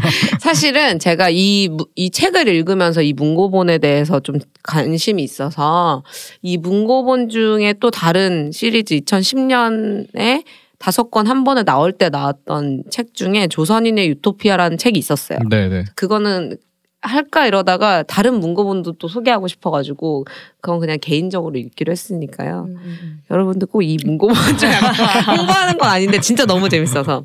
사실은 0.40 0.98
제가 0.98 1.28
이, 1.30 1.68
무- 1.68 1.86
이 1.96 2.10
책을 2.10 2.48
읽으면서 2.48 3.02
이 3.02 3.12
문고본에 3.12 3.76
대해서 3.76 4.20
좀 4.20 4.38
관심이 4.62 5.22
있어서 5.22 6.02
이 6.40 6.56
문고본 6.56 7.28
중에 7.28 7.74
또 7.74 7.90
다른 7.90 8.50
시리즈 8.52 8.94
2010년에 9.00 10.44
다섯 10.86 11.10
권 11.10 11.26
한 11.26 11.42
번에 11.42 11.64
나올 11.64 11.90
때 11.90 12.10
나왔던 12.10 12.84
책 12.90 13.12
중에 13.12 13.48
조선인의 13.48 14.08
유토피아라는 14.10 14.78
책이 14.78 14.96
있었어요. 15.00 15.40
네네. 15.50 15.86
그거는 15.96 16.56
할까 17.02 17.48
이러다가 17.48 18.04
다른 18.04 18.38
문고본도 18.38 18.92
또 18.92 19.08
소개하고 19.08 19.48
싶어가지고 19.48 20.26
그건 20.60 20.78
그냥 20.78 20.98
개인적으로 21.00 21.56
읽기로 21.58 21.90
했으니까요. 21.90 22.66
음, 22.68 22.76
음, 22.76 22.98
음. 23.02 23.20
여러분들 23.32 23.66
꼭 23.66 23.82
이 23.82 23.96
문고본 24.04 24.36
좀 24.58 24.70
홍보하는 25.36 25.76
건 25.78 25.88
아닌데 25.88 26.20
진짜 26.20 26.46
너무 26.46 26.68
재밌어서 26.68 27.24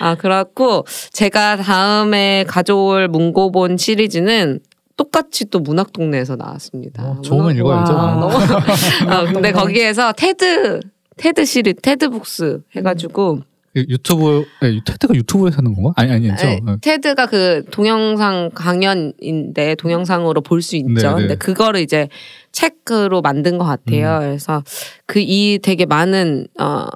아 0.00 0.14
그래갖고 0.14 0.86
제가 1.12 1.56
다음에 1.56 2.44
가져올 2.48 3.08
문고본 3.08 3.76
시리즈는 3.76 4.60
똑같이 4.96 5.44
또 5.50 5.58
문학 5.60 5.92
동네에서 5.92 6.36
나왔습니다. 6.36 7.02
어, 7.04 7.20
좋으면 7.20 7.54
문학- 7.54 7.58
읽어야죠. 7.58 7.92
와. 7.92 8.14
너무 8.14 8.34
아, 9.12 9.24
근데 9.30 9.52
거기에서 9.52 10.12
TED 10.12 10.80
TED 11.16 11.44
시리 11.44 11.74
TED 11.74 12.07
Books 12.07 12.62
해가지고 12.76 13.40
그 13.74 13.84
유튜브 13.88 14.44
네, 14.62 14.80
TED가 14.84 15.14
유튜브에서 15.14 15.58
하는 15.58 15.74
건가? 15.74 15.92
아니 15.96 16.12
아니죠. 16.12 16.46
아니, 16.46 16.60
어. 16.66 16.76
TED가 16.80 17.26
그 17.26 17.64
동영상 17.70 18.50
강연인데 18.54 19.74
동영상으로 19.76 20.42
볼 20.42 20.62
수 20.62 20.76
있죠. 20.76 20.92
네네. 20.94 21.14
근데 21.14 21.34
그거를 21.34 21.80
이제 21.80 22.08
책으로 22.52 23.20
만든 23.20 23.58
것 23.58 23.64
같아요. 23.64 24.18
그래서 24.20 24.62
그 25.06 25.18
이 25.20 25.58
되게 25.62 25.86
많은 25.86 26.46
어 26.60 26.86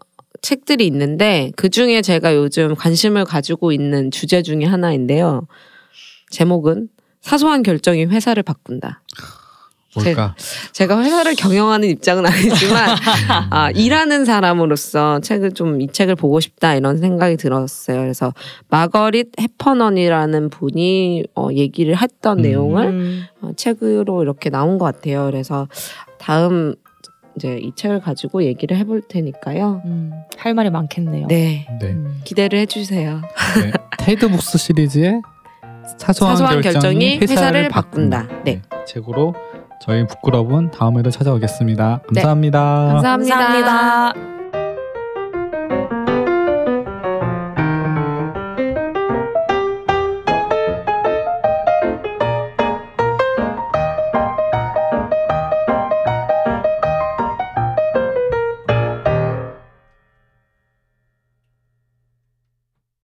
책들이 0.40 0.86
있는데 0.86 1.50
그 1.56 1.68
중에 1.68 2.00
제가 2.00 2.36
요즘 2.36 2.76
관심을 2.76 3.24
가지고 3.24 3.72
있는 3.72 4.12
주제 4.12 4.42
중에 4.42 4.64
하나인데요. 4.64 5.48
제목은 6.30 6.88
사소한 7.20 7.64
결정이 7.64 8.04
회사를 8.04 8.44
바꾼다. 8.44 9.02
뭘까? 9.94 10.34
제 10.72 10.86
가 10.86 11.02
회사를 11.02 11.34
경영하는 11.34 11.88
입장은 11.88 12.26
아니지만 12.26 12.96
아, 13.50 13.70
일하는 13.70 14.24
사람으로서 14.24 15.20
책을 15.20 15.52
좀 15.52 15.80
이 15.80 15.88
책을 15.88 16.14
보고 16.14 16.40
싶다 16.40 16.74
이런 16.74 16.98
생각이 16.98 17.36
들었어요. 17.36 18.00
그래서 18.00 18.32
마거릿 18.68 19.30
해퍼넌이라는 19.40 20.50
분이 20.50 21.24
어, 21.34 21.48
얘기를 21.52 21.96
했던 21.96 22.38
음. 22.38 22.42
내용을 22.42 22.86
음. 22.86 23.24
어, 23.40 23.50
책으로 23.56 24.22
이렇게 24.22 24.50
나온 24.50 24.78
것 24.78 24.84
같아요. 24.86 25.24
그래서 25.26 25.68
다음 26.18 26.74
이제 27.36 27.58
이 27.62 27.70
책을 27.76 28.00
가지고 28.00 28.42
얘기를 28.44 28.76
해볼 28.78 29.02
테니까요. 29.08 29.82
음, 29.84 30.10
할 30.36 30.54
말이 30.54 30.70
많겠네요. 30.70 31.28
네 31.28 31.66
네. 31.80 31.86
음. 31.88 32.20
기대를 32.24 32.58
해주세요. 32.60 33.22
네. 33.62 33.72
테드북스 33.98 34.58
시리즈의 34.58 35.22
사소한, 35.98 36.36
사소한 36.36 36.60
결정이 36.60 37.18
결정이 37.18 37.18
회사를 37.18 37.68
바꾼다. 37.68 38.28
네. 38.44 38.60
책으로 38.86 39.34
저희 39.78 40.06
부끄러운 40.06 40.70
다음에도 40.70 41.10
찾아오겠습니다. 41.10 42.00
네. 42.12 42.20
감사합니다. 42.20 42.60
감사합니다. 42.60 43.36
감사합니다. 43.36 44.37